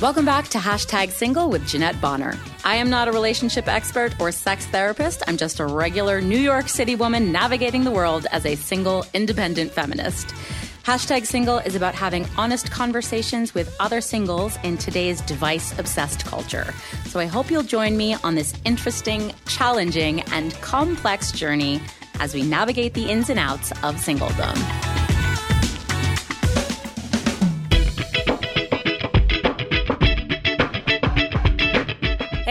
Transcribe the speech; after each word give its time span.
Welcome 0.00 0.24
back 0.24 0.48
to 0.48 0.58
Hashtag 0.58 1.10
Single 1.10 1.50
with 1.50 1.68
Jeanette 1.68 2.00
Bonner. 2.00 2.34
I 2.64 2.74
am 2.76 2.90
not 2.90 3.06
a 3.06 3.12
relationship 3.12 3.68
expert 3.68 4.18
or 4.18 4.32
sex 4.32 4.66
therapist. 4.66 5.22
I'm 5.28 5.36
just 5.36 5.60
a 5.60 5.66
regular 5.66 6.20
New 6.20 6.38
York 6.38 6.68
City 6.68 6.94
woman 6.96 7.30
navigating 7.30 7.84
the 7.84 7.90
world 7.90 8.26
as 8.32 8.44
a 8.44 8.56
single, 8.56 9.06
independent 9.14 9.70
feminist. 9.70 10.34
Hashtag 10.84 11.26
Single 11.26 11.58
is 11.58 11.74
about 11.74 11.94
having 11.94 12.26
honest 12.38 12.70
conversations 12.70 13.54
with 13.54 13.74
other 13.78 14.00
singles 14.00 14.58
in 14.64 14.78
today's 14.78 15.20
device 15.20 15.78
obsessed 15.78 16.24
culture. 16.24 16.72
So 17.06 17.20
I 17.20 17.26
hope 17.26 17.50
you'll 17.50 17.62
join 17.62 17.98
me 17.98 18.16
on 18.24 18.34
this 18.34 18.54
interesting, 18.64 19.32
challenging, 19.46 20.22
and 20.32 20.54
complex 20.62 21.32
journey 21.32 21.82
as 22.18 22.34
we 22.34 22.42
navigate 22.42 22.94
the 22.94 23.10
ins 23.10 23.28
and 23.28 23.38
outs 23.38 23.72
of 23.82 23.96
singledom. 23.96 24.89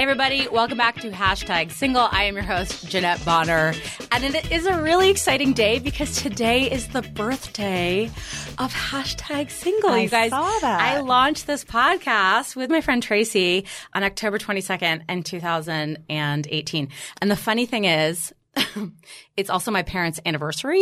Everybody, 0.10 0.48
welcome 0.48 0.76
back 0.76 0.96
to 0.96 1.12
Hashtag 1.12 1.72
Single. 1.72 2.08
I 2.12 2.24
am 2.24 2.34
your 2.34 2.44
host, 2.44 2.90
Jeanette 2.90 3.24
Bonner. 3.24 3.76
And 4.12 4.24
it 4.24 4.52
is 4.52 4.66
a 4.66 4.82
really 4.82 5.12
exciting 5.12 5.54
day 5.54 5.78
because 5.78 6.20
today 6.24 6.64
is 6.64 6.88
the 6.88 7.04
birthday 7.04 8.06
of 8.58 8.74
Hashtag 8.74 9.52
Single. 9.52 9.92
I 9.92 10.00
you 10.00 10.10
guys, 10.10 10.32
saw 10.32 10.50
that. 10.62 10.82
I 10.82 11.02
launched 11.02 11.46
this 11.46 11.64
podcast 11.64 12.56
with 12.56 12.72
my 12.72 12.82
friend 12.82 13.04
Tracy 13.04 13.68
on 13.94 14.02
October 14.02 14.40
22nd 14.40 15.04
in 15.08 15.22
2018. 15.22 16.90
And 17.22 17.30
the 17.30 17.36
funny 17.36 17.68
thing 17.68 17.86
is, 17.86 18.34
it's 19.38 19.52
also 19.52 19.70
my 19.70 19.84
parents' 19.84 20.20
anniversary. 20.26 20.82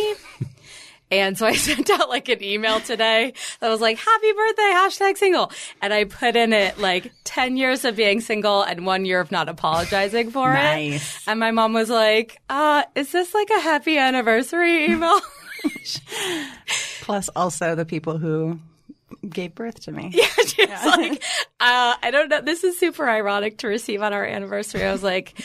And 1.09 1.37
so 1.37 1.45
I 1.45 1.55
sent 1.55 1.89
out 1.89 2.09
like 2.09 2.27
an 2.29 2.43
email 2.43 2.79
today 2.81 3.33
that 3.59 3.69
was 3.69 3.79
like, 3.81 3.97
happy 3.97 4.31
birthday, 4.33 4.61
hashtag 4.75 5.17
single. 5.17 5.51
And 5.81 5.93
I 5.93 6.03
put 6.03 6.35
in 6.35 6.51
it 6.53 6.77
like 6.79 7.11
10 7.23 7.55
years 7.57 7.85
of 7.85 7.95
being 7.95 8.19
single 8.21 8.61
and 8.63 8.85
one 8.85 9.05
year 9.05 9.19
of 9.21 9.31
not 9.31 9.47
apologizing 9.49 10.31
for 10.31 10.51
Nice. 10.53 11.15
it. 11.17 11.29
And 11.29 11.39
my 11.39 11.51
mom 11.51 11.73
was 11.73 11.89
like, 11.89 12.39
uh, 12.49 12.83
is 12.95 13.11
this 13.11 13.33
like 13.33 13.49
a 13.49 13.59
happy 13.59 13.97
anniversary 13.97 14.85
email? 14.85 15.19
Plus, 17.01 17.29
also 17.35 17.75
the 17.75 17.85
people 17.85 18.17
who 18.17 18.59
gave 19.27 19.55
birth 19.55 19.81
to 19.81 19.91
me. 19.91 20.11
Yeah, 20.17 20.25
she 20.45 20.65
was 20.65 20.85
like, 20.97 21.23
uh, 21.59 21.95
I 22.01 22.09
don't 22.11 22.29
know. 22.29 22.41
This 22.41 22.63
is 22.63 22.79
super 22.79 23.07
ironic 23.07 23.59
to 23.59 23.67
receive 23.67 24.01
on 24.01 24.13
our 24.13 24.25
anniversary. 24.25 24.83
I 24.83 24.91
was 24.91 25.03
like, 25.03 25.39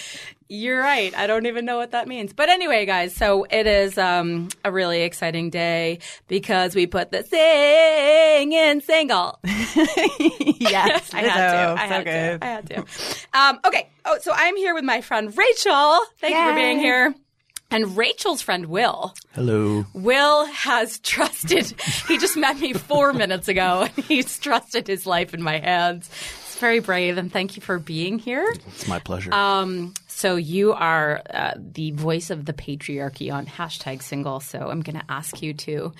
you're 0.48 0.78
right. 0.78 1.14
I 1.16 1.26
don't 1.26 1.46
even 1.46 1.64
know 1.64 1.76
what 1.76 1.92
that 1.92 2.08
means. 2.08 2.32
But 2.32 2.48
anyway, 2.48 2.84
guys, 2.86 3.14
so 3.14 3.44
it 3.50 3.66
is 3.66 3.96
um, 3.98 4.48
a 4.64 4.70
really 4.72 5.02
exciting 5.02 5.50
day 5.50 6.00
because 6.28 6.74
we 6.74 6.86
put 6.86 7.10
the 7.10 7.22
sing 7.22 8.52
in 8.52 8.80
single. 8.82 9.38
yes, 9.44 11.12
I 11.14 11.20
had 11.22 11.52
to. 11.52 11.82
I 11.82 11.86
had 11.86 12.04
to. 12.04 12.38
I 12.42 12.46
had 12.46 12.68
to. 12.70 12.84
Um, 13.32 13.60
okay. 13.64 13.88
Oh, 14.04 14.18
so 14.20 14.32
I'm 14.34 14.56
here 14.56 14.74
with 14.74 14.84
my 14.84 15.00
friend 15.00 15.36
Rachel. 15.36 16.00
Thank 16.18 16.34
you 16.34 16.42
for 16.50 16.54
being 16.54 16.78
here. 16.78 17.14
And 17.72 17.96
Rachel's 17.96 18.42
friend 18.42 18.66
Will. 18.66 19.14
Hello. 19.34 19.86
Will 19.94 20.44
has 20.44 20.98
trusted. 21.02 21.72
he 22.06 22.18
just 22.18 22.36
met 22.36 22.60
me 22.60 22.74
four 22.74 23.12
minutes 23.14 23.48
ago, 23.48 23.88
and 23.96 24.04
he's 24.04 24.38
trusted 24.38 24.86
his 24.86 25.06
life 25.06 25.32
in 25.32 25.42
my 25.42 25.58
hands. 25.58 26.06
It's 26.08 26.58
very 26.58 26.80
brave, 26.80 27.16
and 27.16 27.32
thank 27.32 27.56
you 27.56 27.62
for 27.62 27.78
being 27.78 28.18
here. 28.18 28.46
It's 28.66 28.86
my 28.86 28.98
pleasure. 28.98 29.32
Um, 29.32 29.94
so 30.06 30.36
you 30.36 30.74
are 30.74 31.22
uh, 31.32 31.54
the 31.56 31.92
voice 31.92 32.28
of 32.28 32.44
the 32.44 32.52
patriarchy 32.52 33.32
on 33.32 33.46
hashtag 33.46 34.02
single. 34.02 34.40
So 34.40 34.68
I'm 34.68 34.82
going 34.82 34.98
to 34.98 35.06
ask 35.08 35.40
you 35.40 35.54
to 35.54 35.92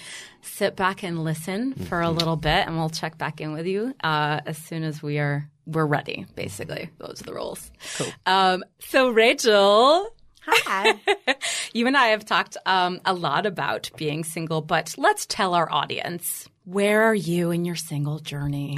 sit 0.43 0.77
back 0.77 1.03
and 1.03 1.25
listen 1.25 1.73
for 1.73 2.03
a 2.03 2.11
little 2.11 2.37
bit, 2.37 2.67
and 2.67 2.77
we'll 2.77 2.91
check 2.91 3.17
back 3.17 3.41
in 3.41 3.53
with 3.53 3.67
you 3.67 3.95
uh, 4.05 4.41
as 4.45 4.59
soon 4.59 4.83
as 4.83 5.03
we 5.03 5.19
are 5.19 5.49
we're 5.65 5.87
ready. 5.87 6.27
Basically, 6.35 6.91
those 6.99 7.23
are 7.23 7.25
the 7.25 7.33
rules. 7.35 7.71
Cool. 7.97 8.09
Um, 8.27 8.63
so 8.79 9.09
Rachel. 9.09 10.15
Hi. 10.47 10.95
You 11.75 11.87
and 11.87 11.97
I 11.97 12.09
have 12.09 12.27
talked 12.27 12.59
um, 12.67 13.01
a 13.07 13.15
lot 13.15 13.47
about 13.47 13.91
being 13.97 14.25
single, 14.25 14.61
but 14.61 14.95
let's 14.99 15.25
tell 15.25 15.55
our 15.55 15.73
audience 15.73 16.47
where 16.65 17.03
are 17.05 17.15
you 17.15 17.51
in 17.51 17.65
your 17.65 17.77
single 17.77 18.19
journey? 18.19 18.77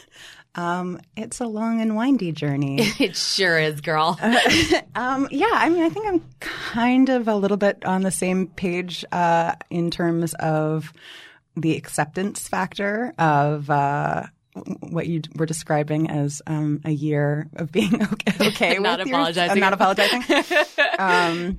um, 0.54 1.00
it's 1.16 1.40
a 1.40 1.46
long 1.46 1.80
and 1.80 1.96
windy 1.96 2.32
journey. 2.32 2.76
it 3.00 3.16
sure 3.16 3.58
is, 3.58 3.80
girl. 3.80 4.18
Um, 4.94 5.26
yeah, 5.30 5.50
I 5.52 5.70
mean, 5.70 5.82
I 5.84 5.88
think 5.88 6.06
I'm 6.06 6.22
kind 6.40 7.08
of 7.08 7.26
a 7.26 7.34
little 7.34 7.56
bit 7.56 7.82
on 7.86 8.02
the 8.02 8.10
same 8.10 8.46
page 8.48 9.06
uh, 9.10 9.54
in 9.70 9.90
terms 9.90 10.34
of 10.34 10.92
the 11.56 11.76
acceptance 11.76 12.46
factor 12.46 13.14
of 13.18 13.70
uh, 13.70 14.24
what 14.54 15.06
you 15.06 15.20
were 15.34 15.46
describing 15.46 16.10
as 16.10 16.40
um, 16.46 16.80
a 16.84 16.90
year 16.90 17.48
of 17.56 17.72
being 17.72 18.02
okay, 18.12 18.32
okay 18.48 18.78
Not 18.78 19.00
with 19.00 19.08
apologizing. 19.08 19.50
I'm 19.50 19.60
not 19.60 19.72
apologizing. 19.72 20.22
um, 20.98 21.58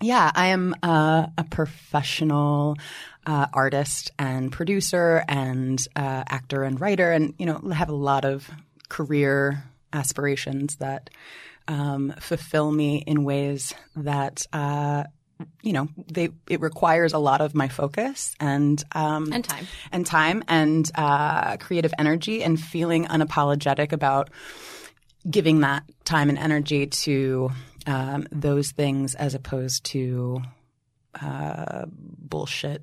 yeah, 0.00 0.30
I 0.34 0.48
am 0.48 0.74
uh, 0.82 1.26
a 1.38 1.44
professional 1.44 2.76
uh, 3.24 3.46
artist 3.52 4.10
and 4.18 4.50
producer 4.50 5.24
and 5.28 5.78
uh, 5.94 6.24
actor 6.28 6.64
and 6.64 6.80
writer, 6.80 7.12
and 7.12 7.34
you 7.38 7.46
know 7.46 7.58
have 7.70 7.88
a 7.88 7.94
lot 7.94 8.24
of 8.24 8.50
career 8.88 9.64
aspirations 9.92 10.76
that 10.76 11.10
um, 11.68 12.14
fulfill 12.18 12.72
me 12.72 13.04
in 13.06 13.24
ways 13.24 13.74
that. 13.96 14.46
You 15.62 15.72
know, 15.72 15.88
they 16.12 16.30
it 16.48 16.60
requires 16.60 17.12
a 17.12 17.18
lot 17.18 17.40
of 17.40 17.54
my 17.54 17.68
focus 17.68 18.34
and 18.40 18.82
um, 18.92 19.32
And 19.32 19.44
time. 19.44 19.66
and 19.90 20.06
time 20.06 20.44
and 20.48 20.90
uh, 20.94 21.56
creative 21.58 21.92
energy 21.98 22.42
and 22.42 22.60
feeling 22.60 23.06
unapologetic 23.06 23.92
about 23.92 24.30
giving 25.28 25.60
that 25.60 25.84
time 26.04 26.28
and 26.28 26.38
energy 26.38 26.86
to 26.86 27.50
um, 27.86 28.26
those 28.32 28.72
things 28.72 29.14
as 29.14 29.34
opposed 29.34 29.84
to 29.84 30.42
uh, 31.20 31.84
bullshit 31.88 32.82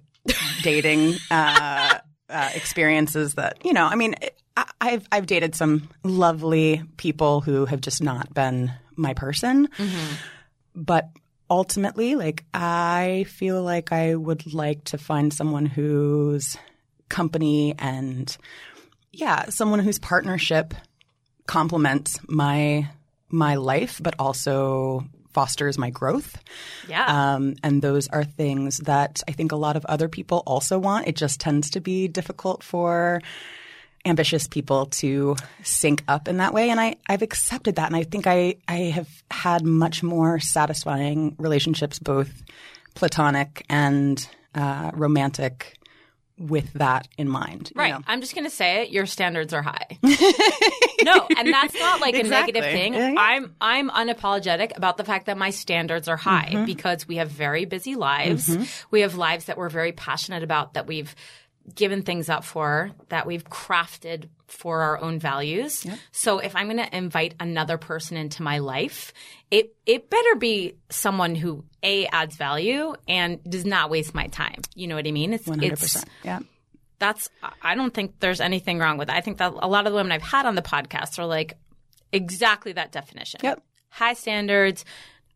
dating 0.61 1.15
uh, 1.31 1.99
uh, 2.29 2.49
experiences 2.53 3.35
that 3.35 3.65
you 3.65 3.73
know. 3.73 3.85
I 3.85 3.95
mean, 3.95 4.15
I, 4.55 4.65
I've 4.79 5.07
I've 5.11 5.25
dated 5.25 5.55
some 5.55 5.89
lovely 6.03 6.83
people 6.97 7.41
who 7.41 7.65
have 7.65 7.81
just 7.81 8.03
not 8.03 8.33
been 8.33 8.71
my 8.95 9.13
person, 9.13 9.69
but 10.75 11.09
ultimately, 11.49 12.15
like 12.15 12.45
I 12.53 13.25
feel 13.27 13.61
like 13.61 13.91
I 13.91 14.15
would 14.15 14.53
like 14.53 14.83
to 14.85 14.97
find 14.97 15.33
someone 15.33 15.65
whose 15.65 16.57
company 17.09 17.75
and 17.77 18.35
yeah, 19.11 19.49
someone 19.49 19.79
whose 19.79 19.99
partnership 19.99 20.73
complements 21.47 22.19
my 22.27 22.89
my 23.29 23.55
life, 23.55 23.99
but 24.01 24.15
also 24.19 25.05
fosters 25.31 25.77
my 25.77 25.89
growth. 25.89 26.37
Yeah. 26.87 27.05
Um, 27.05 27.55
and 27.63 27.81
those 27.81 28.07
are 28.07 28.23
things 28.23 28.79
that 28.79 29.21
I 29.27 29.31
think 29.31 29.51
a 29.51 29.55
lot 29.55 29.75
of 29.75 29.85
other 29.85 30.09
people 30.09 30.43
also 30.45 30.79
want. 30.79 31.07
It 31.07 31.15
just 31.15 31.39
tends 31.39 31.69
to 31.71 31.81
be 31.81 32.07
difficult 32.07 32.63
for 32.63 33.21
ambitious 34.05 34.47
people 34.47 34.85
to 34.87 35.35
sync 35.63 36.03
up 36.07 36.27
in 36.27 36.37
that 36.37 36.53
way. 36.53 36.69
And 36.69 36.79
I, 36.79 36.95
I've 37.07 37.21
accepted 37.21 37.75
that. 37.75 37.87
And 37.87 37.95
I 37.95 38.03
think 38.03 38.27
I, 38.27 38.55
I 38.67 38.75
have 38.95 39.09
had 39.29 39.63
much 39.65 40.01
more 40.03 40.39
satisfying 40.39 41.35
relationships, 41.37 41.99
both 41.99 42.29
platonic 42.95 43.65
and 43.69 44.27
uh, 44.55 44.91
romantic, 44.93 45.75
with 46.37 46.71
that 46.75 47.05
in 47.17 47.27
mind. 47.27 47.69
you 47.75 47.79
Right. 47.81 47.91
know? 47.91 47.99
I'm 48.07 48.21
just 48.21 48.33
going 48.33 48.45
to 48.45 48.49
say 48.49 48.83
it. 48.83 48.91
Your 48.91 49.05
standards 49.05 49.53
are 49.53 49.61
high. 49.61 49.87
no, 51.03 51.27
and 51.37 51.51
that's 51.53 51.77
not 51.77 51.99
like 51.99 52.15
Exactly. 52.15 52.51
a 52.57 52.61
negative 52.61 52.63
thing. 52.63 52.93
Yeah, 52.93 53.09
yeah. 53.09 53.15
I'm 53.19 53.55
I'm 53.59 53.89
unapologetic 53.89 54.75
about 54.77 54.95
the 54.95 55.03
fact 55.03 55.25
that 55.25 55.37
my 55.37 55.49
standards 55.49 56.07
are 56.07 56.15
high 56.15 56.49
Mm-hmm. 56.53 56.65
because 56.65 57.05
we 57.07 57.17
have 57.17 57.29
very 57.29 57.65
busy 57.65 57.95
lives. 57.95 58.55
We 58.89 59.01
have 59.01 59.15
lives 59.15 59.45
that 59.45 59.57
we're 59.57 59.67
very 59.69 59.91
passionate 59.91 60.41
about 60.43 60.75
that 60.75 60.87
we've 60.87 61.13
given 61.75 62.03
things 62.03 62.29
up 62.29 62.43
for 62.43 62.91
that 63.09 63.25
we've 63.25 63.43
crafted 63.43 64.29
for 64.47 64.81
our 64.81 64.99
own 64.99 65.19
values. 65.19 65.85
So 66.11 66.39
if 66.39 66.55
I'm 66.55 66.65
going 66.67 66.77
to 66.77 66.97
invite 66.97 67.35
another 67.39 67.77
person 67.77 68.17
into 68.17 68.41
my 68.41 68.57
life, 68.59 69.13
it 69.51 69.75
it 69.85 70.09
better 70.09 70.35
be 70.35 70.75
someone 70.89 71.35
who 71.35 71.63
a 71.83 72.07
adds 72.07 72.35
value 72.35 72.95
and 73.07 73.43
does 73.43 73.65
not 73.65 73.89
waste 73.89 74.15
my 74.15 74.27
time. 74.27 74.61
You 74.75 74.87
know 74.87 74.95
what 74.95 75.07
I 75.07 75.11
mean? 75.11 75.33
It's 75.33 75.45
One 75.45 75.59
hundred 75.59 75.73
it's 75.73 75.81
percent. 75.81 76.09
Yeah. 76.23 76.39
that's 76.97 77.29
I 77.61 77.75
don't 77.75 77.93
think 77.93 78.19
there's 78.19 78.41
anything 78.41 78.79
wrong 78.79 78.97
with 78.97 79.09
it. 79.09 79.15
I 79.15 79.21
think 79.21 79.37
that 79.37 79.53
a 79.57 79.67
lot 79.67 79.85
of 79.85 79.91
the 79.91 79.95
women 79.95 80.11
I've 80.11 80.21
had 80.21 80.45
on 80.45 80.55
the 80.55 80.61
podcast 80.61 81.19
are 81.19 81.25
like 81.25 81.57
exactly 82.11 82.73
that 82.73 82.91
definition. 82.91 83.39
Yep. 83.43 83.63
High 83.89 84.13
standards. 84.13 84.85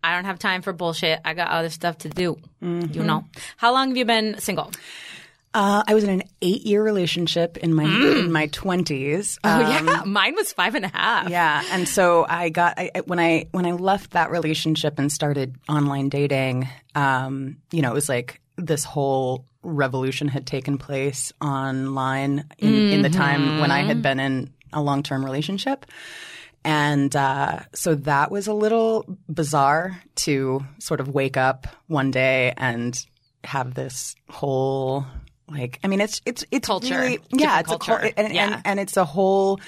I 0.03 0.15
don't 0.15 0.25
have 0.25 0.37
time 0.37 0.61
for 0.61 0.73
bullshit. 0.73 1.19
I 1.23 1.33
got 1.33 1.49
other 1.49 1.69
stuff 1.69 1.99
to 1.99 2.09
do. 2.09 2.37
Mm-hmm. 2.61 2.93
You 2.93 3.03
know. 3.03 3.25
How 3.57 3.71
long 3.71 3.89
have 3.89 3.97
you 3.97 4.05
been 4.05 4.37
single? 4.39 4.71
Uh, 5.53 5.83
I 5.85 5.93
was 5.93 6.03
in 6.03 6.09
an 6.09 6.23
eight-year 6.41 6.81
relationship 6.81 7.57
in 7.57 7.73
my 7.73 7.83
in 7.83 8.31
my 8.31 8.47
twenties. 8.47 9.37
Oh 9.43 9.59
yeah, 9.59 10.03
mine 10.05 10.35
was 10.35 10.51
five 10.51 10.73
and 10.73 10.85
a 10.85 10.87
half. 10.87 11.29
Yeah, 11.29 11.63
and 11.71 11.87
so 11.87 12.25
I 12.27 12.49
got 12.49 12.73
I, 12.77 12.91
when 13.05 13.19
I 13.19 13.47
when 13.51 13.65
I 13.65 13.71
left 13.71 14.11
that 14.11 14.31
relationship 14.31 14.97
and 14.97 15.11
started 15.11 15.55
online 15.69 16.09
dating. 16.09 16.67
Um, 16.95 17.57
you 17.71 17.81
know, 17.81 17.91
it 17.91 17.95
was 17.95 18.09
like 18.09 18.41
this 18.55 18.83
whole 18.83 19.45
revolution 19.63 20.27
had 20.27 20.45
taken 20.45 20.77
place 20.77 21.31
online 21.41 22.45
in, 22.57 22.73
in 22.73 23.01
the 23.01 23.09
time 23.09 23.59
when 23.59 23.71
I 23.71 23.79
had 23.83 24.01
been 24.01 24.19
in 24.19 24.53
a 24.73 24.81
long 24.81 25.03
term 25.03 25.23
relationship. 25.23 25.85
And 26.65 27.13
uh, 27.15 27.59
so 27.73 27.95
that 27.95 28.31
was 28.31 28.47
a 28.47 28.53
little 28.53 29.05
bizarre 29.27 30.01
to 30.15 30.65
sort 30.79 30.99
of 30.99 31.09
wake 31.09 31.35
up 31.35 31.67
one 31.87 32.11
day 32.11 32.53
and 32.55 33.05
have 33.43 33.73
this 33.73 34.15
whole 34.29 35.05
like 35.49 35.79
I 35.83 35.87
mean 35.87 36.01
it's 36.01 36.21
it's 36.25 36.45
it's 36.51 36.67
Culture. 36.67 36.99
really, 36.99 37.19
yeah 37.31 37.59
it's 37.59 37.71
a 37.71 37.77
culture. 37.77 38.11
and, 38.17 38.33
Yeah. 38.33 38.53
and 38.55 38.61
and 38.65 38.79
it's 38.79 38.97
a 38.97 39.05
whole 39.05 39.59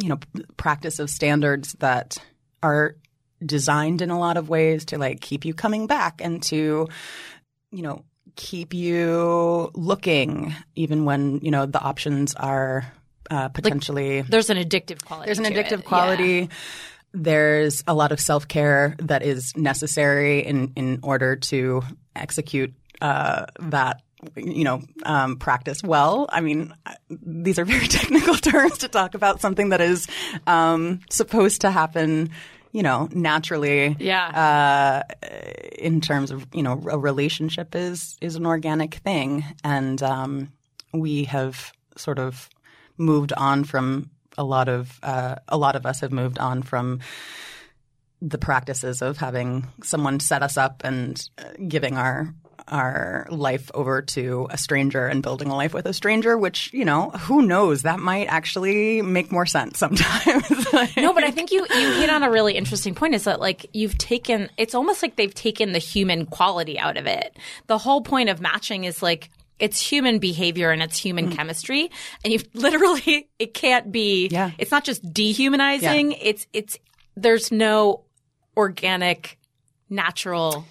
you 0.00 0.08
know 0.08 0.18
practice 0.56 0.98
of 0.98 1.10
standards 1.10 1.74
that 1.80 2.18
are 2.62 2.96
designed 3.44 4.02
in 4.02 4.10
a 4.10 4.18
lot 4.18 4.36
of 4.36 4.48
ways 4.48 4.84
to 4.86 4.98
like 4.98 5.20
keep 5.20 5.44
you 5.44 5.54
coming 5.54 5.86
back 5.86 6.20
and 6.22 6.42
to 6.44 6.88
you 7.70 7.82
know 7.82 8.04
keep 8.36 8.74
you 8.74 9.70
looking 9.74 10.54
even 10.74 11.04
when 11.04 11.40
you 11.42 11.50
know 11.50 11.66
the 11.66 11.80
options 11.80 12.34
are 12.34 12.90
uh, 13.30 13.48
potentially 13.48 14.22
There's 14.22 14.50
an 14.50 14.56
addictive 14.56 15.04
quality. 15.04 15.26
there's 15.26 15.38
an 15.38 15.44
addictive 15.44 15.80
it. 15.80 15.84
quality. 15.84 16.48
There's 17.12 17.82
a 17.86 17.94
lot 17.94 18.12
of 18.12 18.20
self 18.20 18.46
care 18.48 18.94
that 19.00 19.22
is 19.22 19.56
necessary 19.56 20.40
in 20.46 20.72
in 20.76 21.00
order 21.02 21.36
to 21.36 21.82
execute 22.14 22.72
uh, 23.00 23.46
that 23.60 24.02
you 24.36 24.64
know 24.64 24.82
um, 25.04 25.36
practice 25.36 25.82
well. 25.82 26.28
I 26.30 26.40
mean, 26.40 26.74
these 27.08 27.58
are 27.58 27.64
very 27.64 27.86
technical 27.98 28.34
terms 28.34 28.78
to 28.78 28.88
talk 28.88 29.14
about 29.14 29.40
something 29.40 29.70
that 29.70 29.80
is 29.80 30.06
um, 30.46 31.00
supposed 31.10 31.62
to 31.62 31.70
happen. 31.70 32.30
You 32.72 32.84
know, 32.84 33.08
naturally. 33.12 33.96
Yeah. 33.98 35.02
Uh, 35.08 35.28
in 35.76 36.00
terms 36.00 36.30
of 36.30 36.46
you 36.54 36.62
know, 36.62 36.80
a 36.88 36.98
relationship 36.98 37.74
is 37.74 38.16
is 38.20 38.36
an 38.36 38.46
organic 38.46 38.94
thing, 38.96 39.44
and 39.64 40.00
um, 40.02 40.52
we 40.92 41.24
have 41.24 41.72
sort 41.96 42.18
of 42.18 42.48
moved 42.96 43.32
on 43.32 43.64
from 43.64 44.10
a 44.38 44.44
lot 44.44 44.68
of 44.68 45.00
uh, 45.02 45.36
a 45.48 45.58
lot 45.58 45.74
of 45.74 45.84
us 45.86 46.00
have 46.00 46.12
moved 46.12 46.38
on 46.38 46.62
from 46.62 47.00
the 48.22 48.38
practices 48.38 49.02
of 49.02 49.16
having 49.16 49.66
someone 49.82 50.20
set 50.20 50.42
us 50.42 50.56
up 50.56 50.82
and 50.84 51.28
uh, 51.38 51.44
giving 51.66 51.96
our 51.96 52.32
our 52.68 53.26
life 53.30 53.70
over 53.74 54.02
to 54.02 54.46
a 54.50 54.58
stranger 54.58 55.06
and 55.06 55.22
building 55.22 55.48
a 55.48 55.56
life 55.56 55.74
with 55.74 55.86
a 55.86 55.92
stranger 55.92 56.36
which 56.36 56.72
you 56.72 56.84
know 56.84 57.10
who 57.10 57.42
knows 57.42 57.82
that 57.82 58.00
might 58.00 58.26
actually 58.26 59.02
make 59.02 59.30
more 59.32 59.46
sense 59.46 59.78
sometimes 59.78 60.72
Like- 60.72 60.96
No, 60.96 61.12
but 61.12 61.24
I 61.24 61.30
think 61.30 61.50
you 61.52 61.66
you 61.70 61.92
hit 61.92 62.10
on 62.10 62.22
a 62.22 62.30
really 62.30 62.54
interesting 62.54 62.94
point. 62.94 63.14
Is 63.14 63.24
that 63.24 63.40
like 63.40 63.66
you've 63.72 63.98
taken? 63.98 64.48
It's 64.56 64.74
almost 64.74 65.02
like 65.02 65.16
they've 65.16 65.34
taken 65.34 65.72
the 65.72 65.78
human 65.78 66.26
quality 66.26 66.78
out 66.78 66.96
of 66.96 67.06
it. 67.06 67.36
The 67.66 67.78
whole 67.78 68.02
point 68.02 68.28
of 68.28 68.40
matching 68.40 68.84
is 68.84 69.02
like 69.02 69.30
it's 69.58 69.80
human 69.80 70.18
behavior 70.18 70.70
and 70.70 70.82
it's 70.82 70.96
human 70.96 71.30
mm. 71.30 71.36
chemistry, 71.36 71.90
and 72.24 72.32
you 72.32 72.40
literally 72.54 73.28
it 73.38 73.54
can't 73.54 73.90
be. 73.90 74.28
Yeah. 74.30 74.50
It's 74.58 74.70
not 74.70 74.84
just 74.84 75.12
dehumanizing. 75.12 76.12
It's 76.12 76.46
it's 76.52 76.78
there's 77.16 77.50
no 77.50 78.04
organic, 78.56 79.38
natural 79.88 80.64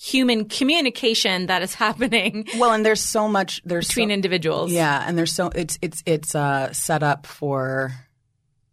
human 0.00 0.48
communication 0.48 1.46
that 1.46 1.60
is 1.60 1.74
happening 1.84 2.48
well 2.56 2.72
and 2.72 2.86
there's 2.86 3.02
so 3.02 3.28
much 3.28 3.60
there's 3.66 3.88
between 3.88 4.08
so, 4.08 4.14
individuals. 4.14 4.72
Yeah, 4.72 5.04
and 5.06 5.18
there's 5.18 5.32
so 5.32 5.50
it's 5.54 5.78
it's 5.82 6.02
it's 6.06 6.34
uh, 6.34 6.72
set 6.72 7.02
up 7.02 7.26
for 7.26 7.92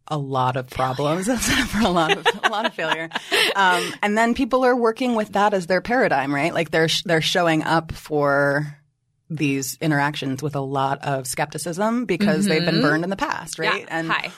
a 0.07 0.17
lot 0.17 0.55
of 0.55 0.69
problems. 0.69 1.27
It's 1.27 1.45
set 1.45 1.59
up 1.59 1.67
for 1.67 1.81
a 1.81 1.89
lot 1.89 2.17
of 2.17 2.25
a 2.43 2.49
lot 2.49 2.65
of 2.65 2.73
failure. 2.73 3.09
Um, 3.55 3.83
and 4.01 4.17
then 4.17 4.33
people 4.33 4.63
are 4.63 4.75
working 4.75 5.15
with 5.15 5.33
that 5.33 5.53
as 5.53 5.67
their 5.67 5.81
paradigm, 5.81 6.33
right? 6.33 6.53
Like 6.53 6.71
they're 6.71 6.87
sh- 6.87 7.03
they're 7.03 7.21
showing 7.21 7.63
up 7.63 7.91
for 7.91 8.77
these 9.29 9.77
interactions 9.81 10.41
with 10.41 10.55
a 10.55 10.61
lot 10.61 11.03
of 11.03 11.27
skepticism 11.27 12.05
because 12.05 12.45
they've 12.45 12.63
been 12.63 12.81
burned 12.81 13.03
in 13.03 13.09
the 13.09 13.17
past, 13.17 13.59
right? 13.59 13.85
Yeah. 13.85 14.03
Hi. 14.03 14.31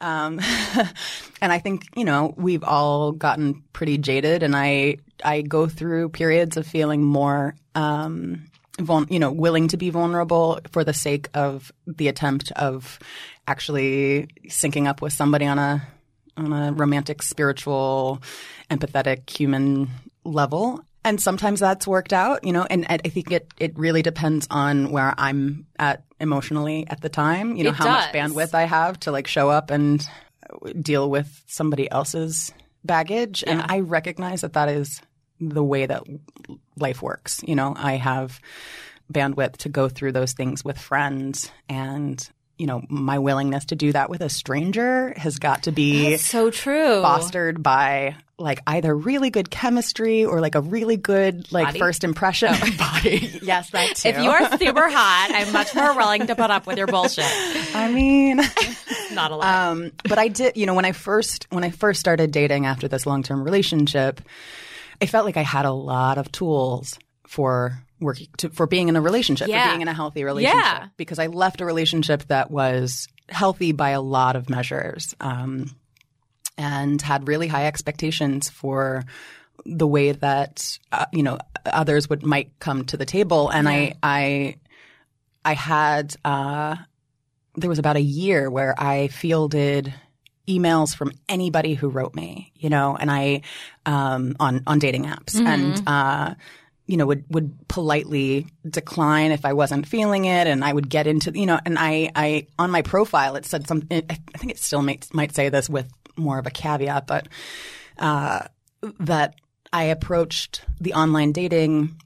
Um, 0.00 0.38
and 1.42 1.52
I 1.52 1.58
think 1.58 1.82
you 1.96 2.04
know 2.04 2.32
we've 2.36 2.62
all 2.62 3.10
gotten 3.10 3.64
pretty 3.72 3.98
jaded, 3.98 4.44
and 4.44 4.54
I 4.54 4.98
I 5.24 5.42
go 5.42 5.66
through 5.66 6.10
periods 6.10 6.56
of 6.56 6.66
feeling 6.66 7.02
more. 7.02 7.54
Um, 7.74 8.50
vul- 8.80 9.06
you 9.08 9.18
know, 9.18 9.32
willing 9.32 9.68
to 9.68 9.76
be 9.76 9.90
vulnerable 9.90 10.60
for 10.70 10.84
the 10.84 10.94
sake 10.94 11.28
of 11.34 11.72
the 11.86 12.08
attempt 12.08 12.52
of 12.52 12.98
actually 13.46 14.28
syncing 14.48 14.86
up 14.86 15.02
with 15.02 15.12
somebody 15.12 15.46
on 15.46 15.58
a 15.58 15.86
on 16.36 16.52
a 16.52 16.72
romantic, 16.72 17.22
spiritual, 17.22 18.22
empathetic, 18.70 19.28
human 19.28 19.88
level. 20.24 20.80
And 21.04 21.20
sometimes 21.20 21.60
that's 21.60 21.86
worked 21.86 22.12
out, 22.12 22.44
you 22.44 22.52
know, 22.52 22.66
and 22.68 22.86
I 22.88 22.98
I 23.04 23.08
think 23.08 23.30
it, 23.32 23.52
it 23.58 23.78
really 23.78 24.02
depends 24.02 24.46
on 24.50 24.90
where 24.90 25.14
I'm 25.16 25.66
at 25.78 26.04
emotionally 26.20 26.86
at 26.88 27.00
the 27.00 27.08
time, 27.08 27.56
you 27.56 27.64
know, 27.64 27.70
It 27.70 27.76
how 27.76 27.86
much 27.86 28.12
bandwidth 28.12 28.54
I 28.54 28.64
have 28.64 29.00
to 29.00 29.12
like 29.12 29.26
show 29.26 29.48
up 29.48 29.70
and 29.70 30.06
deal 30.80 31.08
with 31.10 31.42
somebody 31.46 31.90
else's 31.90 32.52
baggage. 32.84 33.44
And 33.46 33.62
I 33.68 33.80
recognize 33.80 34.42
that 34.42 34.54
that 34.54 34.68
is 34.68 35.00
the 35.40 35.62
way 35.64 35.86
that 35.86 36.02
life 36.78 37.02
works. 37.02 37.42
You 37.46 37.54
know, 37.56 37.74
I 37.76 37.94
have 37.96 38.40
bandwidth 39.12 39.58
to 39.58 39.68
go 39.68 39.88
through 39.88 40.12
those 40.12 40.32
things 40.32 40.64
with 40.64 40.78
friends 40.78 41.50
and 41.68 42.28
you 42.58 42.66
know 42.66 42.82
my 42.90 43.18
willingness 43.20 43.66
to 43.66 43.76
do 43.76 43.92
that 43.92 44.10
with 44.10 44.20
a 44.20 44.28
stranger 44.28 45.14
has 45.16 45.38
got 45.38 45.62
to 45.62 45.72
be 45.72 46.16
So 46.18 46.50
true. 46.50 47.00
fostered 47.00 47.62
by 47.62 48.16
like 48.36 48.60
either 48.66 48.94
really 48.94 49.30
good 49.30 49.48
chemistry 49.50 50.24
or 50.24 50.40
like 50.40 50.56
a 50.56 50.60
really 50.60 50.96
good 50.96 51.50
like 51.52 51.68
Body? 51.68 51.78
first 51.78 52.04
impression 52.04 52.52
body 52.78 53.38
yes 53.42 53.70
that 53.70 53.96
too 53.96 54.08
If 54.10 54.18
you 54.18 54.28
are 54.30 54.58
super 54.58 54.88
hot, 54.90 55.30
I'm 55.32 55.52
much 55.52 55.74
more 55.74 55.94
willing 55.96 56.26
to 56.26 56.34
put 56.34 56.50
up 56.50 56.66
with 56.66 56.76
your 56.76 56.86
bullshit. 56.88 57.24
i 57.74 57.90
mean 57.92 58.40
Not 59.12 59.30
a 59.30 59.36
lot. 59.36 59.46
Um, 59.70 59.92
but 60.06 60.18
I 60.18 60.28
did, 60.28 60.56
you 60.56 60.66
know, 60.66 60.74
when 60.74 60.84
I 60.84 60.92
first 60.92 61.46
when 61.50 61.64
I 61.64 61.70
first 61.70 61.98
started 61.98 62.30
dating 62.30 62.66
after 62.66 62.88
this 62.88 63.06
long 63.06 63.22
term 63.22 63.42
relationship, 63.42 64.20
I 65.00 65.06
felt 65.06 65.24
like 65.24 65.36
I 65.36 65.42
had 65.42 65.64
a 65.64 65.72
lot 65.72 66.18
of 66.18 66.30
tools 66.32 66.98
for 67.26 67.78
working 68.00 68.28
to, 68.38 68.50
for 68.50 68.66
being 68.66 68.88
in 68.88 68.96
a 68.96 69.00
relationship, 69.00 69.48
Yeah. 69.48 69.64
for 69.64 69.70
being 69.72 69.82
in 69.82 69.88
a 69.88 69.92
healthy 69.94 70.24
relationship. 70.24 70.56
Yeah. 70.64 70.86
Because 70.96 71.18
I 71.18 71.26
left 71.26 71.60
a 71.60 71.64
relationship 71.64 72.24
that 72.28 72.50
was 72.50 73.08
healthy 73.28 73.72
by 73.72 73.90
a 73.90 74.00
lot 74.00 74.36
of 74.36 74.48
measures, 74.48 75.14
um, 75.20 75.70
and 76.56 77.00
had 77.00 77.28
really 77.28 77.46
high 77.48 77.66
expectations 77.66 78.48
for 78.48 79.04
the 79.66 79.86
way 79.86 80.12
that 80.12 80.78
uh, 80.92 81.06
you 81.12 81.22
know 81.22 81.38
others 81.66 82.08
would 82.08 82.24
might 82.24 82.50
come 82.58 82.84
to 82.86 82.96
the 82.96 83.04
table, 83.04 83.48
and 83.50 83.68
I 83.68 83.94
I 84.02 84.56
I 85.44 85.54
had. 85.54 86.14
Uh, 86.24 86.76
there 87.56 87.68
was 87.68 87.80
about 87.80 87.96
a 87.96 88.00
year 88.00 88.48
where 88.50 88.72
I 88.80 89.08
fielded 89.08 89.92
emails 90.48 90.96
from 90.96 91.12
anybody 91.28 91.74
who 91.74 91.88
wrote 91.88 92.14
me, 92.14 92.52
you 92.56 92.70
know, 92.70 92.96
and 92.98 93.10
I 93.10 93.42
um, 93.86 94.36
on 94.40 94.62
on 94.66 94.78
dating 94.78 95.04
apps, 95.04 95.38
and 95.38 95.82
uh, 95.86 96.34
you 96.86 96.96
know 96.96 97.06
would 97.06 97.24
would 97.28 97.68
politely 97.68 98.46
decline 98.68 99.30
if 99.30 99.44
I 99.44 99.52
wasn't 99.52 99.86
feeling 99.86 100.24
it, 100.24 100.46
and 100.46 100.64
I 100.64 100.72
would 100.72 100.88
get 100.88 101.06
into 101.06 101.32
you 101.38 101.46
know, 101.46 101.60
and 101.64 101.78
I 101.78 102.10
I 102.14 102.46
on 102.58 102.70
my 102.70 102.82
profile 102.82 103.36
it 103.36 103.44
said 103.44 103.68
something. 103.68 104.04
I 104.08 104.38
think 104.38 104.52
it 104.52 104.58
still 104.58 104.82
might 104.82 105.12
might 105.14 105.34
say 105.34 105.48
this 105.48 105.68
with 105.68 105.88
more 106.16 106.38
of 106.38 106.46
a 106.46 106.50
caveat, 106.50 107.06
but 107.06 107.28
uh, 107.98 108.46
that 109.00 109.34
I 109.72 109.84
approached 109.84 110.64
the 110.80 110.94
online 110.94 111.32
dating 111.32 112.00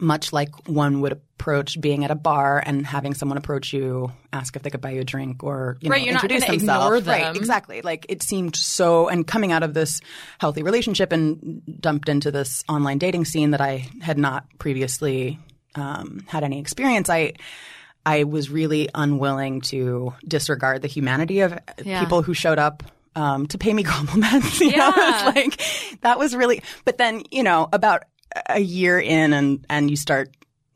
much 0.00 0.32
like 0.32 0.68
one 0.68 1.00
would 1.00 1.20
approach 1.38 1.80
being 1.80 2.04
at 2.04 2.10
a 2.10 2.14
bar 2.14 2.62
and 2.64 2.86
having 2.86 3.12
someone 3.14 3.36
approach 3.36 3.72
you, 3.72 4.12
ask 4.32 4.54
if 4.56 4.62
they 4.62 4.70
could 4.70 4.80
buy 4.80 4.90
you 4.90 5.00
a 5.00 5.04
drink 5.04 5.42
or 5.42 5.76
you 5.80 5.90
Right, 5.90 5.98
know 6.00 6.04
you're 6.04 6.14
not 6.14 6.24
introduce 6.24 6.46
themselves. 6.48 6.84
ignore 6.86 7.00
them. 7.00 7.22
Right, 7.22 7.36
exactly. 7.36 7.82
Like 7.82 8.06
it 8.08 8.22
seemed 8.22 8.54
so, 8.56 9.08
and 9.08 9.26
coming 9.26 9.50
out 9.52 9.62
of 9.62 9.74
this 9.74 10.00
healthy 10.38 10.62
relationship 10.62 11.12
and 11.12 11.62
dumped 11.80 12.08
into 12.08 12.30
this 12.30 12.62
online 12.68 12.98
dating 12.98 13.24
scene 13.24 13.50
that 13.50 13.60
I 13.60 13.88
had 14.00 14.16
not 14.18 14.46
previously 14.58 15.38
um, 15.74 16.24
had 16.28 16.44
any 16.44 16.58
experience, 16.60 17.08
I. 17.10 17.32
I 18.06 18.24
was 18.24 18.50
really 18.50 18.90
unwilling 18.94 19.62
to 19.62 20.12
disregard 20.28 20.82
the 20.82 20.88
humanity 20.88 21.40
of 21.40 21.58
Yeah. 21.86 22.00
people 22.00 22.20
who 22.20 22.34
showed 22.34 22.58
up 22.58 22.82
um, 23.16 23.46
to 23.46 23.56
pay 23.56 23.72
me 23.72 23.82
compliments. 23.96 24.60
You 24.60 24.76
know, 24.76 24.92
Yeah. 24.94 25.30
it's 25.30 25.36
like 25.36 26.00
that 26.02 26.18
was 26.18 26.36
really. 26.36 26.62
But 26.84 26.98
then, 26.98 27.22
you 27.30 27.42
know, 27.42 27.66
about 27.72 28.02
a 28.50 28.60
year 28.60 29.00
in, 29.00 29.32
and 29.32 29.64
and 29.70 29.88
you 29.88 29.96
start 29.96 30.28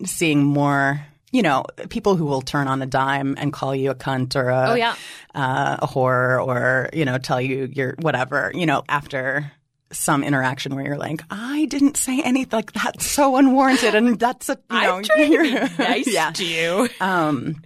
seeing 0.04 0.44
more. 0.44 1.04
You 1.30 1.42
know, 1.42 1.64
people 1.90 2.16
who 2.16 2.24
will 2.24 2.40
turn 2.40 2.68
on 2.68 2.80
a 2.80 2.86
dime 2.86 3.34
and 3.36 3.52
call 3.52 3.74
you 3.74 3.90
a 3.90 3.94
cunt 3.94 4.34
or 4.34 4.48
a 4.48 4.70
Oh, 4.70 4.74
yeah. 4.74 4.94
uh, 5.34 5.76
a 5.82 5.86
whore 5.86 6.42
or 6.46 6.88
you 6.94 7.04
know 7.04 7.18
tell 7.18 7.38
you 7.40 7.68
you're 7.70 7.94
whatever. 8.00 8.50
You 8.54 8.64
know, 8.64 8.82
after 8.88 9.52
some 9.92 10.24
interaction 10.24 10.74
where 10.74 10.84
you're 10.86 10.96
like, 10.96 11.20
I 11.30 11.66
didn't 11.66 11.98
say 11.98 12.22
anything 12.22 12.56
like 12.56 12.72
that's 12.72 13.06
so 13.06 13.36
unwarranted, 13.36 13.94
and 13.94 14.18
that's 14.18 14.48
a 14.48 14.58
you 14.70 14.80
know, 14.80 14.94
I'm 14.96 15.02
trying 15.02 15.30
to 15.32 15.38
be 15.42 15.48
you're- 15.48 15.68
nice 15.78 16.06
yeah. 16.12 16.30
to 16.30 16.44
you. 16.46 16.88
Um, 17.00 17.62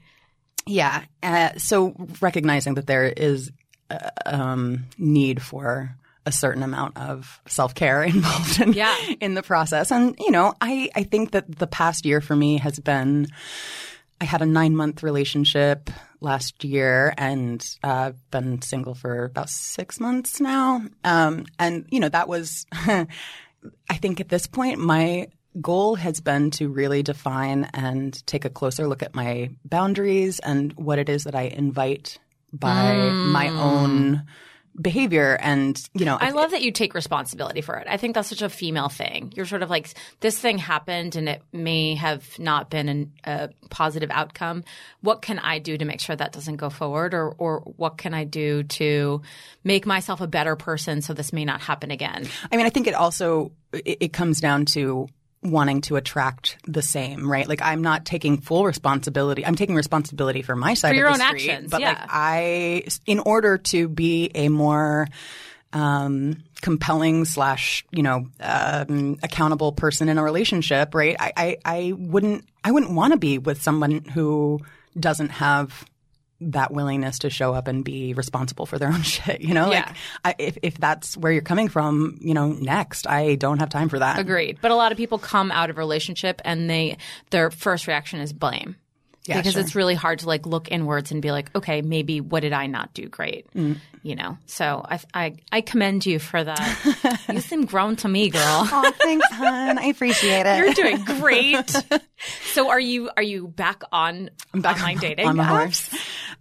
yeah. 0.67 1.05
Uh, 1.23 1.51
so 1.59 1.95
recognizing 2.21 2.75
that 2.75 2.87
there 2.89 3.05
is 3.07 3.51
uh, 3.91 4.11
um, 4.27 4.85
need 4.99 5.41
for 5.43 5.95
a 6.27 6.33
certain 6.33 6.63
amount 6.63 6.97
of 6.97 7.41
self 7.47 7.75
care 7.75 8.03
involved 8.15 8.61
in, 8.61 8.73
Yeah. 8.73 8.97
in 9.21 9.35
the 9.35 9.43
process, 9.43 9.91
and 9.91 10.15
you 10.19 10.31
know, 10.31 10.55
I 10.61 10.91
I 10.95 11.03
think 11.05 11.33
that 11.33 11.59
the 11.59 11.67
past 11.67 12.05
year 12.07 12.21
for 12.21 12.37
me 12.37 12.59
has 12.59 12.79
been. 12.79 13.29
I 14.21 14.25
had 14.25 14.41
a 14.41 14.47
nine 14.47 14.77
month 14.77 15.03
relationship 15.03 15.91
last 16.21 16.63
year 16.63 17.13
and 17.19 17.61
uh, 17.83 18.13
been 18.31 18.63
single 18.63 18.95
for 18.95 19.25
about 19.25 19.51
six 19.51 19.99
months 19.99 20.41
now. 20.41 20.81
Um, 21.03 21.45
and, 21.59 21.87
you 21.91 21.99
know, 21.99 22.09
that 22.09 22.29
was, 22.29 22.65
I 22.73 23.07
think 23.97 24.21
at 24.21 24.29
this 24.29 24.47
point, 24.47 24.79
my 24.79 25.27
goal 25.61 25.97
has 25.97 26.21
been 26.21 26.53
to 26.53 26.69
really 26.69 27.03
define 27.03 27.69
and 27.75 28.25
take 28.25 28.45
a 28.45 28.49
closer 28.51 28.87
look 28.87 29.03
at 29.03 29.13
my 29.17 29.51
boundaries 29.65 30.39
and 30.39 30.73
what 30.75 31.01
it 31.01 31.09
is 31.09 31.25
that 31.25 31.35
I 31.35 31.43
invite 31.43 32.21
by 32.53 32.95
my 32.95 33.49
own 33.49 34.23
behavior. 34.81 35.37
And, 35.41 35.79
you 35.95 36.05
know, 36.05 36.17
I 36.21 36.31
love 36.31 36.53
that 36.53 36.63
you 36.63 36.73
take 36.73 36.95
responsibility 36.95 37.61
for 37.61 37.77
it. 37.77 37.87
I 37.89 37.97
think 37.97 38.15
that's 38.15 38.29
such 38.29 38.43
a 38.43 38.49
female 38.49 38.89
thing. 38.89 39.33
You're 39.37 39.47
sort 39.47 39.63
of 39.63 39.71
like, 39.71 39.93
this 40.21 40.39
thing 40.39 40.59
happened 40.59 41.17
and 41.17 41.29
it 41.29 41.43
may 41.53 41.95
have 41.95 42.39
not 42.39 42.71
been 42.71 42.89
an, 42.89 43.13
a 43.25 43.51
positive 43.71 44.11
outcome. 44.11 44.65
What 45.01 45.21
can 45.21 45.39
I 45.39 45.59
do 45.59 45.77
to 45.77 45.85
make 45.85 46.01
sure 46.01 46.17
that 46.17 46.33
doesn't 46.33 46.57
go 46.57 46.71
forward? 46.71 47.13
Or, 47.13 47.35
or 47.39 47.61
what 47.61 47.99
can 47.99 48.15
I 48.15 48.25
do 48.25 48.63
to 48.63 49.23
make 49.63 49.85
myself 49.85 50.21
a 50.21 50.27
better 50.27 50.57
person 50.57 51.03
so 51.03 51.13
this 51.13 51.33
may 51.33 51.45
not 51.45 51.61
happen 51.61 51.91
again? 51.91 52.27
I 52.51 52.57
mean, 52.57 52.67
I 52.67 52.71
think 52.71 52.87
it 52.87 52.95
also 52.95 53.53
it, 53.73 53.99
it 54.01 54.13
comes 54.13 54.41
down 54.41 54.65
to 54.67 55.09
wanting 55.43 55.81
to 55.83 55.97
attract 55.97 56.57
the 56.67 56.83
same, 56.83 57.31
right? 57.31 57.49
Like 57.49 57.63
I'm 57.63 57.83
not 57.83 58.05
taking 58.05 58.39
full 58.39 58.65
responsibility. 58.65 59.45
I'm 59.45 59.57
taking 59.57 59.75
responsibility 59.75 60.43
for 60.43 60.55
my 60.55 60.75
side 60.75 60.91
For 60.91 60.95
of 60.95 60.99
your 60.99 61.13
the 61.13 61.15
own 61.15 61.29
street, 61.29 61.51
actions, 61.51 61.71
but 61.71 61.81
yeah. 61.81 61.89
like 61.89 61.99
I, 62.09 62.85
in 63.07 63.19
order 63.19 63.59
to 63.59 63.89
be 63.89 64.31
a 64.35 64.49
more 64.49 65.09
um, 65.73 66.43
compelling 66.61 67.25
slash 67.25 67.85
you 67.91 68.03
know 68.03 68.27
um, 68.41 69.19
accountable 69.23 69.73
person 69.73 70.09
in 70.09 70.19
a 70.19 70.23
relationship, 70.23 70.95
right? 70.95 71.17
I 71.19 71.33
I, 71.37 71.57
I 71.65 71.93
wouldn't 71.97 72.45
I 72.63 72.71
wouldn't 72.71 72.93
want 72.93 73.13
to 73.13 73.19
be 73.19 73.39
with 73.39 73.63
someone 73.63 74.05
who 74.05 74.61
doesn't 74.99 75.31
have 75.31 75.85
that 76.51 76.73
willingness 76.73 77.21
to 77.21 77.31
show 77.31 77.55
up 77.55 77.69
and 77.69 77.85
be 77.85 78.15
responsible 78.15 78.67
for 78.67 78.79
their 78.79 78.89
own 78.89 79.03
shit. 79.03 79.41
You 79.41 79.55
know, 79.55 79.71
Yeah. 79.71 79.87
like 80.25 80.37
I, 80.39 80.43
if 80.43 80.59
if 80.63 80.79
that's 80.79 81.17
where 81.17 81.33
you're 81.33 81.43
coming 81.43 81.69
from, 81.69 82.19
you 82.21 82.35
know, 82.35 82.53
next 82.53 83.07
I 83.07 83.35
don't 83.37 83.59
have 83.59 83.71
time 83.71 83.89
for 83.89 83.99
that. 83.99 84.19
Agreed. 84.19 84.59
But 84.61 84.71
a 84.71 84.75
lot 84.77 84.93
of 84.93 84.99
people 84.99 85.19
come 85.19 85.51
out 85.53 85.71
of 85.71 85.77
a 85.77 85.81
relationship 85.81 86.41
and 86.45 86.69
they, 86.69 86.97
their 87.31 87.51
first 87.51 87.87
reaction 87.87 88.21
is 88.21 88.33
blame. 88.33 88.77
Yeah, 89.25 89.37
because 89.37 89.53
sure. 89.53 89.61
it's 89.63 89.77
really 89.77 89.95
hard 89.95 90.19
to 90.21 90.27
like 90.27 90.47
look 90.47 90.73
inwards 90.73 91.13
and 91.13 91.23
be 91.23 91.31
like, 91.31 91.55
okay, 91.55 91.81
maybe 91.81 92.21
what 92.21 92.41
did 92.41 92.53
I 92.53 92.67
not 92.67 92.93
do 92.93 93.09
great? 93.09 93.47
Mm. 93.55 93.77
You 94.03 94.17
know, 94.17 94.37
so 94.47 94.85
I, 94.85 94.99
I 95.15 95.37
I 95.53 95.61
commend 95.61 96.05
you 96.07 96.19
for 96.19 96.43
that. 96.43 97.23
you 97.33 97.39
seem 97.41 97.65
grown 97.67 97.95
to 97.97 98.09
me, 98.09 98.31
girl. 98.31 98.43
Oh, 98.43 98.93
thanks, 98.99 99.25
hon. 99.31 99.79
I 99.79 99.85
appreciate 99.85 100.45
it. 100.45 100.59
You're 100.59 100.75
doing 100.75 101.05
great. 101.21 101.71
so 102.53 102.69
are 102.69 102.81
you 102.81 103.11
are 103.17 103.23
you 103.23 103.47
back 103.47 103.83
on 103.93 104.31
online 104.53 104.99
dating 104.99 105.29
on 105.29 105.37
the 105.37 105.45
apps? 105.45 105.95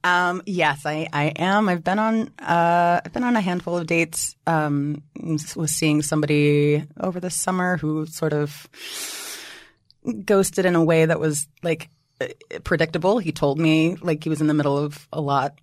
Um, 0.04 0.42
yes, 0.46 0.86
I, 0.86 1.08
I 1.14 1.26
am. 1.36 1.70
I've 1.70 1.84
been 1.84 2.00
on 2.00 2.32
uh, 2.40 3.02
I've 3.06 3.14
been 3.14 3.24
on 3.24 3.36
a 3.36 3.42
handful 3.42 3.78
of 3.78 3.88
dates. 3.88 4.36
Um, 4.48 5.04
was 5.16 5.72
seeing 5.72 6.02
somebody 6.02 6.84
over 7.00 7.20
the 7.20 7.30
summer 7.30 7.78
who 7.78 8.06
sort 8.08 8.34
of 8.34 8.68
ghosted 10.26 10.66
in 10.66 10.76
a 10.76 10.84
way 10.84 11.06
that 11.06 11.20
was 11.20 11.48
like 11.62 11.90
uh, 12.20 12.28
predictable. 12.64 13.20
He 13.20 13.32
told 13.32 13.60
me 13.60 13.96
like 14.02 14.24
he 14.24 14.30
was 14.30 14.42
in 14.42 14.48
the 14.48 14.54
middle 14.54 14.78
of 14.78 15.08
a 15.14 15.22
lot. 15.22 15.56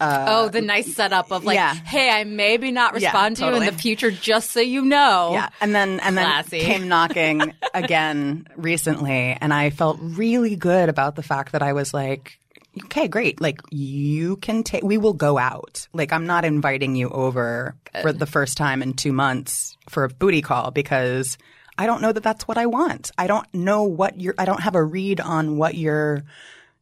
oh, 0.00 0.48
the 0.48 0.60
nice 0.60 0.96
setup 0.96 1.30
of 1.30 1.44
like, 1.44 1.54
yeah. 1.54 1.74
hey, 1.74 2.10
I 2.10 2.24
maybe 2.24 2.72
not 2.72 3.00
Yeah, 3.00 3.06
respond 3.06 3.36
to 3.36 3.46
you 3.46 3.54
in 3.54 3.64
the 3.64 3.72
future, 3.72 4.10
just 4.10 4.50
so 4.50 4.58
you 4.60 4.84
know. 4.84 5.30
Yeah, 5.32 5.50
and 5.60 5.72
then 5.72 6.00
and 6.00 6.18
then 6.18 6.26
Classy. 6.26 6.58
came 6.58 6.88
knocking 6.88 7.54
again 7.74 8.48
recently, 8.56 9.36
and 9.40 9.54
I 9.54 9.70
felt 9.70 9.98
really 10.00 10.56
good 10.56 10.88
about 10.88 11.14
the 11.14 11.22
fact 11.22 11.52
that 11.52 11.62
I 11.62 11.72
was 11.72 11.94
like, 11.94 12.40
okay, 12.84 13.08
great, 13.08 13.40
like 13.40 13.60
you 13.70 14.36
can 14.36 14.62
take, 14.62 14.82
we 14.82 14.98
will 14.98 15.12
go 15.12 15.38
out. 15.38 15.86
Like 15.92 16.12
I'm 16.12 16.26
not 16.26 16.44
inviting 16.44 16.96
you 16.96 17.08
over 17.10 17.74
for 18.02 18.12
the 18.12 18.26
first 18.26 18.56
time 18.56 18.82
in 18.82 18.94
two 18.94 19.12
months 19.12 19.76
for 19.88 20.04
a 20.04 20.08
booty 20.08 20.42
call 20.42 20.70
because 20.70 21.36
I 21.78 21.86
don't 21.86 22.02
know 22.02 22.12
that 22.12 22.22
that's 22.22 22.46
what 22.46 22.58
I 22.58 22.66
want. 22.66 23.10
I 23.18 23.26
don't 23.26 23.46
know 23.54 23.84
what 23.84 24.20
your, 24.20 24.34
I 24.38 24.44
don't 24.44 24.60
have 24.62 24.74
a 24.74 24.82
read 24.84 25.20
on 25.20 25.56
what 25.56 25.74
your 25.74 26.22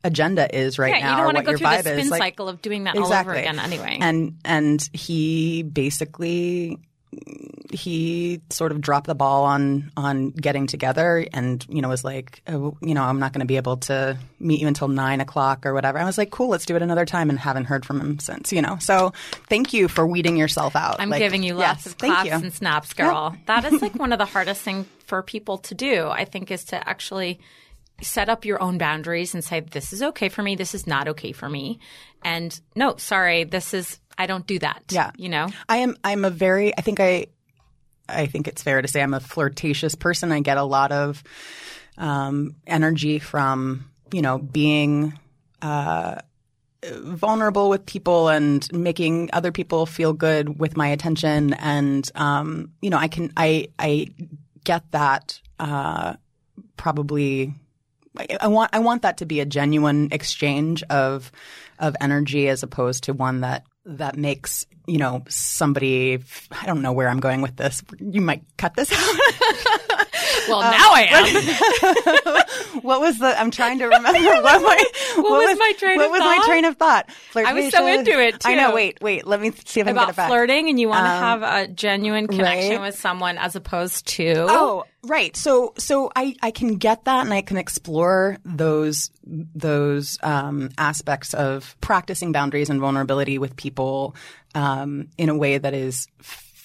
agenda 0.05 0.55
is 0.57 0.79
right 0.79 0.95
Yeah, 0.95 1.01
now. 1.01 1.11
you 1.11 1.17
don't 1.17 1.21
or 1.23 1.25
want 1.27 1.37
to 1.37 1.39
what 1.41 1.45
go 1.47 1.51
your 1.53 1.59
through 1.59 1.69
the 1.69 1.75
vibe 1.91 1.93
is. 1.99 1.99
spin 2.01 2.09
Like, 2.11 2.19
cycle 2.23 2.49
of 2.49 2.63
doing 2.63 2.85
that 2.85 2.97
all 2.97 3.13
over 3.13 3.33
again 3.35 3.59
anyway. 3.59 3.99
and 4.01 4.39
and 4.45 4.89
he 4.93 5.63
basically 5.63 6.79
he 7.73 8.41
sort 8.51 8.73
of 8.73 8.81
dropped 8.81 9.07
the 9.07 9.15
ball 9.15 9.45
on 9.45 9.91
on 9.97 10.31
getting 10.31 10.67
together 10.67 11.27
and 11.33 11.67
you 11.69 11.83
know 11.83 11.89
was 11.89 12.05
like 12.05 12.43
oh, 12.49 12.77
you 12.81 12.95
know 12.95 13.03
i'm 13.03 13.19
not 13.19 13.33
going 13.33 13.41
to 13.41 13.47
be 13.47 13.57
able 13.57 13.77
to 13.77 14.17
meet 14.41 14.61
you 14.61 14.67
until 14.67 14.89
nine 14.89 15.21
o'clock 15.21 15.67
or 15.67 15.75
whatever 15.75 15.99
i 15.99 16.05
was 16.05 16.17
like 16.19 16.31
cool 16.31 16.49
let's 16.49 16.65
do 16.65 16.77
it 16.77 16.83
another 16.83 17.05
time 17.05 17.29
and 17.31 17.39
haven't 17.39 17.65
heard 17.65 17.85
from 17.85 18.01
him 18.01 18.19
since 18.19 18.53
you 18.53 18.63
know 18.63 18.77
so 18.79 19.13
thank 19.49 19.73
you 19.73 19.89
for 19.89 20.07
weeding 20.07 20.37
yourself 20.37 20.75
out 20.77 20.97
I'm 20.99 21.11
Like, 21.11 21.21
giving 21.21 21.43
you 21.43 21.55
lots 21.55 21.85
yes, 21.85 21.87
of 21.87 21.99
claps 21.99 22.31
and 22.31 22.53
snaps, 22.53 22.93
girl. 22.93 23.37
That 23.47 23.65
is 23.65 23.81
like 23.81 23.95
one 23.95 24.13
of 24.13 24.19
the 24.19 24.25
hardest 24.25 24.63
things 24.63 24.87
for 25.07 25.23
people 25.23 25.59
to 25.59 25.75
do, 25.75 26.09
I 26.09 26.25
think, 26.25 26.51
is 26.51 26.65
to 26.67 26.89
actually 26.89 27.41
set 28.03 28.29
up 28.29 28.45
your 28.45 28.63
own 28.63 28.79
boundaries 28.79 29.35
and 29.35 29.43
say, 29.43 29.61
this 29.61 29.93
is 29.93 30.03
okay 30.03 30.29
for 30.29 30.43
me, 30.43 30.57
this 30.57 30.75
is 30.75 30.87
not 30.87 31.09
okay 31.09 31.33
for 31.33 31.49
me. 31.49 31.79
And 32.23 32.59
no, 32.75 32.97
sorry, 32.97 33.45
this 33.45 33.75
is, 33.75 33.99
I 34.17 34.27
don't 34.27 34.47
do 34.47 34.59
that. 34.59 34.85
Yeah. 34.91 35.13
You 35.17 35.29
know? 35.29 35.49
I 35.69 35.79
am. 35.79 35.97
I'm 36.05 36.25
a 36.25 36.31
very. 36.31 36.77
I 36.77 36.83
think 36.83 37.01
I. 37.01 37.27
I 38.09 38.27
think 38.27 38.49
it's 38.49 38.63
fair 38.63 38.81
to 38.83 38.89
say 38.89 39.03
I'm 39.03 39.15
a 39.15 39.21
flirtatious 39.21 39.95
person. 39.95 40.33
I 40.33 40.41
get 40.41 40.57
a 40.57 40.63
lot 40.65 40.93
of 40.93 41.23
um, 41.97 42.55
energy 42.67 43.19
from 43.19 43.91
you 44.13 44.23
know 44.23 44.39
being 44.39 45.19
uh, 45.63 46.21
vulnerable 46.85 47.69
with 47.69 47.85
people 47.87 48.29
and 48.29 48.67
making 48.73 49.31
other 49.33 49.53
people 49.53 49.85
feel 49.87 50.13
good 50.13 50.59
with 50.59 50.77
my 50.77 50.89
attention. 50.89 51.55
And 51.55 52.09
um, 52.15 52.73
you 52.81 52.91
know, 52.91 52.99
I 52.99 53.09
can. 53.09 53.33
I 53.37 53.69
I 53.79 54.09
get 54.65 54.91
that 54.93 55.41
uh, 55.59 56.15
probably. 56.77 57.55
I- 58.17 58.39
I 58.41 58.47
want 58.49 58.71
I 58.73 58.79
want 58.81 59.03
that 59.03 59.19
to 59.19 59.27
be 59.27 59.41
a 59.41 59.45
genuine 59.47 60.09
exchange 60.13 60.83
of 60.85 61.31
of 61.79 61.95
energy 62.01 62.49
as 62.49 62.63
opposed 62.65 63.05
to 63.05 63.13
one 63.13 63.41
that 63.43 63.65
that 63.89 64.17
makes 64.17 64.67
you 64.87 64.99
know 64.99 65.25
somebody 65.29 66.19
I 66.53 66.67
don't 66.67 66.83
know 66.83 66.93
where 66.93 67.09
I'm 67.09 67.21
going 67.21 67.41
with 67.41 67.57
this. 67.57 67.83
You 67.99 68.21
might 68.21 68.43
cut 68.57 68.75
this 68.75 68.93
out. 68.93 69.98
Well, 70.49 70.61
now 70.61 70.91
I 70.93 71.07
am. 72.75 72.81
what 72.83 73.01
was 73.01 73.19
the? 73.19 73.39
I'm 73.39 73.51
trying 73.51 73.79
to 73.79 73.85
remember 73.87 74.09
what 74.43 74.63
my 74.63 74.85
what, 75.17 75.49
was 75.49 75.59
my 75.59 75.73
train 75.79 75.97
what 75.99 76.07
of 76.07 76.11
was 76.13 76.21
thought? 76.21 76.39
my 76.39 76.47
train 76.47 76.65
of 76.65 76.77
thought? 76.77 77.09
I 77.37 77.53
was 77.53 77.71
so 77.73 77.87
into 77.87 78.19
it, 78.21 78.45
I 78.47 78.55
know. 78.55 78.75
Wait, 78.75 78.99
wait. 79.03 79.27
Let 79.27 79.41
me 79.41 79.53
see 79.65 79.81
if 79.81 79.87
I 79.87 79.91
can 79.93 80.01
get 80.01 80.09
it 80.11 80.17
back. 80.17 80.29
flirting 80.29 80.69
and 80.69 80.79
you 80.81 80.89
want 80.89 81.05
to 81.07 81.11
Um, 81.11 81.19
have 81.43 81.43
a 81.43 81.69
genuine 81.69 82.27
connection 82.27 82.73
right. 82.73 82.81
with 82.81 82.99
someone 82.99 83.39
as 83.39 83.57
opposed 83.57 84.07
to. 84.09 84.47
Oh, 84.49 84.85
right. 85.03 85.37
So 85.37 85.75
so 85.79 86.11
I 86.15 86.35
I 86.43 86.51
can 86.51 86.77
get 86.77 87.05
that 87.05 87.25
and 87.25 87.33
I 87.35 87.43
can 87.43 87.57
explore 87.57 88.39
those 88.45 89.11
those 89.25 90.19
um, 90.23 90.71
aspects 90.79 91.35
of 91.35 91.77
practicing 91.81 92.33
boundaries 92.33 92.71
and 92.71 92.81
vulnerability 92.81 93.39
with 93.39 93.57
people 93.57 94.15
um, 94.55 95.09
in 95.19 95.29
a 95.29 95.37
way 95.37 95.59
that 95.59 95.75
is 95.75 96.07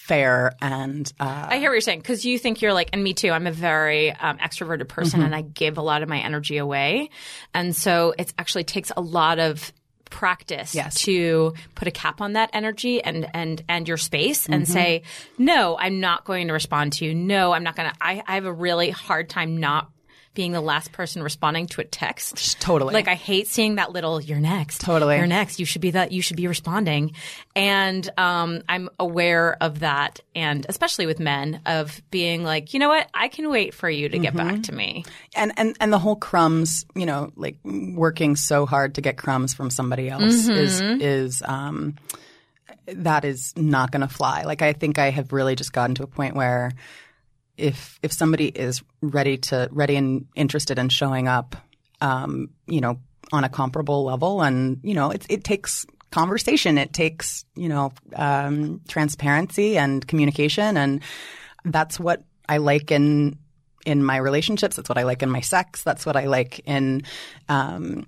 fair 0.07 0.53
and 0.62 1.12
uh, 1.19 1.48
I 1.50 1.57
hear 1.57 1.69
what 1.69 1.75
you're 1.75 1.81
saying 1.81 2.00
because 2.00 2.25
you 2.25 2.38
think 2.38 2.62
you're 2.62 2.74
like, 2.74 2.89
and 2.93 3.03
me 3.03 3.13
too. 3.13 3.31
I'm 3.31 3.48
a 3.48 3.51
very 3.51 4.12
um, 4.12 4.38
extroverted 4.38 4.88
person, 4.88 5.19
Mm-hmm. 5.19 5.25
and 5.27 5.36
I 5.36 5.41
give 5.41 5.77
a 5.77 5.81
lot 5.81 6.03
of 6.03 6.10
my 6.10 6.19
energy 6.19 6.57
away, 6.57 7.10
and 7.53 7.75
so 7.75 8.13
it 8.17 8.33
actually 8.38 8.63
takes 8.65 8.91
a 8.95 9.01
lot 9.01 9.39
of 9.39 9.72
practice 10.10 10.75
Yes. 10.75 11.01
to 11.03 11.53
put 11.74 11.88
a 11.88 11.91
cap 11.91 12.22
on 12.22 12.33
that 12.33 12.51
energy 12.53 13.01
and 13.03 13.27
and 13.33 13.63
and 13.67 13.88
your 13.88 13.98
space 13.98 14.45
and 14.45 14.62
Mm-hmm. 14.63 14.72
say 14.72 15.01
no 15.39 15.75
i'm 15.79 16.00
not 16.00 16.24
going 16.24 16.48
to 16.50 16.53
respond 16.53 16.93
to 16.93 17.05
you 17.05 17.15
no 17.15 17.51
i'm 17.51 17.63
not 17.63 17.75
going 17.75 17.89
to 17.89 17.95
I, 18.00 18.22
I 18.27 18.36
have 18.36 18.45
a 18.45 18.53
really 18.53 18.91
hard 18.91 19.27
time 19.27 19.57
not 19.60 19.89
being 20.33 20.51
the 20.51 20.61
last 20.61 20.91
person 20.91 21.21
responding 21.23 21.67
to 21.67 21.81
a 21.81 21.83
text 21.83 22.57
Totally. 22.61 22.93
like 22.93 23.07
i 23.07 23.15
hate 23.15 23.47
seeing 23.47 23.75
that 23.75 23.91
little 23.91 24.19
you're 24.21 24.39
next 24.39 24.81
Totally. 24.81 25.17
you're 25.17 25.27
next 25.27 25.59
you 25.59 25.65
should 25.65 25.81
be 25.81 25.91
that 25.91 26.11
you 26.11 26.21
should 26.21 26.37
be 26.37 26.47
responding 26.47 27.13
and 27.55 28.09
um, 28.17 28.61
i'm 28.67 28.89
aware 28.99 29.55
of 29.61 29.79
that 29.79 30.19
and 30.35 30.65
especially 30.69 31.05
with 31.05 31.19
men 31.19 31.61
of 31.65 32.01
being 32.11 32.43
like 32.43 32.73
you 32.73 32.79
know 32.79 32.89
what 32.89 33.07
i 33.13 33.27
can 33.27 33.49
wait 33.49 33.73
for 33.73 33.89
you 33.89 34.09
to 34.09 34.17
get 34.19 34.33
Mm-hmm. 34.33 34.47
back 34.47 34.63
to 34.63 34.71
me 34.73 35.05
and 35.35 35.51
and 35.57 35.77
and 35.79 35.93
the 35.93 35.99
whole 35.99 36.15
crumbs, 36.15 36.85
you 36.95 37.05
know, 37.05 37.31
like 37.35 37.57
working 37.63 38.35
so 38.35 38.65
hard 38.65 38.95
to 38.95 39.01
get 39.01 39.17
crumbs 39.17 39.53
from 39.53 39.69
somebody 39.69 40.09
else 40.09 40.47
is 40.47 40.81
Mm-hmm. 40.81 41.01
is 41.01 41.43
um 41.45 41.95
that 42.87 43.23
is 43.25 43.53
not 43.55 43.91
going 43.91 44.01
to 44.01 44.07
fly. 44.13 44.43
Like 44.43 44.61
I 44.61 44.73
think 44.73 44.97
I 44.99 45.09
have 45.09 45.31
really 45.31 45.55
just 45.55 45.71
gotten 45.71 45.95
to 45.95 46.03
a 46.03 46.07
point 46.07 46.35
where 46.35 46.71
if 47.57 48.00
if 48.01 48.12
somebody 48.12 48.48
is 48.48 48.81
ready 49.01 49.38
to 49.38 49.69
ready 49.72 49.95
and 49.95 50.25
interested 50.36 50.79
in 50.79 50.89
showing 50.89 51.27
up, 51.27 51.55
um, 52.01 52.50
you 52.67 52.81
know, 52.81 53.00
on 53.31 53.43
a 53.43 53.50
comparable 53.50 54.03
level, 54.03 54.41
and 54.41 54.79
you 54.83 54.93
know, 54.93 55.12
it 55.12 55.25
it 55.29 55.43
takes 55.43 55.86
conversation, 56.12 56.77
it 56.77 56.93
takes 56.93 57.45
you 57.55 57.69
know 57.69 57.91
um, 58.15 58.81
transparency 58.88 59.77
and 59.77 60.07
communication, 60.07 60.77
and 60.77 61.01
that's 61.65 62.00
what 62.00 62.24
I 62.48 62.57
like 62.57 62.91
in 62.91 63.38
in 63.86 64.03
my 64.03 64.17
relationships. 64.17 64.75
That's 64.75 64.89
what 64.89 64.98
I 64.98 65.03
like 65.03 65.24
in 65.24 65.29
my 65.29 65.41
sex. 65.41 65.83
That's 65.83 66.05
what 66.05 66.15
I 66.15 66.25
like 66.25 66.60
in 66.65 67.03
um, 67.50 68.07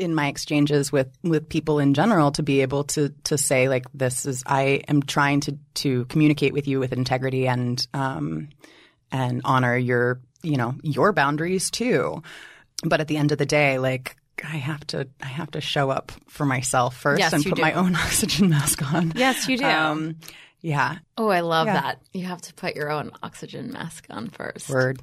in 0.00 0.14
my 0.14 0.28
exchanges 0.28 0.90
with 0.90 1.08
with 1.22 1.48
people 1.48 1.78
in 1.78 1.94
general 1.94 2.32
to 2.32 2.42
be 2.42 2.62
able 2.62 2.84
to 2.84 3.10
to 3.24 3.36
say 3.36 3.68
like 3.68 3.84
this 3.92 4.24
is 4.26 4.42
I 4.46 4.82
am 4.88 5.02
trying 5.02 5.40
to 5.40 5.58
to 5.74 6.06
communicate 6.06 6.52
with 6.52 6.66
you 6.66 6.80
with 6.80 6.92
integrity 6.92 7.46
and 7.46 7.86
um 7.92 8.48
and 9.12 9.42
honor 9.44 9.76
your 9.76 10.20
you 10.42 10.56
know 10.56 10.74
your 10.82 11.12
boundaries 11.12 11.70
too. 11.70 12.22
But 12.82 13.00
at 13.00 13.08
the 13.08 13.18
end 13.18 13.30
of 13.30 13.38
the 13.38 13.46
day, 13.46 13.78
like 13.78 14.16
I 14.42 14.56
have 14.56 14.86
to 14.88 15.06
I 15.22 15.26
have 15.26 15.50
to 15.50 15.60
show 15.60 15.90
up 15.90 16.12
for 16.28 16.46
myself 16.46 16.96
first 16.96 17.20
Yes, 17.20 17.32
and 17.34 17.44
put 17.44 17.56
do. 17.56 17.62
my 17.62 17.74
own 17.74 17.94
oxygen 18.04 18.48
mask 18.48 18.92
on. 18.92 19.12
Yes, 19.14 19.46
you 19.48 19.58
do. 19.58 19.66
Um, 19.66 20.16
yeah. 20.60 20.98
oh, 21.16 21.28
I 21.28 21.40
love 21.40 21.66
yeah. 21.66 21.80
that. 21.80 22.00
You 22.12 22.26
have 22.26 22.42
to 22.42 22.54
put 22.54 22.76
your 22.76 22.90
own 22.90 23.10
oxygen 23.22 23.72
mask 23.72 24.06
on 24.10 24.28
first. 24.28 24.68
Word. 24.68 25.00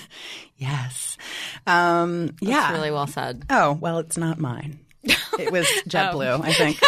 yes. 0.56 1.16
Um, 1.66 2.36
yeah. 2.40 2.60
That's 2.60 2.72
really 2.74 2.90
well 2.90 3.06
said. 3.06 3.44
Oh, 3.50 3.72
well, 3.72 3.98
it's 3.98 4.16
not 4.16 4.38
mine. 4.38 4.78
It 5.04 5.50
was 5.50 5.66
JetBlue, 5.88 6.42
I 6.44 6.52
think. 6.52 6.80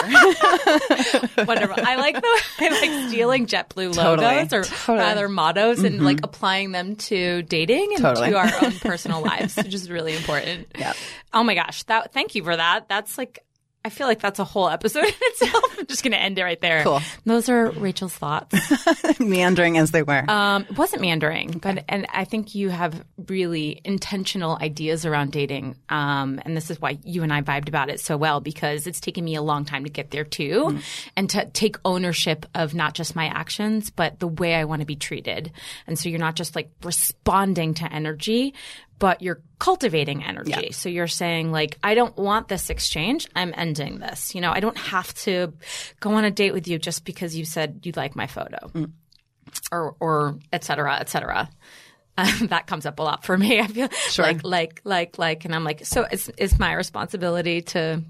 Wonderful. 1.49 1.85
I 1.85 1.97
like 1.97 2.15
the 2.15 2.43
I 2.61 2.69
like 2.69 3.09
stealing 3.09 3.47
JetBlue 3.47 3.95
Totally. 3.95 4.27
logos 4.27 4.53
or 4.53 4.63
Totally. 4.63 4.99
rather 4.99 5.29
mottos 5.29 5.83
and 5.83 6.05
like 6.05 6.21
applying 6.23 6.73
them 6.73 6.97
to 6.97 7.43
dating 7.43 7.95
and 7.95 8.03
Totally. 8.03 8.31
to 8.31 8.37
our 8.37 8.51
own 8.63 8.73
personal 8.73 9.21
lives, 9.21 9.57
which 9.57 9.75
is 9.75 9.91
really 9.91 10.15
important. 10.15 10.69
Yep. 10.79 10.97
Oh 11.33 11.43
my 11.43 11.55
gosh. 11.55 11.83
That 11.85 12.13
thank 12.13 12.35
you 12.35 12.45
for 12.45 12.57
that. 12.57 12.89
That's 12.89 13.19
like 13.19 13.44
I 13.85 13.91
feel 13.91 14.07
like 14.07 14.21
that's 14.21 14.39
a 14.39 14.45
whole 14.45 14.69
episode 14.69 15.05
in 15.05 15.13
itself. 15.21 15.65
I'm 15.79 15.87
just 15.89 16.03
gonna 16.03 16.17
end 16.17 16.39
it 16.39 16.43
right 16.43 16.61
there. 16.61 16.83
Cool. 16.83 17.03
Those 17.27 17.49
are 17.51 17.71
Rachel's 17.71 18.15
thoughts. 18.15 18.57
Meandering 19.21 19.77
as 19.77 19.91
they 19.91 20.03
were. 20.03 20.25
Um, 20.29 20.63
it 20.63 20.79
wasn't 20.79 21.03
meandering, 21.03 21.59
but 21.59 21.85
and 21.89 22.07
I 22.13 22.25
think 22.25 22.55
you 22.55 22.71
have 22.71 23.05
really 23.29 23.81
intentional 23.85 24.57
ideas 24.61 25.05
around 25.05 25.33
dating. 25.33 25.77
Um, 25.91 26.41
and 26.45 26.57
this 26.57 26.71
is 26.71 26.81
why 26.81 26.99
you 27.05 27.23
and 27.23 27.33
I 27.33 27.43
vibed 27.43 27.69
about 27.69 27.91
it 27.91 28.01
so 28.01 28.17
well 28.17 28.41
because 28.41 28.87
it's 28.87 29.01
taken 29.01 29.23
me 29.25 29.35
a 29.35 29.43
long 29.43 29.65
time 29.67 29.85
to 29.85 29.91
get 29.91 30.11
there 30.11 30.25
too, 30.25 30.79
and 31.17 31.29
to 31.31 31.45
take 31.47 31.77
ownership 31.85 32.47
of 32.55 32.75
not 32.75 32.95
just 32.95 33.15
my 33.15 33.27
actions 33.27 33.91
but 33.91 34.19
the 34.19 34.29
way 34.29 34.55
I 34.55 34.65
want 34.65 34.81
to 34.81 34.87
be 34.87 34.97
treated. 34.97 35.53
And 35.87 35.99
so 35.99 36.09
you're 36.09 36.19
not 36.19 36.37
just 36.37 36.57
like 36.57 36.71
responding 36.83 37.75
to 37.75 37.93
energy, 37.93 38.55
but 39.05 39.21
you're 39.21 39.43
cultivating 39.59 40.25
energy. 40.25 40.51
Yeah. 40.51 40.71
So 40.71 40.89
you're 40.89 41.09
saying 41.09 41.53
like, 41.53 41.77
I 41.83 41.95
don't 41.95 42.17
want 42.17 42.49
this 42.49 42.71
exchange. 42.71 43.29
I'm 43.37 43.53
ending 43.55 43.99
this. 43.99 44.35
You 44.35 44.41
know, 44.41 44.51
I 44.51 44.61
don't 44.61 44.79
have 44.79 45.13
to 45.25 45.53
go 46.01 46.15
on 46.15 46.25
a 46.25 46.31
date 46.31 46.55
with 46.55 46.69
you 46.69 46.79
just 46.79 47.05
because 47.05 47.37
you 47.37 47.45
said 47.45 47.81
you 47.83 47.93
like 47.95 48.17
my 48.17 48.27
photo 48.27 48.71
or 49.71 49.95
or 50.01 50.39
et 50.55 50.65
cetera, 50.65 50.97
et 51.01 51.11
cetera. 51.11 51.51
Um, 52.17 52.47
that 52.49 52.67
comes 52.67 52.87
up 52.87 52.99
a 52.99 53.03
lot 53.03 53.27
for 53.27 53.37
me. 53.37 53.61
I 53.61 53.67
feel 53.67 53.91
like, 54.17 54.43
like, 54.43 54.81
like, 54.85 55.19
like, 55.19 55.45
and 55.45 55.55
I'm 55.55 55.65
like, 55.65 55.85
so 55.85 56.07
it's, 56.11 56.31
it's 56.39 56.59
my 56.59 56.73
responsibility 56.73 57.61
to 57.61 58.03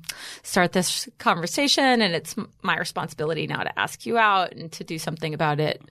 start 0.45 0.71
this 0.71 1.09
conversation 1.19 2.03
and 2.03 2.15
it's 2.15 2.37
my 2.63 2.79
responsibility 2.79 3.49
now 3.49 3.65
to 3.65 3.77
ask 3.77 4.07
you 4.07 4.17
out 4.17 4.53
and 4.53 4.71
to 4.71 4.85
do 4.85 5.01
something 5.01 5.35
about 5.35 5.59
it. 5.59 5.83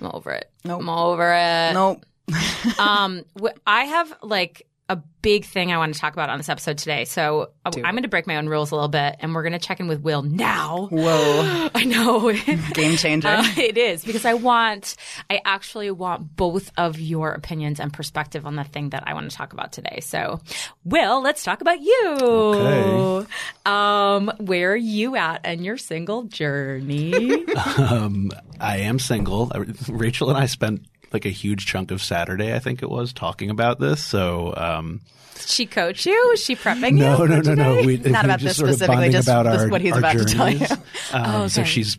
I'm 0.00 0.12
over 0.14 0.30
it. 0.30 0.48
Nope. 0.64 0.80
I'm 0.80 0.88
over 0.90 1.32
it. 1.32 1.72
nope. 1.72 2.04
Um, 2.78 3.24
wh- 3.40 3.56
I 3.66 3.84
have 3.84 4.16
like 4.22 4.66
a 4.90 4.96
big 5.22 5.46
thing 5.46 5.72
I 5.72 5.78
want 5.78 5.94
to 5.94 6.00
talk 6.00 6.12
about 6.12 6.28
on 6.28 6.36
this 6.38 6.50
episode 6.50 6.76
today. 6.76 7.06
So 7.06 7.52
uh, 7.64 7.70
I'm 7.76 7.94
going 7.94 8.02
to 8.02 8.08
break 8.08 8.26
my 8.26 8.36
own 8.36 8.48
rules 8.50 8.70
a 8.70 8.74
little 8.74 8.88
bit 8.90 9.16
and 9.20 9.34
we're 9.34 9.42
going 9.42 9.54
to 9.54 9.58
check 9.58 9.80
in 9.80 9.86
with 9.88 10.00
Will 10.00 10.20
now. 10.22 10.88
Whoa. 10.90 11.70
I 11.74 11.84
know. 11.84 12.30
Game 12.74 12.96
changer. 12.96 13.28
Uh, 13.28 13.44
it 13.56 13.78
is 13.78 14.04
because 14.04 14.26
I 14.26 14.34
want, 14.34 14.96
I 15.30 15.40
actually 15.46 15.90
want 15.90 16.36
both 16.36 16.70
of 16.76 17.00
your 17.00 17.32
opinions 17.32 17.80
and 17.80 17.94
perspective 17.94 18.44
on 18.44 18.56
the 18.56 18.64
thing 18.64 18.90
that 18.90 19.04
I 19.06 19.14
want 19.14 19.30
to 19.30 19.34
talk 19.36 19.54
about 19.54 19.72
today. 19.72 20.00
So, 20.02 20.40
Will, 20.84 21.22
let's 21.22 21.42
talk 21.44 21.62
about 21.62 21.80
you. 21.80 22.18
Okay. 22.20 23.26
Um, 23.64 24.30
where 24.38 24.72
are 24.72 24.76
you 24.76 25.16
at 25.16 25.46
in 25.46 25.64
your 25.64 25.78
single 25.78 26.24
journey? 26.24 27.44
Um, 27.76 28.30
I 28.60 28.78
am 28.78 28.98
single. 28.98 29.50
Rachel 29.88 30.28
and 30.28 30.38
I 30.38 30.46
spent 30.46 30.86
like 31.14 31.24
a 31.24 31.30
huge 31.30 31.64
chunk 31.66 31.90
of 31.90 32.02
Saturday, 32.02 32.54
I 32.54 32.58
think 32.58 32.82
it 32.82 32.90
was, 32.90 33.12
talking 33.12 33.48
about 33.48 33.80
this. 33.80 34.02
So, 34.02 34.52
um, 34.56 35.00
Did 35.34 35.48
she 35.48 35.64
coach 35.66 36.04
you? 36.04 36.28
Was 36.30 36.42
she 36.44 36.56
prepping 36.56 36.94
no, 36.96 37.22
you? 37.22 37.28
no, 37.28 37.40
no, 37.40 37.54
no. 37.54 37.76
We, 37.86 37.96
Not 37.96 38.04
we 38.04 38.10
about 38.10 38.40
this 38.40 38.56
specifically, 38.58 39.08
just 39.10 39.28
about 39.28 39.44
this- 39.44 39.62
our, 39.62 39.68
what 39.68 39.80
he's 39.80 39.96
about 39.96 40.18
to 40.18 40.24
tell 40.24 40.50
journeys. 40.50 40.70
you. 40.70 40.76
Um, 41.12 41.48
So 41.48 41.62
okay. 41.62 41.70
she's 41.70 41.96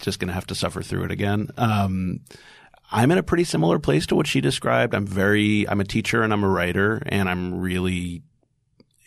just 0.00 0.18
going 0.18 0.28
to 0.28 0.34
have 0.34 0.46
to 0.46 0.54
suffer 0.54 0.82
through 0.82 1.04
it 1.04 1.10
again. 1.10 1.50
Um, 1.56 2.20
I'm 2.90 3.10
in 3.10 3.18
a 3.18 3.22
pretty 3.22 3.44
similar 3.44 3.78
place 3.78 4.06
to 4.06 4.14
what 4.16 4.26
she 4.26 4.40
described. 4.40 4.94
I'm 4.94 5.06
very, 5.06 5.68
I'm 5.68 5.80
a 5.80 5.84
teacher 5.84 6.22
and 6.22 6.32
I'm 6.32 6.44
a 6.44 6.48
writer 6.48 7.02
and 7.06 7.28
I'm 7.28 7.60
really 7.60 8.22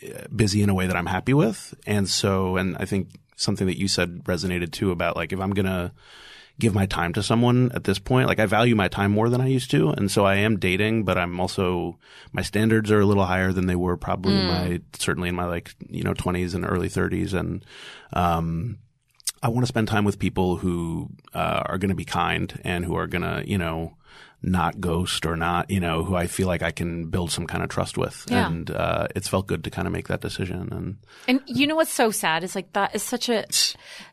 uh, 0.03 0.27
busy 0.35 0.62
in 0.62 0.69
a 0.69 0.73
way 0.73 0.88
that 0.88 0.95
I'm 0.95 1.05
happy 1.05 1.33
with. 1.33 1.73
And 1.88 2.07
so, 2.07 2.57
and 2.57 2.75
I 2.77 2.85
think 2.85 3.09
something 3.39 3.67
that 3.67 3.80
you 3.80 3.88
said 3.88 4.23
resonated 4.25 4.71
too 4.71 4.91
about 4.91 5.15
like 5.15 5.32
if 5.32 5.39
I'm 5.39 5.52
going 5.52 5.65
to 5.65 5.91
give 6.60 6.75
my 6.75 6.86
time 6.86 7.13
to 7.13 7.23
someone 7.23 7.71
at 7.73 7.86
this 7.86 7.99
point, 7.99 8.28
like 8.28 8.39
I 8.39 8.45
value 8.45 8.75
my 8.75 8.89
time 8.89 9.12
more 9.12 9.30
than 9.30 9.39
I 9.39 9.47
used 9.47 9.71
to. 9.71 9.91
And 9.91 10.12
so 10.12 10.25
I 10.25 10.36
am 10.36 10.60
dating, 10.60 11.06
but 11.06 11.17
I'm 11.17 11.39
also, 11.39 11.97
my 12.34 12.41
standards 12.41 12.91
are 12.91 12.99
a 12.99 13.06
little 13.06 13.23
higher 13.23 13.54
than 13.54 13.67
they 13.67 13.78
were 13.78 13.95
probably 13.95 14.34
in 14.34 14.45
my, 14.45 14.82
certainly 14.93 15.30
in 15.30 15.36
my 15.36 15.45
like, 15.45 15.73
you 15.89 16.04
know, 16.04 16.13
20s 16.13 16.54
and 16.54 16.65
early 16.65 16.89
30s. 16.89 17.34
And, 17.34 17.65
um, 18.12 18.78
I 19.41 19.47
want 19.47 19.62
to 19.62 19.67
spend 19.67 19.88
time 19.88 20.04
with 20.04 20.19
people 20.19 20.58
who 20.58 21.10
uh, 21.34 21.63
are 21.65 21.78
going 21.78 21.89
to 21.89 21.95
be 21.95 22.04
kind 22.04 22.60
and 22.65 22.84
who 22.84 22.95
are 22.95 23.08
going 23.08 23.21
to, 23.21 23.49
you 23.49 23.58
know, 23.58 23.95
not 24.41 24.80
ghost 24.80 25.25
or 25.25 25.36
not, 25.36 25.69
you 25.69 25.82
know, 25.82 26.04
who 26.04 26.15
I 26.15 26.28
feel 26.28 26.47
like 26.47 26.62
I 26.63 26.71
can 26.71 27.08
build 27.10 27.30
some 27.30 27.45
kind 27.45 27.62
of 27.62 27.69
trust 27.69 27.97
with. 27.97 28.25
Yeah. 28.30 28.47
And 28.47 28.71
uh, 28.71 29.08
it's 29.13 29.28
felt 29.28 29.47
good 29.47 29.65
to 29.65 29.69
kind 29.69 29.86
of 29.86 29.91
make 29.91 30.08
that 30.08 30.21
decision. 30.21 30.69
And 30.71 30.97
And 31.28 31.41
you 31.45 31.67
know 31.67 31.75
what's 31.75 31.91
so 31.93 32.10
sad 32.10 32.45
is 32.45 32.56
like 32.56 32.71
that 32.71 32.95
is 32.95 33.04
such 33.04 33.28
a 33.28 33.43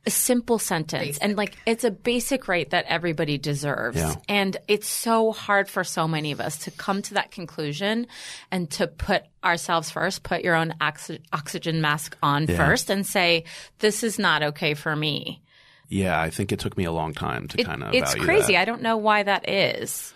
a 0.04 0.10
simple 0.10 0.58
sentence 0.58 1.18
and 1.18 1.36
like 1.36 1.56
it's 1.64 1.84
a 1.84 1.92
basic 1.92 2.48
right 2.48 2.68
that 2.70 2.86
everybody 2.88 3.38
deserves. 3.38 3.96
Yeah. 3.98 4.16
And 4.28 4.56
it's 4.66 4.88
so 4.88 5.30
hard 5.30 5.68
for 5.70 5.84
so 5.84 6.08
many 6.08 6.32
of 6.32 6.40
us 6.40 6.58
to 6.64 6.72
come 6.72 7.02
to 7.02 7.14
that 7.14 7.30
conclusion 7.30 8.08
and 8.50 8.68
to 8.72 8.88
put 8.88 9.22
ourselves 9.44 9.90
first, 9.90 10.24
put 10.24 10.42
your 10.42 10.56
own 10.56 10.74
oxy- 10.80 11.22
oxygen 11.32 11.80
mask 11.80 12.16
on 12.20 12.46
Yeah. 12.48 12.56
first 12.56 12.90
and 12.90 13.06
say 13.06 13.44
this 13.78 14.02
is 14.02 14.18
not 14.18 14.42
okay 14.42 14.74
for 14.74 14.96
me. 14.96 15.40
yeah, 15.88 16.20
I 16.20 16.30
think 16.30 16.50
it 16.50 16.58
took 16.58 16.76
me 16.76 16.82
a 16.84 16.90
long 16.90 17.14
time 17.14 17.46
to 17.46 17.60
It- 17.60 17.64
kind 17.64 17.84
of 17.84 17.94
it's 17.94 18.10
value 18.14 18.24
crazy. 18.26 18.52
that. 18.54 18.62
I 18.62 18.64
don't 18.64 18.82
know 18.82 18.96
why 18.96 19.22
that 19.22 19.48
is. 19.48 20.12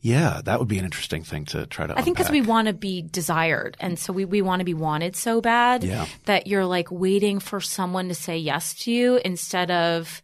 Yeah, 0.00 0.40
that 0.44 0.58
would 0.60 0.68
be 0.68 0.78
an 0.78 0.84
interesting 0.84 1.24
thing 1.24 1.44
to 1.46 1.66
try 1.66 1.86
to 1.86 1.98
I 1.98 2.02
think 2.02 2.16
because 2.16 2.30
we 2.30 2.40
want 2.40 2.68
to 2.68 2.74
be 2.74 3.02
desired. 3.02 3.76
And 3.80 3.98
so 3.98 4.12
we, 4.12 4.24
we 4.24 4.42
want 4.42 4.60
to 4.60 4.64
be 4.64 4.74
wanted 4.74 5.16
so 5.16 5.40
bad 5.40 5.82
Yeah. 5.82 6.06
that 6.26 6.46
you're 6.46 6.66
like 6.66 6.90
waiting 6.90 7.40
for 7.40 7.60
someone 7.60 8.08
to 8.08 8.14
say 8.14 8.38
yes 8.38 8.74
to 8.84 8.92
you 8.92 9.16
instead 9.24 9.70
of 9.72 10.22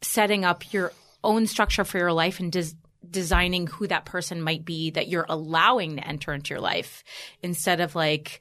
setting 0.00 0.44
up 0.44 0.72
your 0.72 0.92
own 1.22 1.46
structure 1.46 1.84
for 1.84 1.98
your 1.98 2.12
life 2.12 2.40
and 2.40 2.50
des- 2.50 2.74
designing 3.08 3.66
who 3.66 3.86
that 3.86 4.06
person 4.06 4.40
might 4.40 4.64
be 4.64 4.90
that 4.90 5.08
you're 5.08 5.26
allowing 5.28 5.96
to 5.96 6.08
enter 6.08 6.32
into 6.32 6.54
your 6.54 6.60
life 6.60 7.04
instead 7.42 7.80
of 7.80 7.94
like 7.94 8.40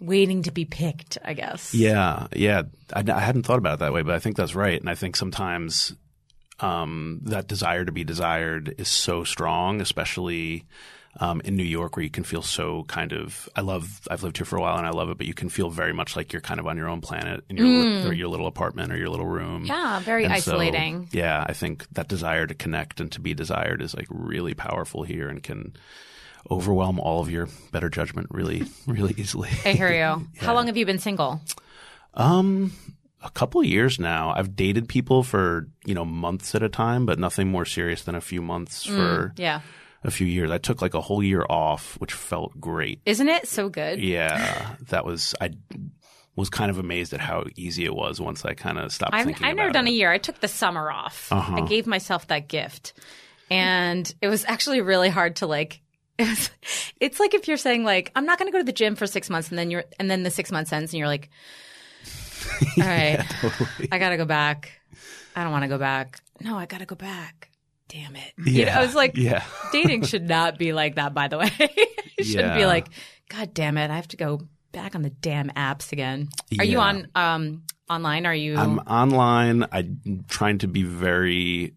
waiting 0.00 0.42
to 0.44 0.50
be 0.52 0.64
picked, 0.64 1.18
I 1.24 1.34
guess. 1.34 1.74
Yeah, 1.74 2.28
yeah. 2.34 2.62
I, 2.94 3.04
I 3.12 3.20
hadn't 3.20 3.42
thought 3.42 3.58
about 3.58 3.74
it 3.74 3.80
that 3.80 3.92
way, 3.92 4.02
but 4.02 4.14
I 4.14 4.20
think 4.20 4.36
that's 4.36 4.54
right. 4.54 4.80
And 4.80 4.88
I 4.88 4.94
think 4.94 5.16
sometimes 5.16 5.94
um, 6.60 7.20
that 7.24 7.46
desire 7.46 7.84
to 7.84 7.92
be 7.92 8.04
desired 8.04 8.74
is 8.78 8.88
so 8.88 9.24
strong, 9.24 9.80
especially 9.80 10.64
um, 11.20 11.40
in 11.44 11.56
New 11.56 11.64
York, 11.64 11.96
where 11.96 12.02
you 12.04 12.10
can 12.10 12.22
feel 12.24 12.42
so 12.42 12.84
kind 12.84 13.12
of. 13.12 13.48
I 13.56 13.60
love. 13.62 14.00
I've 14.10 14.22
lived 14.22 14.36
here 14.36 14.44
for 14.46 14.56
a 14.56 14.60
while, 14.60 14.76
and 14.78 14.86
I 14.86 14.90
love 14.90 15.08
it. 15.10 15.18
But 15.18 15.26
you 15.26 15.34
can 15.34 15.48
feel 15.48 15.70
very 15.70 15.92
much 15.92 16.14
like 16.16 16.32
you're 16.32 16.42
kind 16.42 16.60
of 16.60 16.66
on 16.66 16.76
your 16.76 16.88
own 16.88 17.00
planet 17.00 17.44
in 17.48 17.56
your 17.56 17.66
li- 17.66 18.06
or 18.08 18.12
your 18.12 18.28
little 18.28 18.46
apartment 18.46 18.92
or 18.92 18.96
your 18.96 19.08
little 19.08 19.26
room. 19.26 19.64
Yeah, 19.64 20.00
very 20.00 20.24
And 20.24 20.32
so, 20.42 20.52
isolating. 20.52 21.08
yeah, 21.12 21.44
I 21.48 21.52
think 21.54 21.86
that 21.92 22.08
desire 22.08 22.46
to 22.46 22.54
connect 22.54 23.00
and 23.00 23.10
to 23.12 23.20
be 23.20 23.34
desired 23.34 23.82
is 23.82 23.94
like 23.94 24.06
really 24.10 24.54
powerful 24.54 25.02
here, 25.02 25.28
and 25.28 25.42
can 25.42 25.74
overwhelm 26.50 26.98
all 27.00 27.20
of 27.20 27.30
your 27.30 27.48
better 27.72 27.88
judgment 27.88 28.28
really, 28.30 28.62
really 28.86 29.14
easily. 29.16 29.50
I 29.64 29.72
hear 29.72 29.92
you. 29.92 30.26
How 30.38 30.54
long 30.54 30.66
have 30.66 30.76
you 30.76 30.86
been 30.86 30.98
single? 31.00 31.40
Um, 32.14 32.72
a 33.22 33.30
couple 33.30 33.60
of 33.60 33.66
years 33.66 33.98
now. 33.98 34.32
I've 34.36 34.54
dated 34.56 34.88
people 34.88 35.22
for 35.22 35.68
you 35.84 35.94
know 35.94 36.04
months 36.04 36.54
at 36.54 36.62
a 36.62 36.68
time, 36.68 37.06
but 37.06 37.18
nothing 37.18 37.48
more 37.48 37.64
serious 37.64 38.04
than 38.04 38.14
a 38.14 38.20
few 38.20 38.40
months 38.42 38.84
for 38.84 39.32
Yeah. 39.36 39.60
a 40.04 40.10
few 40.10 40.26
years. 40.26 40.50
I 40.50 40.58
took 40.58 40.80
like 40.82 40.94
a 40.94 41.00
whole 41.00 41.22
year 41.22 41.44
off, 41.48 41.94
which 42.00 42.12
felt 42.12 42.60
great. 42.60 43.00
Isn't 43.04 43.28
it 43.28 43.48
so 43.48 43.68
good? 43.68 44.00
Yeah, 44.00 44.76
that 44.90 45.04
was 45.04 45.34
I 45.40 45.50
was 46.36 46.48
kind 46.50 46.70
of 46.70 46.78
amazed 46.78 47.12
at 47.12 47.20
how 47.20 47.44
easy 47.56 47.84
it 47.84 47.92
was 47.94 48.20
once 48.20 48.44
I 48.44 48.54
kind 48.54 48.78
of 48.78 48.92
stopped 48.92 49.12
I've, 49.14 49.24
thinking 49.26 49.44
I've 49.44 49.56
never 49.56 49.72
done 49.72 49.88
it. 49.88 49.90
a 49.90 49.94
year. 49.94 50.12
I 50.12 50.18
took 50.18 50.38
the 50.40 50.46
summer 50.46 50.88
off. 50.88 51.32
Uh-huh. 51.32 51.56
I 51.56 51.60
gave 51.66 51.86
myself 51.88 52.28
that 52.28 52.46
gift. 52.46 52.92
And 53.50 54.12
it 54.22 54.28
was 54.28 54.44
actually 54.46 54.80
really 54.80 55.08
hard 55.08 55.36
to 55.36 55.46
like 55.46 55.80
it 56.18 56.28
was, 56.28 56.50
it's 57.00 57.18
like 57.20 57.34
if 57.34 57.48
you're 57.48 57.56
saying 57.56 57.82
like 57.84 58.12
I'm 58.14 58.26
not 58.26 58.38
going 58.38 58.46
to 58.48 58.52
go 58.52 58.58
to 58.58 58.64
the 58.64 58.72
gym 58.72 58.94
for 58.94 59.06
6 59.06 59.30
months 59.30 59.48
and 59.50 59.58
then 59.58 59.70
you're 59.70 59.84
and 59.98 60.10
then 60.10 60.22
the 60.22 60.30
6 60.30 60.52
months 60.52 60.72
ends 60.72 60.92
and 60.92 60.98
you're 60.98 61.08
like 61.08 61.28
all 62.76 62.84
right. 62.84 63.24
I 63.92 63.98
got 63.98 64.10
to 64.10 64.16
go 64.16 64.24
back. 64.24 64.72
I 65.34 65.42
don't 65.42 65.52
want 65.52 65.62
to 65.62 65.68
go 65.68 65.78
back. 65.78 66.20
No, 66.40 66.56
I 66.56 66.66
got 66.66 66.78
to 66.78 66.86
go 66.86 66.96
back. 66.96 67.50
Damn 67.88 68.16
it. 68.16 68.32
You 68.44 68.66
know, 68.66 68.72
I 68.72 68.82
was 68.82 68.94
like 68.94 69.16
yeah. 69.16 69.44
dating 69.72 70.04
should 70.04 70.28
not 70.28 70.58
be 70.58 70.72
like 70.72 70.96
that 70.96 71.14
by 71.14 71.28
the 71.28 71.38
way. 71.38 71.50
it 71.58 72.24
shouldn't 72.24 72.54
be 72.54 72.66
like 72.66 72.88
god 73.30 73.54
damn 73.54 73.78
it, 73.78 73.90
I 73.90 73.96
have 73.96 74.08
to 74.08 74.16
go 74.18 74.42
back 74.72 74.94
on 74.94 75.00
the 75.00 75.08
damn 75.10 75.48
apps 75.50 75.92
again. 75.92 76.28
Are 76.58 76.64
you 76.64 76.80
on 76.80 77.08
um 77.14 77.62
online? 77.88 78.26
Are 78.26 78.34
you 78.34 78.58
I'm 78.58 78.78
online. 78.80 79.66
I'm 79.72 80.24
trying 80.28 80.58
to 80.58 80.68
be 80.68 80.82
very 80.82 81.74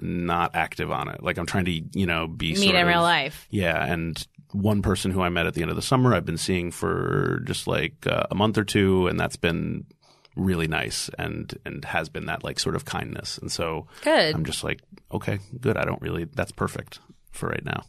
not 0.00 0.54
active 0.54 0.90
on 0.90 1.08
it. 1.08 1.22
Like 1.22 1.38
I'm 1.38 1.46
trying 1.46 1.64
to, 1.66 1.72
you 1.72 2.06
know, 2.06 2.26
be 2.26 2.50
meet 2.50 2.58
sort 2.58 2.74
in 2.74 2.82
of- 2.82 2.88
real 2.88 3.02
life? 3.02 3.46
Yeah, 3.50 3.82
and 3.84 4.26
one 4.52 4.82
person 4.82 5.10
who 5.10 5.20
I 5.20 5.28
met 5.30 5.46
at 5.46 5.54
the 5.54 5.62
end 5.62 5.70
of 5.70 5.76
the 5.76 5.82
summer, 5.82 6.14
I've 6.14 6.24
been 6.24 6.38
seeing 6.38 6.70
for 6.70 7.42
just 7.44 7.66
like 7.66 8.06
uh, 8.06 8.24
a 8.30 8.34
month 8.34 8.58
or 8.58 8.64
two, 8.64 9.08
and 9.08 9.18
that's 9.18 9.36
been 9.36 9.86
really 10.36 10.66
nice 10.66 11.10
and 11.18 11.56
and 11.64 11.84
has 11.84 12.08
been 12.08 12.26
that 12.26 12.44
like 12.44 12.58
sort 12.58 12.76
of 12.76 12.84
kindness. 12.84 13.38
And 13.38 13.50
so 13.50 13.86
Good. 14.02 14.34
I'm 14.34 14.44
just 14.44 14.64
like, 14.64 14.80
okay, 15.12 15.38
good. 15.60 15.76
I 15.76 15.84
don't 15.84 16.00
really. 16.02 16.24
That's 16.24 16.52
perfect 16.52 17.00
for 17.32 17.48
right 17.48 17.64
now. 17.64 17.84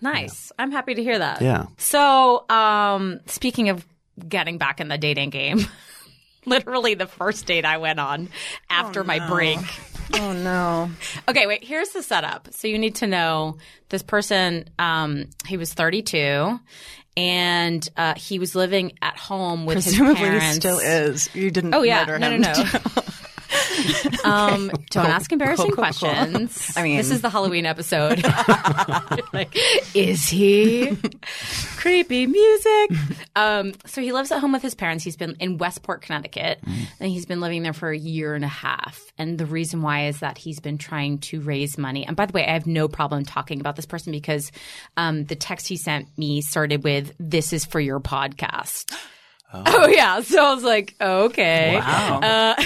Nice. 0.00 0.52
I'm 0.58 0.70
happy 0.70 0.94
to 0.94 1.02
hear 1.02 1.18
that. 1.18 1.40
Yeah. 1.40 1.66
So, 1.78 2.44
um, 2.50 3.20
speaking 3.26 3.70
of 3.70 3.86
getting 4.28 4.58
back 4.58 4.80
in 4.80 4.88
the 4.88 4.98
dating 4.98 5.30
game, 5.30 5.60
literally 6.46 6.94
the 6.94 7.06
first 7.06 7.46
date 7.46 7.64
I 7.64 7.78
went 7.78 7.98
on 7.98 8.28
after 8.70 9.04
my 9.04 9.26
break. 9.28 9.58
Oh 10.12 10.32
no. 10.32 10.90
Okay, 11.28 11.46
wait, 11.46 11.64
here's 11.64 11.88
the 11.88 12.02
setup. 12.02 12.48
So 12.52 12.68
you 12.68 12.78
need 12.78 12.96
to 12.96 13.06
know 13.06 13.56
this 13.88 14.02
person, 14.02 14.68
um, 14.78 15.24
he 15.46 15.56
was 15.56 15.72
32 15.72 16.60
and 17.16 17.88
uh, 17.96 18.14
he 18.16 18.38
was 18.38 18.54
living 18.54 18.92
at 19.02 19.16
home 19.16 19.66
with 19.66 19.76
Presumably 19.76 20.14
his 20.16 20.28
parents. 20.28 20.56
still 20.56 20.78
is. 20.78 21.28
You 21.34 21.50
didn't 21.50 21.74
Oh 21.74 21.82
yeah, 21.82 22.04
no, 22.04 22.30
him. 22.30 22.40
no, 22.42 22.52
no. 22.52 22.64
um, 24.24 24.70
don't 24.90 25.06
ask 25.06 25.32
embarrassing 25.32 25.72
cool, 25.72 25.84
cool, 25.84 25.92
cool. 25.92 26.10
questions. 26.10 26.72
I 26.76 26.82
mean- 26.82 26.96
this 26.96 27.10
is 27.10 27.20
the 27.20 27.30
Halloween 27.30 27.66
episode. 27.66 28.24
like, 29.32 29.56
is 29.94 30.28
he 30.28 30.96
creepy 31.76 32.26
music? 32.26 32.90
Um, 33.36 33.72
so 33.86 34.00
he 34.00 34.12
lives 34.12 34.30
at 34.32 34.40
home 34.40 34.52
with 34.52 34.62
his 34.62 34.74
parents. 34.74 35.04
He's 35.04 35.16
been 35.16 35.36
in 35.40 35.58
Westport, 35.58 36.02
Connecticut, 36.02 36.60
and 37.00 37.10
he's 37.10 37.26
been 37.26 37.40
living 37.40 37.62
there 37.62 37.72
for 37.72 37.90
a 37.90 37.98
year 37.98 38.34
and 38.34 38.44
a 38.44 38.48
half. 38.48 39.12
And 39.18 39.38
the 39.38 39.46
reason 39.46 39.82
why 39.82 40.06
is 40.06 40.20
that 40.20 40.38
he's 40.38 40.60
been 40.60 40.78
trying 40.78 41.18
to 41.18 41.40
raise 41.40 41.78
money. 41.78 42.06
And 42.06 42.16
by 42.16 42.26
the 42.26 42.32
way, 42.32 42.46
I 42.46 42.52
have 42.52 42.66
no 42.66 42.88
problem 42.88 43.24
talking 43.24 43.60
about 43.60 43.76
this 43.76 43.86
person 43.86 44.12
because 44.12 44.50
um, 44.96 45.24
the 45.24 45.36
text 45.36 45.68
he 45.68 45.76
sent 45.76 46.06
me 46.18 46.40
started 46.40 46.84
with 46.84 47.12
"This 47.18 47.52
is 47.52 47.64
for 47.64 47.80
your 47.80 48.00
podcast." 48.00 48.94
Oh, 49.54 49.86
yeah. 49.86 50.20
So 50.20 50.44
I 50.44 50.54
was 50.54 50.64
like, 50.64 50.94
okay. 51.00 51.76
Wow. 51.76 52.56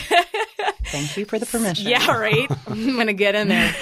Thank 0.90 1.16
you 1.16 1.24
for 1.24 1.38
the 1.38 1.46
permission. 1.46 1.88
Yeah, 1.88 2.16
right. 2.16 2.50
I'm 2.66 2.96
gonna 2.96 3.12
get 3.12 3.34
in 3.34 3.48
there. 3.48 3.74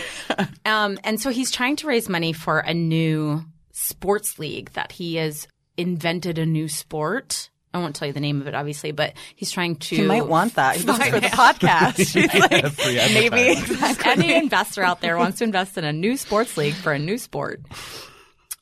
Um, 0.65 0.99
and 1.05 1.21
so 1.21 1.31
he's 1.31 1.51
trying 1.51 1.77
to 1.77 1.87
raise 1.87 2.09
money 2.09 2.33
for 2.33 2.59
a 2.59 2.75
new 2.75 3.45
sports 3.73 4.39
league 4.39 4.73
that 4.73 4.93
he 4.93 5.17
has 5.17 5.47
invented 5.77 6.39
a 6.39 6.47
new 6.47 6.69
sport. 6.69 7.51
I 7.75 7.79
won't 7.79 7.95
tell 7.95 8.09
you 8.09 8.15
the 8.15 8.21
name 8.21 8.41
of 8.41 8.47
it, 8.47 8.55
obviously, 8.55 8.93
but 8.93 9.13
he's 9.35 9.51
trying 9.51 9.77
to. 9.77 9.97
He 9.97 10.03
might 10.03 10.27
want 10.27 10.55
that. 10.55 10.77
This 10.79 10.99
is 10.99 11.09
for 11.09 11.21
the 11.21 11.27
podcast. 11.27 11.99
He's 11.99 12.17
like, 12.41 12.73
Free 12.73 12.95
maybe 13.13 13.51
advertising. 13.51 14.07
Any 14.07 14.35
investor 14.35 14.83
out 14.83 15.03
there 15.03 15.19
wants 15.19 15.39
to 15.39 15.45
invest 15.45 15.77
in 15.77 15.85
a 15.85 15.93
new 15.93 16.17
sports 16.17 16.57
league 16.57 16.73
for 16.73 16.93
a 16.93 16.99
new 16.99 17.19
sport. 17.19 17.61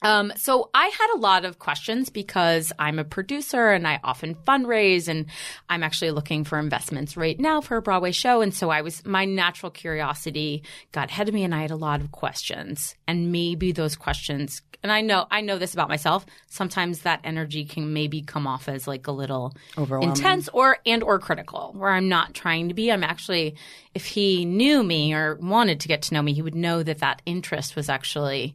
Um, 0.04 0.34
so 0.36 0.68
I 0.74 0.88
had 0.88 1.14
a 1.14 1.18
lot 1.18 1.46
of 1.46 1.58
questions 1.58 2.10
because 2.10 2.72
I'm 2.78 2.98
a 2.98 3.04
producer 3.04 3.70
and 3.70 3.88
I 3.88 4.00
often 4.04 4.34
fundraise 4.34 5.08
and 5.08 5.26
I'm 5.70 5.82
actually 5.82 6.10
looking 6.10 6.44
for 6.44 6.58
investments 6.58 7.16
right 7.16 7.40
now 7.40 7.62
for 7.62 7.78
a 7.78 7.82
Broadway 7.82 8.12
show. 8.12 8.42
And 8.42 8.52
so 8.52 8.68
I 8.68 8.82
was, 8.82 9.04
my 9.06 9.24
natural 9.24 9.70
curiosity 9.70 10.62
got 10.92 11.08
ahead 11.10 11.28
of 11.28 11.34
me 11.34 11.42
and 11.42 11.54
I 11.54 11.62
had 11.62 11.70
a 11.70 11.76
lot 11.76 12.02
of 12.02 12.12
questions 12.12 12.94
and 13.08 13.32
maybe 13.32 13.72
those 13.72 13.96
questions, 13.96 14.60
and 14.82 14.92
I 14.92 15.00
know, 15.00 15.26
I 15.30 15.40
know 15.40 15.56
this 15.56 15.72
about 15.72 15.88
myself. 15.88 16.26
Sometimes 16.48 17.00
that 17.00 17.20
energy 17.24 17.64
can 17.64 17.94
maybe 17.94 18.20
come 18.20 18.46
off 18.46 18.68
as 18.68 18.86
like 18.86 19.06
a 19.06 19.12
little 19.12 19.54
intense 20.02 20.50
or, 20.52 20.76
and 20.84 21.02
or 21.02 21.18
critical 21.18 21.72
where 21.74 21.88
I'm 21.88 22.10
not 22.10 22.34
trying 22.34 22.68
to 22.68 22.74
be. 22.74 22.92
I'm 22.92 23.02
actually, 23.02 23.56
if 23.94 24.04
he 24.04 24.44
knew 24.44 24.82
me 24.82 25.14
or 25.14 25.36
wanted 25.36 25.80
to 25.80 25.88
get 25.88 26.02
to 26.02 26.14
know 26.14 26.20
me, 26.20 26.34
he 26.34 26.42
would 26.42 26.54
know 26.54 26.82
that 26.82 26.98
that 26.98 27.22
interest 27.24 27.74
was 27.74 27.88
actually 27.88 28.54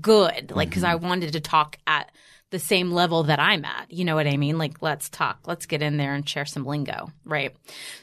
good. 0.00 0.52
Like, 0.54 0.68
because 0.68 0.84
I 0.84 0.96
wanted 0.96 1.32
to 1.32 1.40
talk 1.40 1.78
at 1.86 2.10
the 2.50 2.58
same 2.58 2.90
level 2.90 3.24
that 3.24 3.40
I'm 3.40 3.64
at. 3.64 3.90
You 3.90 4.04
know 4.04 4.14
what 4.14 4.26
I 4.26 4.36
mean? 4.36 4.58
Like, 4.58 4.82
let's 4.82 5.08
talk. 5.08 5.40
Let's 5.46 5.66
get 5.66 5.82
in 5.82 5.96
there 5.96 6.14
and 6.14 6.28
share 6.28 6.44
some 6.44 6.64
lingo, 6.64 7.08
right? 7.24 7.54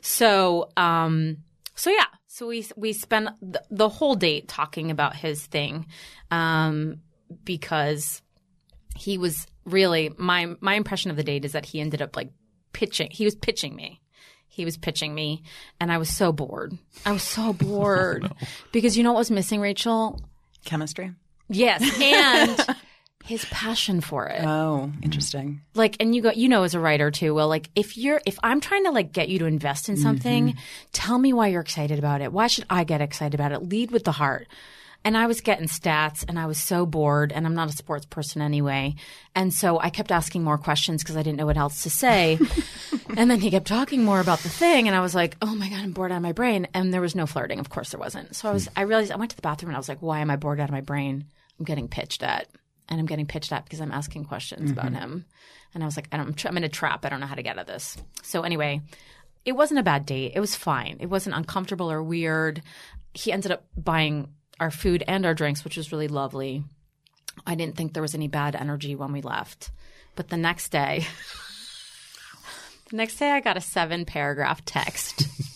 So, 0.02 0.70
um, 0.78 1.38
so 1.76 1.90
yeah. 1.90 2.06
So 2.28 2.48
we 2.48 2.66
we 2.76 2.94
spent 2.94 3.30
the, 3.42 3.64
the 3.70 3.90
whole 3.90 4.16
date 4.16 4.48
talking 4.48 4.90
about 4.90 5.16
his 5.16 5.46
thing, 5.46 5.86
um, 6.32 7.02
because 7.44 8.24
he 8.96 9.18
was 9.18 9.46
really 9.66 10.12
my 10.18 10.56
my 10.60 10.74
impression 10.74 11.12
of 11.12 11.18
the 11.18 11.24
date 11.24 11.46
is 11.46 11.52
that 11.52 11.66
he 11.66 11.80
ended 11.80 12.02
up 12.02 12.16
like 12.16 12.32
pitching. 12.74 13.10
He 13.12 13.26
was 13.26 13.36
pitching 13.36 13.76
me. 13.76 14.02
He 14.48 14.66
was 14.66 14.78
pitching 14.78 15.14
me, 15.14 15.44
and 15.80 15.92
I 15.92 16.00
was 16.00 16.10
so 16.10 16.32
bored. 16.32 16.78
I 17.06 17.12
was 17.12 17.24
so 17.24 17.54
bored 17.54 18.32
because 18.72 18.98
you 18.98 19.04
know 19.04 19.14
what 19.14 19.20
was 19.20 19.32
missing, 19.32 19.62
Rachel? 19.62 20.20
chemistry. 20.66 21.14
Yes, 21.56 21.82
and 22.02 22.78
his 23.24 23.46
passion 23.46 24.02
for 24.02 24.28
it. 24.28 24.44
Oh, 24.44 24.92
interesting. 25.02 25.62
like, 25.76 25.96
and 26.00 26.14
you 26.14 26.22
go, 26.22 26.32
you 26.32 26.50
know, 26.50 26.64
as 26.64 26.74
a 26.74 26.80
writer 26.80 27.10
too. 27.10 27.34
Well, 27.34 27.48
like, 27.48 27.70
if 27.76 27.98
you're, 27.98 28.22
if 28.26 28.38
I'm 28.44 28.60
trying 28.60 28.84
to 28.84 28.92
like 28.92 29.14
get 29.14 29.30
you 29.30 29.40
to 29.40 29.46
invest 29.46 29.88
in 29.88 29.96
something, 29.98 30.50
mm-hmm. 30.50 30.60
tell 30.92 31.18
me 31.18 31.32
why 31.32 31.48
you're 31.48 31.62
excited 31.62 32.00
about 32.00 32.22
it. 32.22 32.34
Why 32.34 32.48
should 32.48 32.66
I 32.70 32.84
get 32.84 33.02
excited 33.02 33.34
about 33.34 33.54
it? 33.54 33.70
Lead 33.70 33.92
with 33.92 34.04
the 34.04 34.12
heart. 34.12 34.48
And 35.06 35.18
I 35.18 35.28
was 35.28 35.42
getting 35.42 35.68
stats 35.68 36.24
and 36.28 36.40
I 36.40 36.46
was 36.46 36.58
so 36.58 36.86
bored 36.86 37.34
and 37.34 37.46
I'm 37.46 37.56
not 37.56 37.70
a 37.70 37.74
sports 37.74 38.06
person 38.06 38.42
anyway. 38.42 38.96
And 39.36 39.54
so 39.54 39.78
I 39.78 39.90
kept 39.90 40.14
asking 40.14 40.46
more 40.46 40.58
questions 40.58 41.04
because 41.04 41.18
I 41.18 41.24
didn't 41.24 41.38
know 41.38 41.46
what 41.46 41.58
else 41.58 41.84
to 41.84 41.90
say. 41.90 42.40
and 43.18 43.30
then 43.30 43.42
he 43.42 43.52
kept 43.52 43.68
talking 43.68 44.06
more 44.06 44.22
about 44.22 44.40
the 44.40 44.50
thing 44.50 44.88
and 44.88 44.96
I 44.96 45.02
was 45.02 45.14
like, 45.14 45.36
oh 45.42 45.56
my 45.56 45.68
God, 45.68 45.80
I'm 45.80 45.92
bored 45.92 46.14
out 46.14 46.18
of 46.18 46.24
my 46.24 46.32
brain. 46.32 46.68
And 46.74 46.94
there 46.94 47.02
was 47.02 47.16
no 47.16 47.26
flirting. 47.26 47.60
Of 47.60 47.70
course 47.70 47.90
there 47.90 48.00
wasn't. 48.00 48.34
So 48.34 48.50
I 48.50 48.54
was, 48.54 48.68
hmm. 48.68 48.74
I 48.78 48.84
realized 48.84 49.12
I 49.12 49.18
went 49.18 49.32
to 49.32 49.36
the 49.36 49.42
bathroom 49.42 49.72
and 49.72 49.76
I 49.76 49.80
was 49.80 49.90
like, 49.90 50.02
why 50.02 50.20
am 50.20 50.32
I 50.32 50.38
bored 50.38 50.62
out 50.62 50.70
of 50.70 50.74
my 50.74 50.82
brain? 50.82 51.26
I'm 51.60 51.66
getting 51.66 51.88
pitched 51.88 52.24
at. 52.24 52.48
And 52.90 53.00
I'm 53.00 53.06
getting 53.06 53.26
pitched 53.26 53.54
at 53.54 53.64
because 53.64 53.80
I'm 53.80 53.92
asking 53.92 54.26
questions 54.26 54.70
about 54.70 54.88
mm-hmm. 54.88 54.96
him. 54.96 55.26
And 55.74 55.84
I 55.84 55.86
was 55.86 55.96
like, 55.96 56.08
I 56.12 56.18
don't, 56.18 56.46
I'm 56.46 56.58
in 56.58 56.64
a 56.66 56.70
trap. 56.70 57.06
I 57.06 57.10
don't 57.10 57.22
know 57.22 57.26
how 57.28 57.36
to 57.36 57.42
get 57.42 57.58
out 57.58 57.62
of 57.62 57.68
this. 57.68 57.98
So 58.22 58.42
anyway, 58.42 58.82
it 59.46 59.54
wasn't 59.54 59.80
a 59.80 59.84
bad 59.84 60.06
date. 60.06 60.34
It 60.36 60.40
was 60.40 60.56
fine. 60.56 60.98
It 61.00 61.08
wasn't 61.08 61.36
uncomfortable 61.36 61.92
or 61.92 62.04
weird. 62.04 62.62
He 63.14 63.32
ended 63.32 63.52
up 63.52 63.66
buying 63.78 64.28
our 64.60 64.70
food 64.70 65.04
and 65.08 65.26
our 65.26 65.34
drinks, 65.34 65.64
which 65.64 65.78
was 65.78 65.92
really 65.92 66.08
lovely. 66.08 66.64
I 67.48 67.56
didn't 67.56 67.76
think 67.76 67.94
there 67.94 68.04
was 68.04 68.16
any 68.16 68.28
bad 68.28 68.56
energy 68.56 68.96
when 68.96 69.12
we 69.12 69.22
left. 69.22 69.72
But 70.16 70.30
the 70.30 70.38
next 70.38 70.70
day, 70.70 71.06
the 72.90 72.98
next 72.98 73.18
day 73.18 73.32
I 73.32 73.40
got 73.40 73.58
a 73.58 73.62
seven 73.62 74.06
paragraph 74.06 74.64
text. 74.66 75.28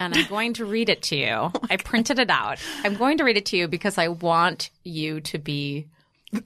and 0.00 0.16
I'm 0.16 0.26
going 0.28 0.54
to 0.54 0.64
read 0.64 0.88
it 0.88 1.02
to 1.04 1.16
you. 1.16 1.52
I 1.70 1.76
printed 1.76 2.18
it 2.18 2.30
out. 2.30 2.58
I'm 2.82 2.94
going 2.94 3.18
to 3.18 3.24
read 3.24 3.36
it 3.36 3.46
to 3.46 3.56
you 3.56 3.68
because 3.68 3.98
I 3.98 4.08
want 4.08 4.70
you 4.82 5.20
to 5.20 5.38
be 5.38 5.86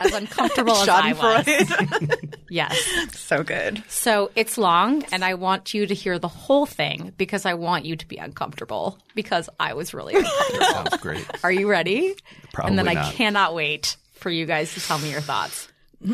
as 0.01 0.13
uncomfortable 0.13 0.75
as 0.75 0.89
I 0.89 1.13
was. 1.13 2.11
Yes. 2.51 2.79
so 3.13 3.43
good. 3.43 3.83
So 3.89 4.31
it's 4.35 4.57
long, 4.57 5.05
and 5.13 5.23
I 5.23 5.35
want 5.35 5.75
you 5.75 5.87
to 5.87 5.95
hear 5.95 6.19
the 6.19 6.29
whole 6.29 6.65
thing 6.65 7.13
because 7.19 7.45
I 7.45 7.53
want 7.55 7.85
you 7.85 7.95
to 7.97 8.09
be 8.09 8.17
uncomfortable 8.17 8.99
because 9.15 9.51
I 9.61 9.75
was 9.75 9.93
really 9.93 10.15
uncomfortable. 10.15 10.65
Sounds 10.65 10.97
great. 10.97 11.27
Are 11.45 11.53
you 11.53 11.69
ready? 11.69 12.15
Probably 12.55 12.71
and 12.71 12.79
then 12.79 12.89
I 12.89 13.13
cannot 13.13 13.55
wait 13.55 13.99
for 14.15 14.31
you 14.31 14.47
guys 14.47 14.73
to 14.75 14.81
tell 14.81 14.99
me 14.99 15.11
your 15.11 15.21
thoughts. 15.21 15.69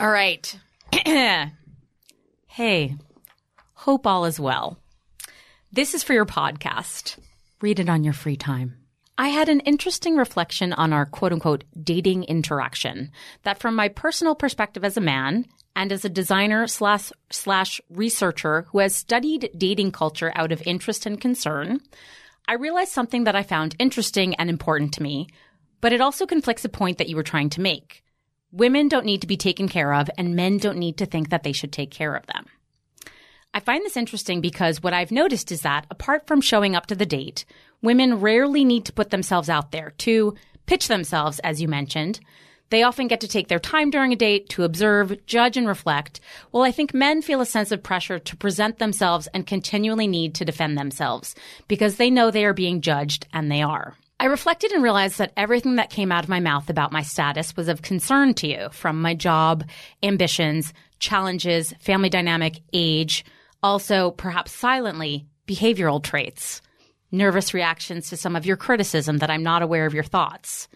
all 0.00 0.08
right. 0.10 0.58
hey, 2.46 2.96
hope 3.74 4.06
all 4.06 4.24
is 4.24 4.40
well. 4.40 4.78
This 5.74 5.94
is 5.94 6.02
for 6.02 6.12
your 6.12 6.26
podcast. 6.26 7.16
Read 7.62 7.80
it 7.80 7.88
on 7.88 8.04
your 8.04 8.12
free 8.12 8.36
time. 8.36 8.76
I 9.16 9.28
had 9.28 9.48
an 9.48 9.60
interesting 9.60 10.18
reflection 10.18 10.74
on 10.74 10.92
our 10.92 11.06
quote 11.06 11.32
unquote 11.32 11.64
dating 11.82 12.24
interaction 12.24 13.10
that 13.44 13.58
from 13.58 13.74
my 13.74 13.88
personal 13.88 14.34
perspective 14.34 14.84
as 14.84 14.98
a 14.98 15.00
man 15.00 15.46
and 15.74 15.90
as 15.90 16.04
a 16.04 16.10
designer 16.10 16.66
slash, 16.66 17.10
slash 17.30 17.80
researcher 17.88 18.66
who 18.68 18.80
has 18.80 18.94
studied 18.94 19.48
dating 19.56 19.92
culture 19.92 20.30
out 20.34 20.52
of 20.52 20.62
interest 20.66 21.06
and 21.06 21.18
concern, 21.18 21.80
I 22.46 22.52
realized 22.56 22.92
something 22.92 23.24
that 23.24 23.34
I 23.34 23.42
found 23.42 23.74
interesting 23.78 24.34
and 24.34 24.50
important 24.50 24.92
to 24.94 25.02
me, 25.02 25.28
but 25.80 25.94
it 25.94 26.02
also 26.02 26.26
conflicts 26.26 26.66
a 26.66 26.68
point 26.68 26.98
that 26.98 27.08
you 27.08 27.16
were 27.16 27.22
trying 27.22 27.48
to 27.48 27.62
make. 27.62 28.04
Women 28.50 28.88
don't 28.88 29.06
need 29.06 29.22
to 29.22 29.26
be 29.26 29.38
taken 29.38 29.70
care 29.70 29.94
of 29.94 30.10
and 30.18 30.36
men 30.36 30.58
don't 30.58 30.76
need 30.76 30.98
to 30.98 31.06
think 31.06 31.30
that 31.30 31.44
they 31.44 31.52
should 31.52 31.72
take 31.72 31.90
care 31.90 32.14
of 32.14 32.26
them. 32.26 32.44
I 33.54 33.60
find 33.60 33.84
this 33.84 33.98
interesting 33.98 34.40
because 34.40 34.82
what 34.82 34.94
I've 34.94 35.10
noticed 35.10 35.52
is 35.52 35.60
that 35.60 35.84
apart 35.90 36.26
from 36.26 36.40
showing 36.40 36.74
up 36.74 36.86
to 36.86 36.94
the 36.94 37.04
date, 37.04 37.44
women 37.82 38.20
rarely 38.20 38.64
need 38.64 38.86
to 38.86 38.94
put 38.94 39.10
themselves 39.10 39.50
out 39.50 39.72
there 39.72 39.90
to 39.98 40.34
pitch 40.64 40.88
themselves, 40.88 41.38
as 41.40 41.60
you 41.60 41.68
mentioned. 41.68 42.20
They 42.70 42.82
often 42.82 43.08
get 43.08 43.20
to 43.20 43.28
take 43.28 43.48
their 43.48 43.58
time 43.58 43.90
during 43.90 44.10
a 44.14 44.16
date 44.16 44.48
to 44.50 44.62
observe, 44.62 45.26
judge, 45.26 45.58
and 45.58 45.68
reflect. 45.68 46.18
Well, 46.50 46.62
I 46.62 46.72
think 46.72 46.94
men 46.94 47.20
feel 47.20 47.42
a 47.42 47.46
sense 47.46 47.70
of 47.72 47.82
pressure 47.82 48.18
to 48.18 48.36
present 48.36 48.78
themselves 48.78 49.28
and 49.34 49.46
continually 49.46 50.06
need 50.06 50.34
to 50.36 50.46
defend 50.46 50.78
themselves 50.78 51.34
because 51.68 51.96
they 51.96 52.08
know 52.08 52.30
they 52.30 52.46
are 52.46 52.54
being 52.54 52.80
judged, 52.80 53.26
and 53.34 53.52
they 53.52 53.60
are. 53.60 53.94
I 54.18 54.26
reflected 54.26 54.72
and 54.72 54.82
realized 54.82 55.18
that 55.18 55.34
everything 55.36 55.76
that 55.76 55.90
came 55.90 56.10
out 56.10 56.24
of 56.24 56.30
my 56.30 56.40
mouth 56.40 56.70
about 56.70 56.92
my 56.92 57.02
status 57.02 57.54
was 57.54 57.68
of 57.68 57.82
concern 57.82 58.32
to 58.34 58.46
you 58.46 58.68
from 58.70 59.02
my 59.02 59.12
job, 59.12 59.64
ambitions, 60.02 60.72
challenges, 61.00 61.74
family 61.80 62.08
dynamic, 62.08 62.60
age, 62.72 63.26
also 63.62 64.10
perhaps 64.10 64.52
silently 64.52 65.26
behavioral 65.46 66.02
traits, 66.02 66.62
nervous 67.10 67.54
reactions 67.54 68.08
to 68.08 68.16
some 68.16 68.36
of 68.36 68.46
your 68.46 68.56
criticism 68.56 69.18
that 69.18 69.30
I'm 69.30 69.42
not 69.42 69.62
aware 69.62 69.86
of 69.86 69.94
your 69.94 70.04
thoughts. 70.04 70.68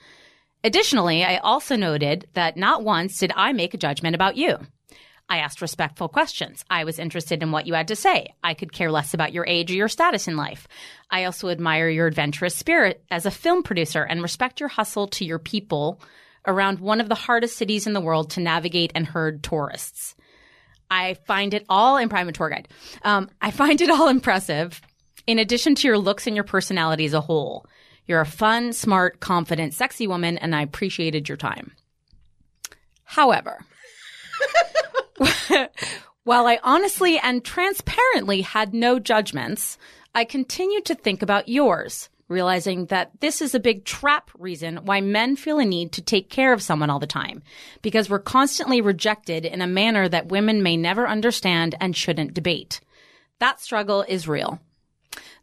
Additionally, 0.65 1.25
I 1.25 1.37
also 1.39 1.77
noted 1.77 2.27
that 2.35 2.57
not 2.57 2.83
once 2.83 3.19
did 3.19 3.33
I 3.37 3.53
make 3.53 3.75
a 3.75 3.79
judgment 3.79 4.15
about 4.15 4.37
you. 4.37 4.59
I 5.29 5.39
asked 5.39 5.61
respectful 5.61 6.09
questions. 6.09 6.65
I 6.71 6.85
was 6.85 6.99
interested 6.99 7.43
in 7.43 7.51
what 7.51 7.67
you 7.67 7.75
had 7.75 7.89
to 7.89 7.97
say. 7.97 8.35
I 8.43 8.55
could 8.55 8.73
care 8.73 8.91
less 8.91 9.13
about 9.13 9.33
your 9.33 9.47
age 9.47 9.71
or 9.71 9.75
your 9.75 9.89
status 9.89 10.29
in 10.29 10.37
life. 10.37 10.69
I 11.11 11.25
also 11.25 11.51
admire 11.51 11.89
your 11.89 12.07
adventurous 12.07 12.55
spirit 12.55 13.05
as 13.11 13.27
a 13.27 13.31
film 13.31 13.63
producer 13.63 14.03
and 14.03 14.23
respect 14.23 14.61
your 14.61 14.69
hustle 14.69 15.07
to 15.09 15.25
your 15.25 15.39
people 15.39 16.01
around 16.47 16.81
one 16.81 17.01
of 17.01 17.09
the 17.09 17.15
hardest 17.15 17.57
cities 17.57 17.87
in 17.87 17.93
the 17.93 18.01
world 18.01 18.31
to 18.31 18.41
navigate 18.41 18.93
and 18.95 19.07
herd 19.07 19.43
tourists. 19.43 20.16
I 20.91 21.15
find 21.27 21.55
it 21.55 21.65
all 21.69 21.97
in 21.97 22.09
private 22.09 22.35
tour 22.35 22.49
guide. 22.49 22.69
Um, 23.03 23.31
I 23.41 23.51
find 23.51 23.81
it 23.81 23.91
all 23.91 24.09
impressive. 24.17 24.81
In 25.27 25.39
addition 25.39 25.75
to 25.77 25.89
your 25.89 25.99
looks 25.99 26.27
and 26.27 26.37
your 26.37 26.45
personality 26.45 27.05
as 27.05 27.15
a 27.15 27.21
whole, 27.21 27.67
you're 28.07 28.21
a 28.21 28.27
fun, 28.27 28.73
smart, 28.73 29.21
confident, 29.21 29.75
sexy 29.75 30.07
woman, 30.07 30.39
and 30.39 30.55
I 30.55 30.63
appreciated 30.63 31.29
your 31.29 31.37
time. 31.37 31.73
However, 33.05 33.65
while 36.25 36.47
I 36.47 36.59
honestly 36.63 37.19
and 37.19 37.45
transparently 37.45 38.43
had 38.43 38.75
no 38.75 38.99
judgments, 38.99 39.79
I 40.15 40.25
continued 40.25 40.85
to 40.87 40.95
think 40.95 41.23
about 41.23 41.49
yours, 41.49 42.09
realizing 42.29 42.87
that 42.87 43.11
this 43.21 43.41
is 43.41 43.55
a 43.55 43.61
big 43.61 43.85
trap 43.85 44.31
reason 44.39 44.79
why 44.79 45.01
men 45.01 45.37
feel 45.37 45.59
a 45.59 45.65
need 45.65 45.93
to 45.93 46.03
take 46.03 46.29
care 46.29 46.53
of 46.53 46.63
someone 46.63 46.91
all 46.91 46.99
the 46.99 47.07
time, 47.07 47.43
because 47.83 48.11
we're 48.11 48.19
constantly 48.19 48.81
rejected 48.81 49.45
in 49.45 49.63
a 49.63 49.67
manner 49.67 50.09
that 50.09 50.29
women 50.29 50.63
may 50.63 50.77
never 50.77 51.07
understand 51.07 51.75
and 51.81 51.97
shouldn't 51.97 52.35
debate. 52.35 52.81
That 53.39 53.61
struggle 53.61 54.05
is 54.09 54.27
real. 54.27 54.61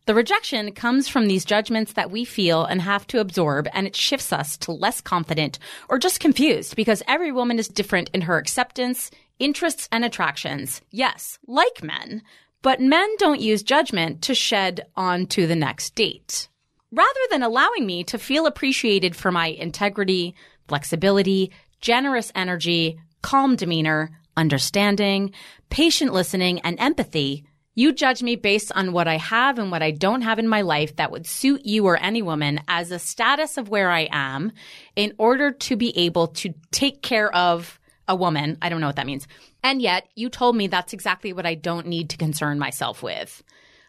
The 0.05 0.15
rejection 0.15 0.73
comes 0.73 1.07
from 1.07 1.27
these 1.27 1.45
judgments 1.45 1.93
that 1.93 2.11
we 2.11 2.25
feel 2.25 2.65
and 2.65 2.81
have 2.81 3.07
to 3.07 3.21
absorb, 3.21 3.69
and 3.71 3.87
it 3.87 3.95
shifts 3.95 4.33
us 4.33 4.57
to 4.57 4.73
less 4.73 4.99
confident 4.99 5.59
or 5.87 5.97
just 5.97 6.19
confused 6.19 6.75
because 6.75 7.01
every 7.07 7.31
woman 7.31 7.57
is 7.57 7.69
different 7.69 8.09
in 8.13 8.21
her 8.21 8.37
acceptance, 8.37 9.11
interests, 9.39 9.87
and 9.93 10.03
attractions. 10.03 10.81
Yes, 10.91 11.39
like 11.47 11.81
men, 11.81 12.21
but 12.61 12.81
men 12.81 13.15
don't 13.17 13.39
use 13.39 13.63
judgment 13.63 14.21
to 14.23 14.35
shed 14.35 14.85
on 14.97 15.25
to 15.27 15.47
the 15.47 15.55
next 15.55 15.95
date. 15.95 16.49
Rather 16.95 17.19
than 17.31 17.41
allowing 17.41 17.87
me 17.87 18.03
to 18.03 18.19
feel 18.19 18.45
appreciated 18.45 19.15
for 19.15 19.31
my 19.31 19.47
integrity, 19.47 20.35
flexibility, 20.67 21.51
generous 21.81 22.31
energy, 22.35 22.99
calm 23.23 23.55
demeanor, 23.55 24.11
understanding, 24.37 25.31
patient 25.71 26.13
listening, 26.13 26.59
and 26.59 26.79
empathy, 26.79 27.45
you 27.73 27.93
judge 27.93 28.21
me 28.21 28.35
based 28.35 28.71
on 28.75 28.93
what 28.93 29.07
I 29.07 29.17
have 29.17 29.57
and 29.57 29.71
what 29.71 29.81
I 29.81 29.89
don't 29.89 30.21
have 30.21 30.37
in 30.37 30.47
my 30.47 30.61
life 30.61 30.95
that 30.97 31.09
would 31.09 31.25
suit 31.25 31.65
you 31.65 31.87
or 31.87 31.97
any 31.97 32.21
woman 32.21 32.61
as 32.67 32.91
a 32.91 32.99
status 32.99 33.57
of 33.57 33.69
where 33.69 33.89
I 33.89 34.07
am 34.11 34.51
in 34.95 35.15
order 35.17 35.51
to 35.51 35.75
be 35.75 35.97
able 35.97 36.27
to 36.27 36.53
take 36.71 37.01
care 37.01 37.35
of 37.35 37.79
a 38.07 38.15
woman. 38.15 38.59
I 38.61 38.69
don't 38.69 38.81
know 38.81 38.87
what 38.87 38.97
that 38.97 39.07
means. 39.07 39.27
And 39.63 39.81
yet 39.81 40.07
you 40.13 40.29
told 40.29 40.55
me 40.55 40.67
that's 40.67 40.93
exactly 40.93 41.33
what 41.33 41.47
I 41.47 41.55
don't 41.55 41.87
need 41.87 42.11
to 42.11 42.17
concern 42.17 42.59
myself 42.59 43.01
with. 43.01 43.41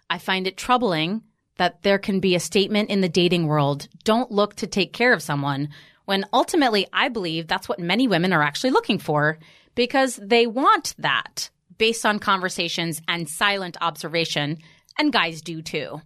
I 0.09 0.17
find 0.17 0.47
it 0.47 0.57
troubling 0.57 1.23
that 1.57 1.83
there 1.83 1.99
can 1.99 2.21
be 2.21 2.35
a 2.35 2.41
statement 2.41 2.91
in 2.91 3.01
the 3.01 3.09
dating 3.09 3.47
world, 3.47 3.89
don't 4.05 4.31
look 4.31 4.55
to 4.57 4.67
take 4.67 4.93
care 4.93 5.13
of 5.13 5.23
someone, 5.23 5.69
when 6.05 6.27
ultimately 6.33 6.87
I 6.93 7.09
believe 7.09 7.47
that's 7.47 7.69
what 7.69 7.79
many 7.79 8.09
women 8.09 8.33
are 8.33 8.43
actually 8.43 8.71
looking 8.71 8.99
for 8.99 9.39
because 9.75 10.17
they 10.17 10.47
want 10.47 10.95
that 10.99 11.51
based 11.79 12.07
on 12.07 12.19
conversations 12.19 13.03
and 13.09 13.29
silent 13.29 13.77
observation, 13.81 14.59
and 14.99 15.13
guys 15.13 15.41
do 15.41 15.63
too. 15.63 16.01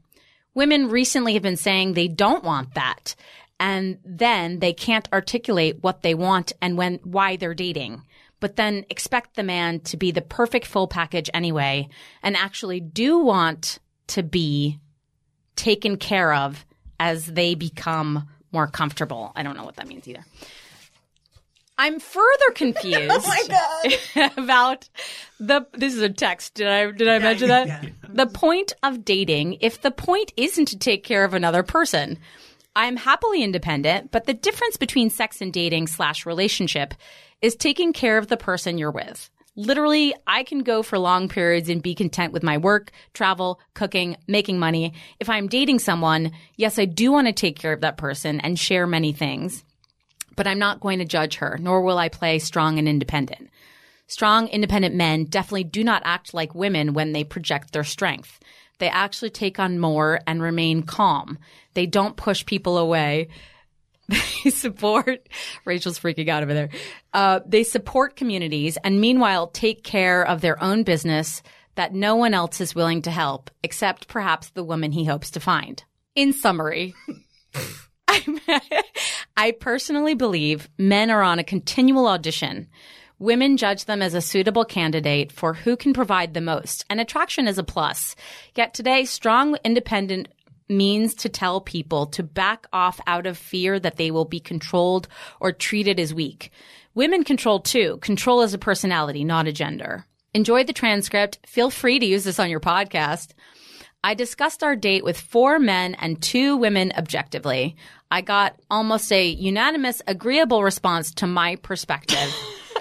Women 0.55 0.89
recently 0.89 1.35
have 1.35 1.43
been 1.43 1.57
saying 1.57 1.93
they 1.93 2.09
don't 2.09 2.45
want 2.45 2.75
that, 2.75 3.15
and 3.61 3.99
then 4.05 4.61
they 4.61 4.73
can't 4.73 5.09
articulate 5.13 5.83
what 5.83 6.03
they 6.03 6.15
want 6.15 6.53
and 6.63 6.79
when 6.79 7.01
why 7.05 7.37
they're 7.37 7.55
dating. 7.55 8.03
But 8.41 8.57
then 8.57 8.87
expect 8.89 9.35
the 9.35 9.43
man 9.43 9.81
to 9.81 9.97
be 9.97 10.11
the 10.11 10.23
perfect 10.23 10.67
full 10.67 10.87
package 10.87 11.29
anyway, 11.35 11.89
and 12.23 12.37
actually 12.37 12.81
do 12.81 13.19
want 13.19 13.79
to 14.09 14.23
be 14.23 14.79
taken 15.59 15.97
care 15.97 16.33
of 16.33 16.65
as 16.99 17.27
they 17.27 17.55
become 17.55 18.29
more 18.53 18.67
comfortable. 18.67 19.33
I 19.37 19.43
don't 19.43 19.57
know 19.57 19.65
what 19.65 19.77
that 19.77 19.89
means 19.89 20.09
either. 20.09 20.25
I'm 21.77 22.01
further 22.01 22.25
oh 22.49 22.53
confused 22.55 23.27
oh 24.17 24.31
about 24.37 24.89
the 25.39 25.67
this 25.73 25.95
is 25.95 26.03
a 26.03 26.09
text. 26.09 26.55
Did 26.55 26.69
I 26.69 26.91
did 26.91 27.09
I 27.09 27.19
mention 27.19 27.49
that? 27.49 27.67
yeah. 27.67 27.83
The 28.09 28.27
point 28.27 28.73
of 28.83 29.05
dating, 29.05 29.59
if 29.61 29.83
the 29.83 29.91
point 29.91 30.33
isn't 30.37 30.67
to 30.67 30.79
take 30.79 31.05
care 31.05 31.25
of 31.25 31.35
another 31.35 31.63
person. 31.63 32.19
I'm 32.77 32.97
happily 32.97 33.43
independent, 33.43 34.13
but 34.13 34.27
the 34.27 34.35
difference 34.35 34.77
between 34.77 35.11
sex 35.11 35.41
and 35.41 35.53
dating 35.53 35.89
slash 35.89 36.25
relationship 36.25 36.95
is 37.43 37.57
taking 37.57 37.93
care 37.93 38.19
of 38.19 38.29
the 38.29 38.37
person 38.37 38.79
you're 38.79 38.93
with. 38.93 39.31
Literally, 39.59 40.15
I 40.27 40.45
can 40.45 40.61
go 40.61 40.83
for 40.83 40.99
long 40.99 41.29
periods 41.29 41.69
and 41.69 41.83
be 41.83 41.95
content 41.95 42.33
with 42.33 42.43
my 42.43 42.57
work, 42.57 42.93
travel, 43.13 43.61
cooking, 43.75 44.17
making 44.27 44.59
money. 44.59 44.95
If 45.21 45.29
I'm 45.29 45.49
dating 45.49 45.81
someone, 45.81 46.33
yes, 46.57 46.79
I 46.79 46.87
do 46.87 47.13
want 47.13 47.27
to 47.27 47.33
take 47.33 47.59
care 47.59 47.75
of 47.75 47.83
that 47.83 47.99
person 47.99 48.41
and 48.41 48.59
share 48.59 48.87
many 48.87 49.13
things 49.13 49.65
but 50.39 50.47
I'm 50.47 50.61
not 50.61 50.79
going 50.79 51.01
to 51.01 51.05
judge 51.05 51.35
her, 51.39 51.59
nor 51.61 51.83
will 51.83 51.99
I 51.99 52.09
play 52.09 52.39
strong 52.39 52.79
and 52.79 52.89
independent. 52.89 53.51
Strong, 54.07 54.47
independent 54.47 54.95
men 54.95 55.25
definitely 55.25 55.65
do 55.65 55.83
not 55.83 56.01
act 56.05 56.33
like 56.33 56.55
women 56.55 56.95
when 56.95 57.11
they 57.13 57.25
project 57.25 57.73
their 57.73 57.83
strength. 57.83 58.39
They 58.79 58.89
actually 58.89 59.31
take 59.31 59.59
on 59.59 59.81
more 59.81 60.21
and 60.29 60.41
remain 60.41 60.85
calm. 60.85 61.39
They 61.75 61.87
don't 61.87 62.17
push 62.17 62.47
people 62.47 62.79
away. 62.79 63.31
They 64.45 64.51
support, 64.51 65.29
Rachel's 65.65 65.99
freaking 65.99 66.29
out 66.29 66.43
over 66.43 66.55
there. 66.55 66.71
Uh, 67.13 67.41
they 67.45 67.65
support 67.65 68.17
communities 68.17 68.79
and 68.83 69.01
meanwhile 69.01 69.49
take 69.49 69.83
care 69.83 70.25
of 70.27 70.41
their 70.41 70.63
own 70.63 70.85
business 70.85 71.43
that 71.75 71.93
no 71.93 72.17
one 72.17 72.35
else 72.35 72.61
is 72.61 72.75
willing 72.75 73.03
to 73.03 73.11
help, 73.11 73.51
except 73.63 74.09
perhaps 74.09 74.51
the 74.51 74.65
woman 74.65 74.93
he 74.93 75.05
hopes 75.05 75.31
to 75.33 75.41
find. 75.41 75.85
In 76.15 76.33
summary, 76.33 76.95
I 79.37 79.53
personally 79.53 80.15
believe 80.15 80.69
men 80.79 81.11
are 81.11 81.23
on 81.23 81.39
a 81.39 81.45
continual 81.45 82.07
audition. 82.07 82.69
Women 83.19 83.57
judge 83.57 83.85
them 83.85 84.01
as 84.01 84.15
a 84.15 84.21
suitable 84.21 84.65
candidate 84.65 85.33
for 85.33 85.55
who 85.55 85.77
can 85.77 85.93
provide 85.93 86.35
the 86.35 86.41
most, 86.41 86.85
and 86.89 87.01
attraction 87.01 87.49
is 87.49 87.59
a 87.59 87.65
plus. 87.65 88.15
Yet 88.55 88.75
today, 88.75 89.05
strong, 89.05 89.57
independent 89.65 90.29
means 90.69 91.15
to 91.15 91.29
tell 91.29 91.61
people 91.61 92.07
to 92.07 92.23
back 92.23 92.67
off 92.73 93.01
out 93.07 93.27
of 93.27 93.39
fear 93.39 93.81
that 93.81 93.97
they 93.97 94.11
will 94.11 94.25
be 94.25 94.41
controlled 94.41 95.09
or 95.41 95.53
treated 95.53 95.99
as 95.99 96.15
weak. 96.15 96.51
Women 96.95 97.25
control 97.25 97.61
too. 97.61 97.99
Control 97.99 98.43
is 98.43 98.55
a 98.55 98.59
personality, 98.59 99.25
not 99.25 99.47
a 99.47 99.53
gender. 99.53 100.05
Enjoy 100.35 100.65
the 100.65 100.73
transcript. 100.73 101.39
Feel 101.47 101.71
free 101.71 101.99
to 101.99 102.07
use 102.07 102.25
this 102.25 102.39
on 102.39 102.51
your 102.51 102.61
podcast. 102.61 103.33
I 104.05 104.15
discussed 104.15 104.63
our 104.63 104.77
date 104.77 105.05
with 105.05 105.21
four 105.21 105.59
men 105.59 105.95
and 105.95 106.23
two 106.23 106.57
women 106.57 106.93
objectively. 106.97 107.77
I 108.11 108.21
got 108.21 108.59
almost 108.71 109.13
a 109.13 109.27
unanimous, 109.27 110.03
agreeable 110.07 110.63
response 110.63 111.13
to 111.15 111.27
my 111.27 111.57
perspective. 111.57 112.35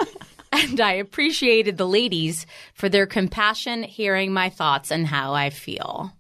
and 0.51 0.79
I 0.79 0.93
appreciated 0.93 1.77
the 1.77 1.87
ladies 1.87 2.45
for 2.73 2.89
their 2.89 3.07
compassion, 3.07 3.83
hearing 3.83 4.31
my 4.31 4.49
thoughts 4.49 4.91
and 4.91 5.07
how 5.07 5.33
I 5.33 5.49
feel. 5.49 6.13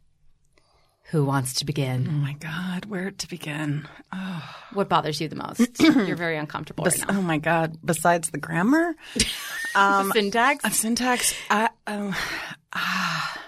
Who 1.11 1.23
wants 1.23 1.53
to 1.55 1.65
begin? 1.65 2.05
Oh 2.09 2.11
my 2.11 2.33
God, 2.33 2.85
where 2.85 3.11
to 3.11 3.27
begin? 3.29 3.87
Oh. 4.11 4.55
What 4.73 4.89
bothers 4.89 5.21
you 5.21 5.29
the 5.29 5.37
most? 5.37 5.79
You're 5.79 6.17
very 6.17 6.37
uncomfortable 6.37 6.83
right 6.83 6.99
now. 6.99 7.17
Oh 7.17 7.21
my 7.21 7.37
God, 7.37 7.77
besides 7.83 8.29
the 8.29 8.37
grammar, 8.37 8.93
um, 9.75 10.11
Syntax? 10.11 10.65
uh, 10.65 10.69
syntax. 10.69 11.33
I, 11.49 11.69
um, 11.87 12.13
ah. 12.73 13.41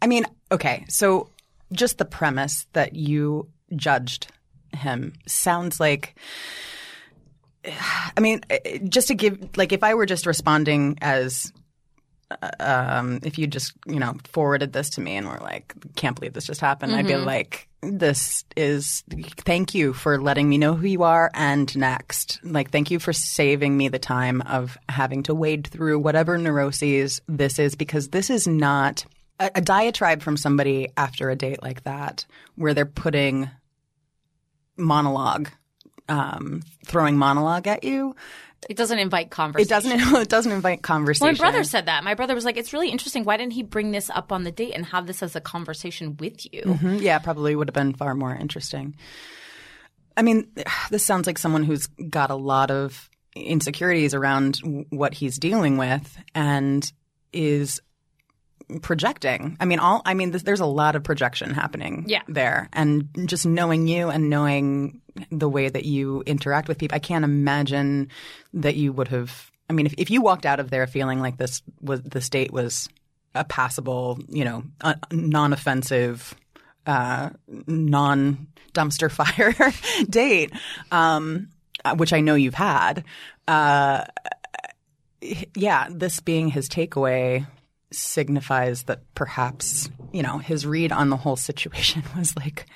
I 0.00 0.06
mean, 0.06 0.24
okay, 0.52 0.84
so 0.88 1.30
just 1.72 1.98
the 1.98 2.04
premise 2.04 2.66
that 2.74 2.94
you 2.94 3.48
judged 3.74 4.28
him 4.72 5.14
sounds 5.26 5.80
like. 5.80 6.16
I 8.16 8.20
mean, 8.20 8.40
eh, 8.48 8.78
just 8.88 9.08
to 9.08 9.14
give, 9.14 9.56
like, 9.56 9.72
if 9.72 9.82
I 9.82 9.94
were 9.94 10.06
just 10.06 10.26
responding 10.26 10.96
as 11.02 11.52
uh, 11.56 11.59
um, 12.60 13.20
if 13.22 13.38
you 13.38 13.46
just 13.46 13.72
you 13.86 13.98
know 13.98 14.16
forwarded 14.32 14.72
this 14.72 14.90
to 14.90 15.00
me 15.00 15.16
and 15.16 15.26
were 15.26 15.40
like, 15.40 15.74
"Can't 15.96 16.18
believe 16.18 16.32
this 16.32 16.46
just 16.46 16.60
happened," 16.60 16.94
I'd 16.94 17.06
be 17.06 17.16
like, 17.16 17.68
"This 17.82 18.44
is 18.56 19.02
thank 19.38 19.74
you 19.74 19.92
for 19.92 20.20
letting 20.20 20.48
me 20.48 20.58
know 20.58 20.74
who 20.74 20.86
you 20.86 21.02
are." 21.02 21.30
And 21.34 21.74
next, 21.76 22.40
like, 22.42 22.70
thank 22.70 22.90
you 22.90 22.98
for 22.98 23.12
saving 23.12 23.76
me 23.76 23.88
the 23.88 23.98
time 23.98 24.42
of 24.42 24.78
having 24.88 25.22
to 25.24 25.34
wade 25.34 25.66
through 25.66 25.98
whatever 25.98 26.38
neuroses 26.38 27.20
this 27.28 27.58
is 27.58 27.74
because 27.74 28.08
this 28.08 28.30
is 28.30 28.46
not 28.46 29.04
a, 29.40 29.50
a 29.56 29.60
diatribe 29.60 30.22
from 30.22 30.36
somebody 30.36 30.88
after 30.96 31.30
a 31.30 31.36
date 31.36 31.62
like 31.62 31.82
that 31.84 32.26
where 32.54 32.74
they're 32.74 32.86
putting 32.86 33.50
monologue, 34.76 35.48
um, 36.08 36.62
throwing 36.84 37.16
monologue 37.16 37.66
at 37.66 37.84
you. 37.84 38.14
It 38.68 38.76
doesn't 38.76 38.98
invite 38.98 39.30
conversation. 39.30 39.66
It 39.92 39.98
doesn't. 40.00 40.16
It 40.22 40.28
doesn't 40.28 40.52
invite 40.52 40.82
conversation. 40.82 41.24
Well, 41.26 41.32
my 41.32 41.38
brother 41.50 41.64
said 41.64 41.86
that. 41.86 42.04
My 42.04 42.14
brother 42.14 42.34
was 42.34 42.44
like, 42.44 42.56
"It's 42.58 42.72
really 42.72 42.90
interesting. 42.90 43.24
Why 43.24 43.36
didn't 43.36 43.54
he 43.54 43.62
bring 43.62 43.90
this 43.90 44.10
up 44.10 44.32
on 44.32 44.44
the 44.44 44.52
date 44.52 44.74
and 44.74 44.84
have 44.86 45.06
this 45.06 45.22
as 45.22 45.34
a 45.34 45.40
conversation 45.40 46.16
with 46.18 46.44
you?" 46.52 46.62
Mhm. 46.62 47.00
Yeah, 47.00 47.18
probably 47.18 47.56
would 47.56 47.68
have 47.68 47.74
been 47.74 47.94
far 47.94 48.14
more 48.14 48.34
interesting. 48.34 48.94
I 50.16 50.22
mean, 50.22 50.48
this 50.90 51.04
sounds 51.04 51.26
like 51.26 51.38
someone 51.38 51.64
who's 51.64 51.86
got 51.86 52.30
a 52.30 52.34
lot 52.34 52.70
of 52.70 53.08
insecurities 53.34 54.12
around 54.12 54.56
what 54.90 55.14
he's 55.14 55.38
dealing 55.38 55.76
with 55.78 56.18
and 56.34 56.90
is 57.32 57.80
projecting. 58.82 59.56
I 59.60 59.64
mean, 59.64 59.78
all 59.78 60.02
I 60.04 60.14
mean, 60.14 60.30
there's 60.32 60.60
a 60.60 60.66
lot 60.66 60.96
of 60.96 61.02
projection 61.02 61.54
happening 61.54 62.04
Yeah. 62.06 62.22
there, 62.28 62.68
and 62.72 63.08
just 63.26 63.46
knowing 63.46 63.88
you 63.88 64.10
and 64.10 64.30
knowing 64.30 65.00
the 65.30 65.48
way 65.48 65.68
that 65.68 65.84
you 65.84 66.22
interact 66.26 66.68
with 66.68 66.78
people, 66.78 66.96
I 66.96 67.00
can't 67.00 67.24
imagine 67.24 68.08
that 68.54 68.76
you 68.76 68.92
would 68.92 69.08
have. 69.08 69.50
I 69.68 69.72
mean, 69.72 69.86
if, 69.86 69.94
if 69.98 70.10
you 70.10 70.20
walked 70.20 70.46
out 70.46 70.60
of 70.60 70.70
there 70.70 70.86
feeling 70.86 71.20
like 71.20 71.36
this 71.36 71.62
was 71.80 72.02
the 72.02 72.20
date 72.20 72.52
was 72.52 72.88
a 73.34 73.44
passable, 73.44 74.18
you 74.28 74.44
know, 74.44 74.64
non-offensive, 75.12 76.34
uh, 76.86 77.30
non-dumpster 77.66 79.10
fire 79.12 79.54
date, 80.08 80.52
um, 80.90 81.48
uh, 81.84 81.94
which 81.94 82.12
I 82.12 82.20
know 82.20 82.34
you've 82.34 82.54
had. 82.54 83.04
Uh, 83.46 84.04
yeah, 85.54 85.88
this 85.90 86.20
being 86.20 86.48
his 86.48 86.68
takeaway 86.68 87.46
signifies 87.92 88.84
that 88.84 89.02
perhaps 89.14 89.90
you 90.12 90.22
know 90.22 90.38
his 90.38 90.64
read 90.64 90.92
on 90.92 91.10
the 91.10 91.16
whole 91.16 91.36
situation 91.36 92.02
was 92.16 92.36
like 92.36 92.66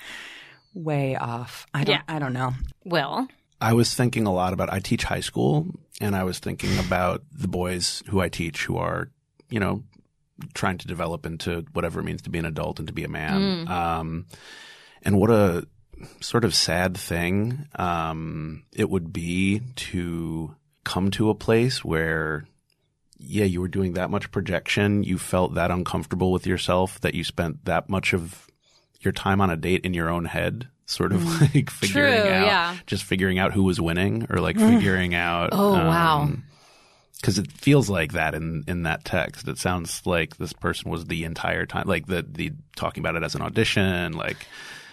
way 0.75 1.17
off. 1.17 1.67
I 1.73 1.85
don't. 1.85 1.97
Yeah. 1.97 2.03
I 2.09 2.19
don't 2.19 2.33
know. 2.33 2.53
Will 2.85 3.29
I 3.61 3.73
was 3.73 3.95
thinking 3.95 4.27
a 4.27 4.33
lot 4.33 4.53
about. 4.53 4.71
I 4.71 4.79
teach 4.79 5.05
high 5.05 5.21
school, 5.21 5.67
and 6.01 6.15
I 6.15 6.25
was 6.25 6.39
thinking 6.39 6.79
about 6.79 7.23
the 7.33 7.49
boys 7.49 8.03
who 8.09 8.21
I 8.21 8.29
teach 8.29 8.65
who 8.65 8.77
are, 8.77 9.11
you 9.49 9.59
know, 9.59 9.85
trying 10.53 10.79
to 10.79 10.87
develop 10.87 11.25
into 11.25 11.65
whatever 11.73 12.01
it 12.01 12.05
means 12.05 12.23
to 12.23 12.31
be 12.31 12.39
an 12.39 12.45
adult 12.45 12.79
and 12.79 12.89
to 12.89 12.95
be 12.95 13.05
a 13.05 13.09
man. 13.09 13.67
Um, 13.69 14.27
and 15.03 15.19
what 15.19 15.31
a 15.31 15.67
sort 16.21 16.45
of 16.45 16.55
sad 16.55 16.97
thing 16.97 17.67
um, 17.77 18.65
it 18.73 18.91
would 18.91 19.13
be 19.13 19.63
to 19.77 20.55
come 20.85 21.11
to 21.13 21.31
a 21.31 21.35
place 21.35 21.85
where. 21.85 22.45
Yeah, 23.27 23.45
you 23.45 23.63
were 23.63 23.69
doing 23.69 23.95
that 23.95 24.11
much 24.11 24.31
projection. 24.31 25.03
You 25.03 25.17
felt 25.17 25.55
that 25.55 25.71
uncomfortable 25.71 26.31
with 26.31 26.47
yourself 26.47 27.01
that 27.01 27.15
you 27.15 27.25
spent 27.25 27.65
that 27.65 27.89
much 27.89 28.13
of 28.13 28.51
your 29.05 29.12
time 29.12 29.40
on 29.40 29.51
a 29.51 29.57
date 29.57 29.85
in 29.85 29.95
your 29.95 30.09
own 30.09 30.25
head, 30.25 30.69
sort 30.87 31.12
of 31.12 31.21
mm. 31.21 31.40
like 31.55 31.71
figuring 31.71 32.14
True, 32.23 32.31
out, 32.31 32.47
yeah. 32.47 32.77
just 32.87 33.05
figuring 33.05 33.38
out 33.38 33.53
who 33.53 33.62
was 33.64 33.81
winning, 33.81 34.27
or 34.31 34.38
like 34.40 34.57
mm. 34.57 34.69
figuring 34.77 35.14
out. 35.14 35.51
Oh, 35.53 35.73
wow. 35.73 36.23
Um, 36.23 36.45
because 37.21 37.38
it 37.38 37.51
feels 37.53 37.88
like 37.88 38.12
that 38.12 38.35
in 38.35 38.64
in 38.69 38.83
that 38.83 39.05
text. 39.05 39.49
It 39.49 39.57
sounds 39.59 40.03
like 40.05 40.37
this 40.37 40.53
person 40.53 40.90
was 40.90 41.07
the 41.07 41.25
entire 41.25 41.64
time, 41.64 41.87
like 41.87 42.07
the 42.07 42.23
the 42.29 42.53
talking 42.77 43.03
about 43.03 43.17
it 43.17 43.23
as 43.23 43.35
an 43.35 43.43
audition, 43.43 44.12
like. 44.12 44.47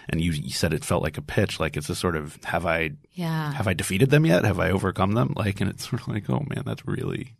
And 0.09 0.19
you, 0.19 0.31
you 0.31 0.49
said 0.49 0.73
it 0.73 0.83
felt 0.83 1.03
like 1.03 1.17
a 1.19 1.21
pitch, 1.21 1.59
like 1.59 1.77
it's 1.77 1.87
a 1.87 1.95
sort 1.95 2.17
of 2.17 2.37
have 2.43 2.65
I 2.65 2.93
Yeah. 3.13 3.53
have 3.53 3.67
I 3.67 3.73
defeated 3.73 4.09
them 4.09 4.25
yet? 4.25 4.43
Have 4.43 4.59
I 4.59 4.71
overcome 4.71 5.13
them? 5.13 5.33
Like, 5.37 5.61
and 5.61 5.69
it's 5.69 5.87
sort 5.89 6.01
of 6.01 6.07
like, 6.09 6.29
oh 6.29 6.43
man, 6.49 6.63
that's 6.65 6.85
really 6.85 7.35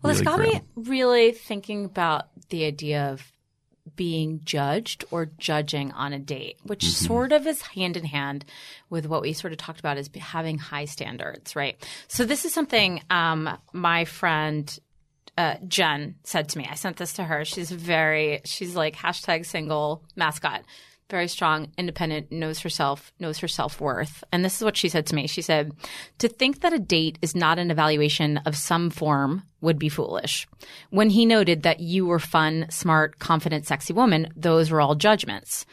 Well, 0.00 0.12
it's 0.12 0.20
really 0.20 0.24
got 0.24 0.36
grim. 0.36 0.50
me 0.50 0.60
really 0.76 1.32
thinking 1.32 1.86
about 1.86 2.26
the 2.50 2.66
idea 2.66 3.10
of 3.10 3.22
being 3.96 4.40
judged 4.44 5.04
or 5.10 5.26
judging 5.38 5.92
on 5.92 6.12
a 6.12 6.18
date, 6.18 6.56
which 6.62 6.80
Mm-hmm. 6.84 7.06
sort 7.06 7.32
of 7.32 7.46
is 7.46 7.60
hand 7.62 7.96
in 7.96 8.04
hand 8.04 8.44
with 8.90 9.06
what 9.06 9.22
we 9.22 9.32
sort 9.32 9.52
of 9.52 9.58
talked 9.58 9.80
about 9.80 9.98
as 9.98 10.08
having 10.18 10.58
high 10.58 10.86
standards, 10.86 11.54
right? 11.54 11.76
So 12.08 12.24
this 12.24 12.44
is 12.44 12.52
something 12.54 13.02
um, 13.10 13.48
my 13.72 14.04
friend 14.04 14.78
uh, 15.36 15.56
Jen 15.66 16.14
said 16.22 16.48
to 16.50 16.58
me. 16.58 16.68
I 16.70 16.74
sent 16.74 16.96
this 16.96 17.14
to 17.14 17.24
her. 17.24 17.44
She's 17.44 17.70
very, 17.70 18.40
she's 18.44 18.76
like 18.76 18.94
hashtag 18.96 19.44
single 19.44 20.04
mascot. 20.16 20.62
Very 21.14 21.28
strong, 21.28 21.68
independent, 21.78 22.32
knows 22.32 22.58
herself, 22.58 23.12
knows 23.20 23.38
her 23.38 23.46
self 23.46 23.80
worth. 23.80 24.24
And 24.32 24.44
this 24.44 24.56
is 24.56 24.64
what 24.64 24.76
she 24.76 24.88
said 24.88 25.06
to 25.06 25.14
me. 25.14 25.28
She 25.28 25.42
said, 25.42 25.70
To 26.18 26.26
think 26.26 26.62
that 26.62 26.72
a 26.72 26.78
date 26.80 27.20
is 27.22 27.36
not 27.36 27.60
an 27.60 27.70
evaluation 27.70 28.38
of 28.38 28.56
some 28.56 28.90
form 28.90 29.44
would 29.60 29.78
be 29.78 29.88
foolish. 29.88 30.48
When 30.90 31.10
he 31.10 31.24
noted 31.24 31.62
that 31.62 31.78
you 31.78 32.04
were 32.04 32.18
fun, 32.18 32.66
smart, 32.68 33.20
confident, 33.20 33.64
sexy 33.64 33.92
woman, 33.92 34.26
those 34.34 34.72
were 34.72 34.80
all 34.80 34.96
judgments. 34.96 35.66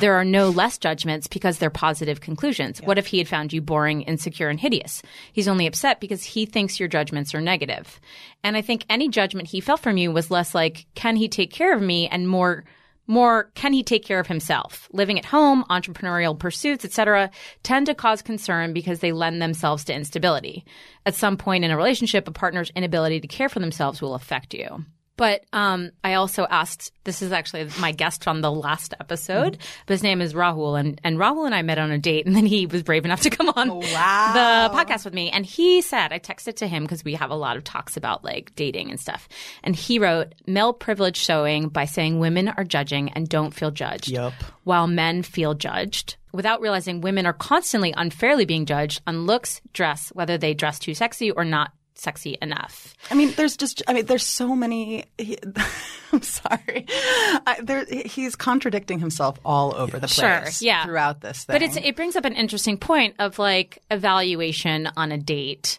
There 0.00 0.14
are 0.14 0.24
no 0.24 0.50
less 0.50 0.78
judgments 0.78 1.28
because 1.28 1.58
they're 1.58 1.70
positive 1.70 2.20
conclusions. 2.20 2.82
What 2.82 2.98
if 2.98 3.06
he 3.06 3.18
had 3.18 3.28
found 3.28 3.52
you 3.52 3.60
boring, 3.60 4.02
insecure, 4.02 4.48
and 4.48 4.58
hideous? 4.58 5.00
He's 5.32 5.46
only 5.46 5.68
upset 5.68 6.00
because 6.00 6.24
he 6.24 6.44
thinks 6.44 6.80
your 6.80 6.88
judgments 6.88 7.36
are 7.36 7.40
negative. 7.40 8.00
And 8.42 8.56
I 8.56 8.62
think 8.62 8.84
any 8.90 9.08
judgment 9.08 9.46
he 9.46 9.60
felt 9.60 9.78
from 9.78 9.96
you 9.96 10.10
was 10.10 10.28
less 10.28 10.56
like, 10.56 10.86
can 10.96 11.14
he 11.14 11.28
take 11.28 11.52
care 11.52 11.72
of 11.72 11.80
me? 11.80 12.08
And 12.08 12.28
more, 12.28 12.64
more 13.08 13.50
can 13.54 13.72
he 13.72 13.82
take 13.82 14.04
care 14.04 14.20
of 14.20 14.28
himself? 14.28 14.88
Living 14.92 15.18
at 15.18 15.24
home 15.24 15.64
entrepreneurial 15.68 16.38
pursuits 16.38 16.84
etc 16.84 17.30
tend 17.64 17.86
to 17.86 17.94
cause 17.94 18.22
concern 18.22 18.72
because 18.72 19.00
they 19.00 19.10
lend 19.10 19.42
themselves 19.42 19.82
to 19.84 19.94
instability. 19.94 20.64
At 21.04 21.16
some 21.16 21.36
point 21.36 21.64
in 21.64 21.72
a 21.72 21.76
relationship 21.76 22.28
a 22.28 22.30
partner's 22.30 22.70
inability 22.76 23.20
to 23.20 23.26
care 23.26 23.48
for 23.48 23.58
themselves 23.58 24.00
will 24.00 24.14
affect 24.14 24.54
you 24.54 24.84
but 25.18 25.44
um, 25.52 25.90
I 26.02 26.14
also 26.14 26.46
asked. 26.48 26.92
This 27.04 27.22
is 27.22 27.32
actually 27.32 27.68
my 27.80 27.92
guest 27.92 28.28
on 28.28 28.40
the 28.42 28.52
last 28.52 28.94
episode. 29.00 29.58
But 29.86 29.94
his 29.94 30.02
name 30.02 30.20
is 30.22 30.32
Rahul, 30.32 30.78
and 30.78 31.00
and 31.04 31.18
Rahul 31.18 31.44
and 31.44 31.54
I 31.54 31.62
met 31.62 31.78
on 31.78 31.90
a 31.90 31.98
date, 31.98 32.24
and 32.24 32.36
then 32.36 32.46
he 32.46 32.66
was 32.66 32.82
brave 32.82 33.04
enough 33.04 33.22
to 33.22 33.30
come 33.30 33.48
on 33.50 33.68
the 33.68 34.70
podcast 34.72 35.04
with 35.04 35.12
me. 35.14 35.30
And 35.30 35.44
he 35.44 35.82
said, 35.82 36.12
I 36.12 36.18
texted 36.20 36.56
to 36.56 36.68
him 36.68 36.84
because 36.84 37.04
we 37.04 37.14
have 37.14 37.30
a 37.30 37.34
lot 37.34 37.56
of 37.56 37.64
talks 37.64 37.96
about 37.96 38.24
like 38.24 38.54
dating 38.54 38.90
and 38.90 39.00
stuff. 39.00 39.28
And 39.64 39.74
he 39.74 39.98
wrote, 39.98 40.34
"Male 40.46 40.72
privilege 40.72 41.16
showing 41.16 41.68
by 41.68 41.84
saying 41.84 42.20
women 42.20 42.48
are 42.48 42.64
judging 42.64 43.10
and 43.10 43.28
don't 43.28 43.52
feel 43.52 43.72
judged, 43.72 44.08
Yup. 44.08 44.34
while 44.64 44.86
men 44.86 45.22
feel 45.22 45.54
judged." 45.54 46.16
Without 46.30 46.60
realizing 46.60 47.00
women 47.00 47.24
are 47.26 47.32
constantly 47.32 47.92
unfairly 47.96 48.44
being 48.44 48.66
judged 48.66 49.00
on 49.06 49.24
looks, 49.24 49.62
dress, 49.72 50.10
whether 50.10 50.36
they 50.36 50.52
dress 50.54 50.78
too 50.78 50.94
sexy 50.94 51.30
or 51.30 51.44
not 51.44 51.72
sexy 52.00 52.38
enough. 52.40 52.94
I 53.10 53.14
mean, 53.14 53.32
there's 53.36 53.56
just, 53.56 53.82
I 53.88 53.92
mean, 53.92 54.06
there's 54.06 54.24
so 54.24 54.54
many. 54.54 55.04
He, 55.18 55.38
I'm 56.12 56.22
sorry. 56.22 56.86
I, 56.88 57.58
there, 57.62 57.84
he's 57.84 58.34
contradicting 58.34 58.98
himself 58.98 59.38
all 59.44 59.74
over 59.74 59.98
the 59.98 60.06
place. 60.06 60.58
Sure, 60.60 60.66
yeah. 60.66 60.84
throughout 60.84 61.20
this 61.20 61.44
thing. 61.44 61.54
But 61.54 61.62
it's 61.62 61.76
it 61.76 61.96
brings 61.96 62.16
up 62.16 62.24
an 62.24 62.34
interesting 62.34 62.78
point 62.78 63.16
of 63.18 63.38
like 63.38 63.82
evaluation 63.90 64.88
on 64.96 65.12
a 65.12 65.18
date. 65.18 65.78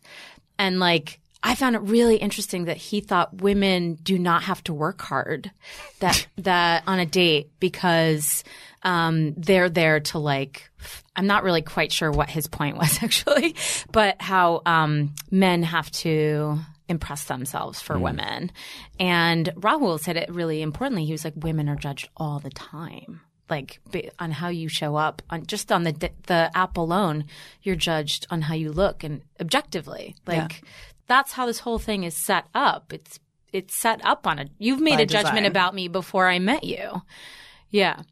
And 0.59 0.79
like 0.79 1.19
I 1.41 1.55
found 1.55 1.75
it 1.75 1.79
really 1.79 2.17
interesting 2.17 2.65
that 2.65 2.77
he 2.77 2.99
thought 2.99 3.41
women 3.41 3.95
do 3.95 4.19
not 4.19 4.43
have 4.43 4.63
to 4.65 4.73
work 4.73 5.01
hard 5.01 5.51
that 5.99 6.27
that 6.37 6.83
on 6.85 6.99
a 6.99 7.05
date 7.05 7.49
because 7.59 8.43
um, 8.83 9.33
they're 9.35 9.69
there 9.69 9.99
to 9.99 10.19
like 10.19 10.69
I'm 11.15 11.27
not 11.27 11.43
really 11.43 11.61
quite 11.61 11.91
sure 11.91 12.11
what 12.11 12.29
his 12.29 12.47
point 12.47 12.77
was 12.77 12.99
actually, 13.03 13.55
but 13.91 14.21
how 14.21 14.61
um, 14.65 15.15
men 15.29 15.63
have 15.63 15.91
to 15.91 16.59
impress 16.87 17.25
themselves 17.25 17.81
for 17.81 17.99
women. 17.99 18.51
And 18.99 19.47
Rahul 19.55 19.99
said 19.99 20.17
it 20.17 20.33
really 20.33 20.61
importantly. 20.61 21.05
He 21.05 21.11
was 21.11 21.23
like, 21.23 21.35
women 21.35 21.69
are 21.69 21.75
judged 21.75 22.09
all 22.17 22.39
the 22.39 22.49
time. 22.49 23.21
Like 23.49 23.79
on 24.19 24.31
how 24.31 24.49
you 24.49 24.69
show 24.69 24.95
up 24.95 25.21
on 25.29 25.45
just 25.45 25.71
on 25.71 25.83
the 25.83 26.11
the 26.27 26.51
app 26.53 26.77
alone 26.77 27.25
you're 27.63 27.75
judged 27.75 28.27
on 28.29 28.43
how 28.43 28.53
you 28.53 28.71
look 28.71 29.03
and 29.03 29.23
objectively. 29.41 30.15
Like 30.27 30.61
that's 31.07 31.31
how 31.31 31.47
this 31.47 31.59
whole 31.59 31.79
thing 31.79 32.03
is 32.03 32.15
set 32.15 32.45
up. 32.53 32.93
It's 32.93 33.19
it's 33.51 33.75
set 33.75 34.05
up 34.05 34.27
on 34.27 34.37
a 34.37 34.45
you've 34.59 34.79
made 34.79 34.97
By 34.97 35.01
a 35.01 35.05
judgment 35.07 35.47
about 35.47 35.73
me 35.73 35.87
before 35.87 36.27
i 36.27 36.37
met 36.37 36.63
you. 36.63 37.01
Yeah 37.71 38.03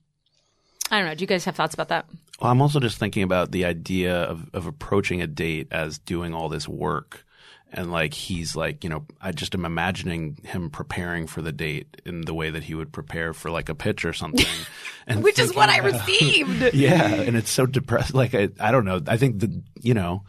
i 0.92 0.98
don't 0.98 1.08
know 1.08 1.16
do 1.16 1.22
you 1.22 1.28
guys 1.28 1.46
have 1.46 1.56
thoughts 1.56 1.74
about 1.74 1.90
that 1.90 2.06
Well, 2.42 2.52
I'm 2.52 2.62
also 2.62 2.80
just 2.80 2.98
thinking 3.00 3.24
about 3.24 3.52
the 3.52 3.66
idea 3.66 4.16
of, 4.24 4.50
of 4.54 4.68
approaching 4.68 5.22
a 5.22 5.28
date 5.28 5.68
as 5.72 5.98
doing 5.98 6.34
all 6.36 6.50
this 6.50 6.68
work. 6.68 7.26
And 7.74 7.92
like 7.92 8.14
he's 8.14 8.56
like, 8.56 8.84
you 8.84 8.90
know, 8.90 9.06
I 9.20 9.32
just 9.32 9.54
am 9.56 9.66
imagining 9.66 10.38
him 10.44 10.70
preparing 10.70 11.28
for 11.28 11.42
the 11.42 11.52
date 11.52 12.00
in 12.06 12.22
the 12.22 12.34
way 12.34 12.50
that 12.52 12.64
he 12.64 12.76
would 12.76 12.94
prepare 12.94 13.34
for 13.34 13.50
like 13.50 13.68
a 13.70 13.76
pitch 13.76 14.06
or 14.06 14.14
something. 14.14 14.46
And 15.10 15.24
which 15.24 15.40
is 15.40 15.56
what 15.56 15.70
I 15.70 15.78
received. 15.80 16.74
yeah, 16.74 17.08
and 17.14 17.38
it's 17.38 17.50
so 17.50 17.66
depressed. 17.66 18.14
Like 18.14 18.36
I, 18.36 18.50
I 18.60 18.72
don't 18.72 18.84
know. 18.86 19.02
I 19.08 19.16
think 19.18 19.40
the 19.40 19.64
you 19.82 19.94
know, 19.94 20.24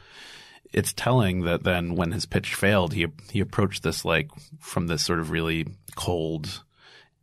it's 0.73 0.93
telling 0.93 1.43
that 1.43 1.65
then 1.65 1.95
when 1.97 2.13
his 2.13 2.27
pitch 2.27 2.55
failed, 2.55 2.95
he 2.95 3.07
he 3.31 3.41
approached 3.41 3.83
this 3.83 4.05
like 4.05 4.31
from 4.61 4.87
this 4.87 5.05
sort 5.05 5.19
of 5.19 5.31
really 5.33 5.67
cold, 5.97 6.63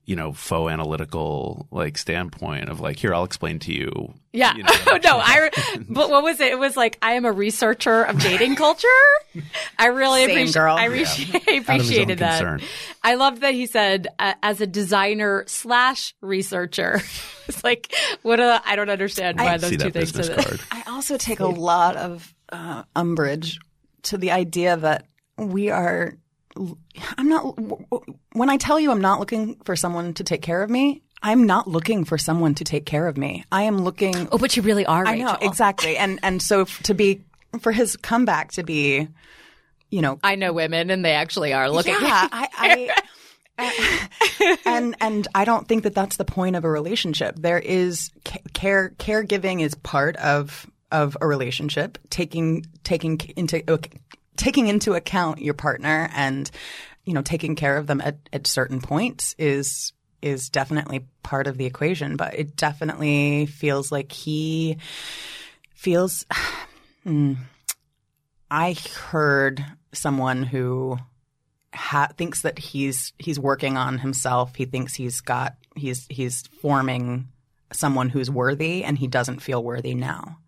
you 0.05 0.15
know, 0.15 0.33
faux 0.33 0.71
analytical 0.71 1.67
like 1.71 1.97
standpoint 1.97 2.69
of 2.69 2.79
like, 2.79 2.97
here, 2.97 3.13
I'll 3.13 3.23
explain 3.23 3.59
to 3.59 3.73
you. 3.73 4.13
Yeah. 4.33 4.55
you 4.55 4.63
know, 4.63 4.69
no, 5.03 5.19
actually 5.21 5.81
I. 5.81 5.83
But 5.89 6.09
what 6.09 6.23
was 6.23 6.39
it? 6.39 6.51
It 6.51 6.59
was 6.59 6.75
like 6.77 6.97
I 7.01 7.13
am 7.13 7.25
a 7.25 7.31
researcher 7.31 8.03
of 8.03 8.19
dating 8.19 8.55
culture. 8.65 8.87
I 9.79 9.87
really 9.87 10.21
Same, 10.25 10.29
appreciate. 10.31 10.53
girl. 10.53 10.75
I 10.75 10.81
Yeah. 10.87 10.87
appreciate, 10.87 11.35
Out 11.35 11.35
of 11.35 11.45
his 11.45 11.69
own 11.69 11.75
appreciated 11.75 12.19
that. 12.19 12.39
concern. 12.39 12.61
I 13.03 13.15
love 13.15 13.39
that 13.39 13.53
he 13.53 13.65
said 13.65 14.07
uh, 14.19 14.33
as 14.43 14.61
a 14.61 14.67
designer 14.67 15.43
slash 15.47 16.13
researcher. 16.21 17.01
it's 17.47 17.63
like 17.63 17.93
what 18.21 18.39
a 18.39 18.61
I 18.65 18.75
don't 18.75 18.89
understand 18.89 19.39
why 19.39 19.57
those 19.57 19.71
two 19.71 19.77
things. 19.77 20.11
business 20.11 20.29
are 20.29 20.57
I 20.71 20.83
also 20.87 21.17
take 21.17 21.39
a 21.39 21.47
lot 21.47 21.95
of 21.95 22.33
uh, 22.49 22.83
umbrage 22.95 23.59
to 24.03 24.17
the 24.17 24.31
idea 24.31 24.77
that 24.77 25.07
we 25.37 25.69
are. 25.71 26.17
I'm 27.17 27.29
not. 27.29 27.57
When 28.33 28.49
I 28.49 28.57
tell 28.57 28.79
you 28.79 28.91
I'm 28.91 29.01
not 29.01 29.19
looking 29.19 29.55
for 29.65 29.75
someone 29.75 30.13
to 30.15 30.23
take 30.23 30.41
care 30.41 30.63
of 30.63 30.69
me, 30.69 31.01
I'm 31.21 31.45
not 31.45 31.67
looking 31.67 32.05
for 32.05 32.17
someone 32.17 32.55
to 32.55 32.63
take 32.63 32.85
care 32.85 33.07
of 33.07 33.17
me. 33.17 33.43
I 33.51 33.63
am 33.63 33.79
looking. 33.79 34.27
Oh, 34.31 34.37
but 34.37 34.55
you 34.55 34.61
really 34.63 34.85
are. 34.85 35.05
I 35.05 35.17
know 35.17 35.37
exactly, 35.41 35.97
and 35.97 36.19
and 36.23 36.41
so 36.41 36.65
to 36.83 36.93
be 36.93 37.21
for 37.61 37.71
his 37.71 37.95
comeback 37.95 38.51
to 38.53 38.63
be, 38.63 39.07
you 39.89 40.01
know, 40.01 40.19
I 40.23 40.35
know 40.35 40.53
women, 40.53 40.89
and 40.89 41.03
they 41.03 41.13
actually 41.13 41.53
are 41.53 41.69
looking. 41.69 41.95
yeah, 41.99 42.27
I, 42.31 42.49
I 43.57 44.59
and 44.65 44.95
and 44.99 45.27
I 45.33 45.45
don't 45.45 45.67
think 45.67 45.83
that 45.83 45.95
that's 45.95 46.17
the 46.17 46.25
point 46.25 46.55
of 46.55 46.63
a 46.63 46.69
relationship. 46.69 47.35
There 47.37 47.59
is 47.59 48.11
care 48.53 48.93
caregiving 48.97 49.61
is 49.61 49.75
part 49.75 50.15
of 50.17 50.69
of 50.91 51.17
a 51.21 51.27
relationship. 51.27 51.97
Taking 52.09 52.65
taking 52.83 53.19
into 53.35 53.67
taking 54.37 54.67
into 54.67 54.93
account 54.93 55.41
your 55.41 55.53
partner 55.53 56.09
and 56.13 56.49
you 57.03 57.13
know 57.13 57.21
taking 57.21 57.55
care 57.55 57.77
of 57.77 57.87
them 57.87 58.01
at, 58.01 58.17
at 58.33 58.47
certain 58.47 58.81
points 58.81 59.35
is 59.37 59.93
is 60.21 60.49
definitely 60.49 61.05
part 61.23 61.47
of 61.47 61.57
the 61.57 61.65
equation. 61.65 62.17
But 62.17 62.37
it 62.37 62.55
definitely 62.55 63.45
feels 63.45 63.91
like 63.91 64.11
he 64.11 64.77
feels. 65.73 66.25
Hmm, 67.03 67.33
I 68.49 68.75
heard 69.11 69.63
someone 69.93 70.41
who 70.41 70.97
ha- 71.71 72.09
thinks 72.17 72.41
that 72.41 72.57
he's 72.57 73.13
he's 73.19 73.39
working 73.39 73.77
on 73.77 73.99
himself. 73.99 74.55
He 74.55 74.65
thinks 74.65 74.95
he's 74.95 75.21
got 75.21 75.55
he's 75.75 76.07
he's 76.09 76.47
forming 76.61 77.27
someone 77.73 78.09
who's 78.09 78.31
worthy, 78.31 78.83
and 78.83 78.97
he 78.97 79.05
doesn't 79.05 79.41
feel 79.41 79.63
worthy 79.63 79.93
now. 79.93 80.39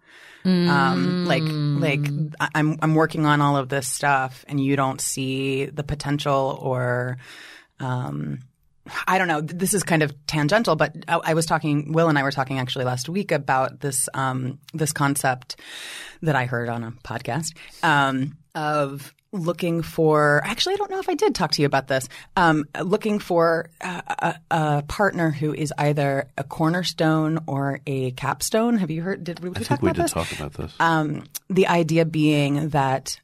Um, 0.48 1.26
like 1.26 1.43
like 1.45 2.08
I- 2.39 2.50
I'm 2.56 2.78
I'm 2.82 2.95
working 2.95 3.26
on 3.26 3.41
all 3.41 3.58
of 3.58 3.70
this 3.70 3.88
stuff, 3.88 4.45
and 4.48 4.60
you 4.64 4.76
don't 4.76 5.02
see 5.02 5.66
the 5.66 5.84
potential 5.84 6.58
or. 6.62 7.18
Um, 7.80 8.39
I 9.06 9.18
don't 9.18 9.28
know. 9.28 9.41
This 9.41 9.74
is 9.74 9.84
kind 9.84 10.02
of 10.02 10.16
tangential, 10.28 10.78
but 10.78 10.95
I, 11.10 11.20
I 11.26 11.34
was 11.34 11.45
talking. 11.45 11.91
Will 11.91 12.08
and 12.08 12.18
I 12.18 12.24
were 12.24 12.32
talking 12.32 12.58
actually 12.58 12.86
last 12.86 13.10
week 13.10 13.32
about 13.34 13.82
this 13.82 14.08
um, 14.14 14.60
this 14.74 14.93
concept 14.93 15.58
that 16.22 16.36
I 16.38 16.45
heard 16.45 16.70
on 16.70 16.84
a 16.86 16.91
podcast 17.04 17.56
um, 17.84 18.38
of 18.56 19.14
looking 19.38 19.82
for. 19.82 20.42
Actually, 20.46 20.74
I 20.74 20.78
don't 20.78 20.92
know 20.92 21.00
if 21.00 21.10
I 21.10 21.16
did 21.16 21.36
talk 21.36 21.52
to 21.52 21.62
you 21.62 21.66
about 21.66 21.88
this. 21.88 22.10
Um, 22.36 22.66
looking 22.82 23.20
for 23.20 23.70
a, 23.82 24.04
a, 24.50 24.56
a 24.56 24.84
partner 24.84 25.32
who 25.32 25.54
is 25.54 25.74
either 25.78 26.30
a 26.38 26.44
cornerstone 26.44 27.40
or 27.48 27.80
a 27.88 28.12
capstone. 28.12 28.78
Have 28.78 28.92
you 28.92 29.02
heard? 29.02 29.24
Did 29.24 29.40
we, 29.40 29.50
I 29.50 29.54
talk 29.54 29.66
think 29.68 29.82
we 29.82 29.90
about 29.90 29.96
did 29.96 30.04
this? 30.04 30.12
talk 30.12 30.32
about 30.32 30.54
this. 30.54 30.74
Um, 30.80 31.24
the 31.50 31.68
idea 31.68 32.06
being 32.06 32.70
that 32.70 33.20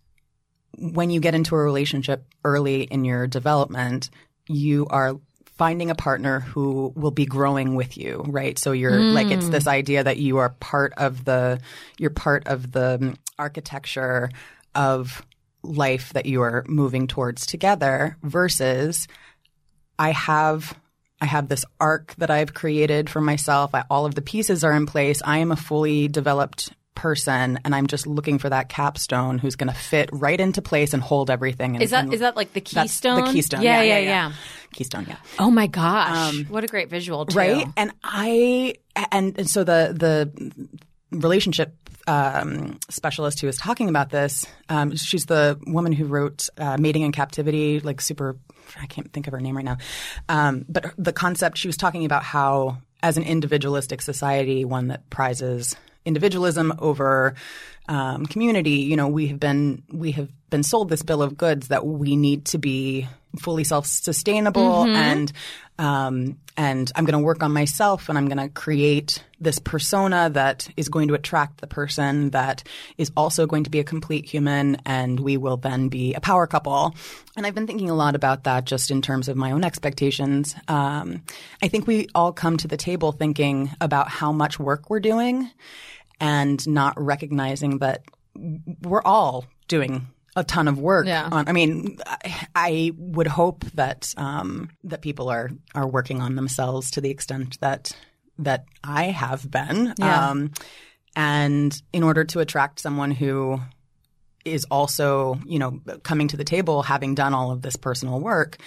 when 0.78 1.09
you 1.09 1.20
get 1.20 1.36
into 1.36 1.55
a 1.55 1.59
relationship 1.59 2.26
early 2.43 2.84
in 2.84 3.05
your 3.05 3.28
development, 3.28 4.09
you 4.47 4.88
are 4.89 5.20
finding 5.55 5.91
a 5.91 5.95
partner 5.95 6.39
who 6.39 6.91
will 6.95 7.11
be 7.11 7.26
growing 7.26 7.76
with 7.76 7.97
you, 7.97 8.24
right? 8.28 8.57
So 8.57 8.72
you're 8.72 8.99
like 8.99 9.28
it's 9.28 9.49
this 9.49 9.68
idea 9.68 10.03
that 10.03 10.18
you 10.18 10.38
are 10.38 10.49
part 10.49 10.93
of 10.97 11.26
the 11.26 11.59
you're 11.97 12.09
part 12.09 12.47
of 12.47 12.72
the 12.72 13.16
architecture 13.38 14.30
of 14.74 15.24
life 15.64 16.14
that 16.14 16.26
you 16.26 16.41
are 16.41 16.66
moving 16.68 17.07
towards 17.07 17.45
together 17.45 18.18
versus 18.22 19.07
I 19.97 20.11
have 20.11 20.78
I 21.22 21.26
have 21.26 21.47
this 21.47 21.64
arc 21.80 22.14
that 22.16 22.30
I've 22.30 22.53
created 22.53 23.09
for 23.09 23.22
myself. 23.22 23.74
I, 23.74 23.86
all 23.89 24.05
of 24.05 24.14
the 24.14 24.22
pieces 24.22 24.66
are 24.66 24.74
in 24.74 24.86
place. 24.86 25.22
I 25.24 25.38
am 25.38 25.53
a 25.53 25.55
fully 25.55 26.09
developed 26.09 26.74
person, 26.95 27.59
and 27.64 27.74
I'm 27.74 27.88
just 27.88 28.05
looking 28.05 28.39
for 28.39 28.49
that 28.49 28.68
capstone 28.68 29.38
who's 29.38 29.55
going 29.55 29.70
to 29.70 29.76
fit 29.76 30.09
right 30.11 30.39
into 30.39 30.61
place 30.61 30.93
and 30.93 31.01
hold 31.01 31.30
everything. 31.30 31.76
And, 31.76 31.84
Is 31.84 31.91
that 31.91 32.05
and 32.05 32.14
is 32.14 32.20
that 32.20 32.36
like 32.36 32.51
the 32.51 32.61
keystone? 32.61 33.24
The 33.24 33.32
keystone. 33.32 33.61
Yeah, 33.61 33.82
yeah, 33.82 33.84
yeah, 33.84 33.99
yeah. 33.99 34.09
yeah. 34.09 34.32
Keystone. 34.74 35.05
Yeah. 35.07 35.16
Oh 35.39 35.49
my 35.49 35.68
gosh, 35.68 36.34
um, 36.34 36.45
what 36.45 36.64
a 36.64 36.68
great 36.68 36.89
visual 36.89 37.26
too. 37.26 37.38
Right. 37.38 37.68
And 37.78 37.93
I 38.03 38.76
and, 39.11 39.38
and 39.39 39.49
so 39.49 39.64
the 39.64 39.95
the 39.97 40.51
relationship 41.14 41.76
um, 42.07 42.80
specialist 42.89 43.39
who 43.39 43.47
was 43.47 43.57
talking 43.57 43.89
about 43.89 44.09
this, 44.09 44.45
um, 44.70 44.95
she's 44.95 45.26
the 45.26 45.59
woman 45.66 45.93
who 45.93 46.05
wrote 46.05 46.49
uh, 46.57 46.78
Mating 46.78 47.03
in 47.03 47.11
Captivity, 47.11 47.80
like 47.80 48.01
super. 48.01 48.38
I 48.80 48.88
can't 48.88 49.11
think 49.11 49.28
of 49.28 49.34
her 49.34 49.39
name 49.39 49.55
right 49.55 49.66
now, 49.66 49.78
um, 50.30 50.66
but 50.68 50.93
the 50.97 51.14
concept 51.14 51.57
she 51.57 51.68
was 51.68 51.78
talking 51.78 52.05
about 52.05 52.24
how, 52.24 52.78
as 53.03 53.18
an 53.18 53.24
individualistic 53.24 54.01
society, 54.01 54.66
one 54.66 54.88
that 54.88 55.09
prizes 55.09 55.76
individualism 56.05 56.74
over 56.80 57.36
um, 57.88 58.26
community, 58.26 58.78
you 58.82 58.95
know, 58.95 59.07
we 59.07 59.28
have 59.28 59.39
been 59.39 59.84
we 59.91 60.11
have 60.11 60.30
been 60.49 60.64
sold 60.64 60.89
this 60.89 61.03
bill 61.03 61.22
of 61.22 61.38
goods 61.38 61.68
that 61.68 61.86
we 61.86 62.16
need 62.16 62.45
to 62.45 62.57
be 62.57 63.07
fully 63.39 63.63
self 63.63 63.86
sustainable 63.86 64.86
and 64.86 65.31
um, 65.79 66.38
and 66.55 66.91
I'm 66.95 67.05
going 67.05 67.19
to 67.19 67.25
work 67.25 67.41
on 67.41 67.51
myself 67.51 68.07
and 68.07 68.17
I'm 68.17 68.27
going 68.27 68.38
to 68.38 68.49
create 68.49 69.23
this 69.39 69.57
persona 69.57 70.29
that 70.29 70.69
is 70.77 70.88
going 70.88 71.07
to 71.07 71.15
attract 71.15 71.61
the 71.61 71.67
person 71.67 72.29
that 72.29 72.63
is 72.97 73.11
also 73.17 73.47
going 73.47 73.63
to 73.63 73.71
be 73.71 73.79
a 73.79 73.84
complete 73.84 74.25
human 74.25 74.77
and 74.86 75.19
we 75.19 75.36
will 75.38 75.57
then 75.57 75.89
be 75.89 76.13
a 76.13 76.21
power 76.21 76.45
couple. 76.45 76.95
And 77.36 77.45
I've 77.45 77.55
been 77.55 77.65
thinking 77.65 77.89
a 77.89 77.95
lot 77.95 78.15
about 78.15 78.43
that 78.43 78.65
just 78.65 78.91
in 78.91 79.01
terms 79.01 79.27
of 79.27 79.36
my 79.36 79.51
own 79.51 79.63
expectations. 79.63 80.55
Um, 80.67 81.23
I 81.61 81.69
think 81.69 81.88
we 81.88 82.07
all 82.13 82.34
come 82.34 82.57
to 82.57 82.67
the 82.67 82.77
table 82.77 83.11
thinking 83.11 83.71
about 83.81 84.09
how 84.09 84.31
much 84.31 84.59
work 84.59 84.91
we're 84.91 84.99
doing 84.99 85.49
and 86.19 86.65
not 86.67 86.93
recognizing 87.01 87.79
that 87.79 88.03
we're 88.84 89.01
all 89.01 89.45
doing 89.67 90.07
a 90.36 90.43
ton 90.43 90.67
of 90.67 90.79
work 90.79 91.05
Yeah. 91.05 91.27
on. 91.31 91.47
I 91.47 91.51
mean, 91.51 91.97
I, 92.05 92.47
I 92.55 92.91
would 92.97 93.27
hope 93.27 93.63
that 93.75 94.13
um, 94.17 94.69
that 94.86 95.01
people 95.01 95.29
are 95.29 95.51
are 95.75 95.88
working 95.88 96.21
on 96.21 96.36
themselves 96.36 96.91
to 96.91 97.01
the 97.01 97.09
extent 97.09 97.59
that 97.61 97.91
that 98.39 98.65
I 98.84 99.05
have 99.05 99.49
been. 99.49 99.93
Yeah. 99.99 100.29
Um, 100.29 100.51
and 101.15 101.79
in 101.93 102.01
order 102.03 102.23
to 102.25 102.39
attract 102.39 102.79
someone 102.79 103.11
who 103.11 103.59
is 104.43 104.65
also, 104.71 105.39
you 105.45 105.59
know, 105.59 105.79
coming 106.03 106.27
to 106.29 106.38
the 106.38 106.43
table 106.43 106.81
having 106.81 107.13
done 107.15 107.34
all 107.34 107.51
of 107.51 107.61
this 107.61 107.75
personal 107.75 108.19
work, 108.19 108.57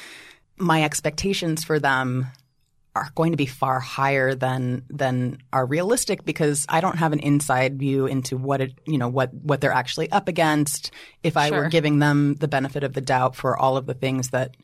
my 0.56 0.84
expectations 0.84 1.64
for 1.64 1.78
them 1.80 2.26
are 2.96 3.10
going 3.14 3.32
to 3.32 3.36
be 3.36 3.46
far 3.46 3.78
higher 3.78 4.34
than 4.34 4.82
than 4.90 5.38
are 5.52 5.64
realistic 5.66 6.24
because 6.24 6.66
I 6.68 6.80
don't 6.80 6.96
have 6.96 7.12
an 7.12 7.20
inside 7.20 7.78
view 7.78 8.06
into 8.06 8.36
what 8.36 8.60
it 8.60 8.72
you 8.86 8.98
know 8.98 9.08
what 9.08 9.32
what 9.34 9.60
they're 9.60 9.72
actually 9.72 10.10
up 10.10 10.28
against. 10.28 10.90
If 11.22 11.36
I 11.36 11.50
were 11.50 11.68
giving 11.68 11.98
them 11.98 12.34
the 12.34 12.48
benefit 12.48 12.82
of 12.82 12.92
the 12.94 13.00
doubt 13.00 13.36
for 13.36 13.56
all 13.56 13.76
of 13.76 13.86
the 13.86 13.94
things 13.94 14.30
that 14.30 14.56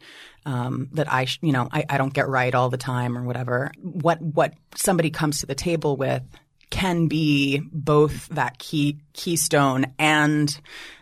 um, 0.47 0.89
that 0.93 1.12
I 1.12 1.26
sh- 1.26 1.39
you 1.43 1.53
know 1.53 1.68
I, 1.70 1.85
I 1.89 1.99
don't 1.99 2.12
get 2.14 2.26
right 2.28 2.55
all 2.55 2.70
the 2.70 2.76
time 2.78 3.16
or 3.16 3.22
whatever, 3.24 3.70
what 3.80 4.20
what 4.20 4.55
somebody 4.74 5.11
comes 5.11 5.41
to 5.41 5.47
the 5.47 5.55
table 5.55 5.97
with 5.97 6.22
can 6.70 7.07
be 7.07 7.61
both 7.70 8.28
that 8.30 8.59
key 8.59 8.99
keystone 9.12 9.93
and 9.99 10.59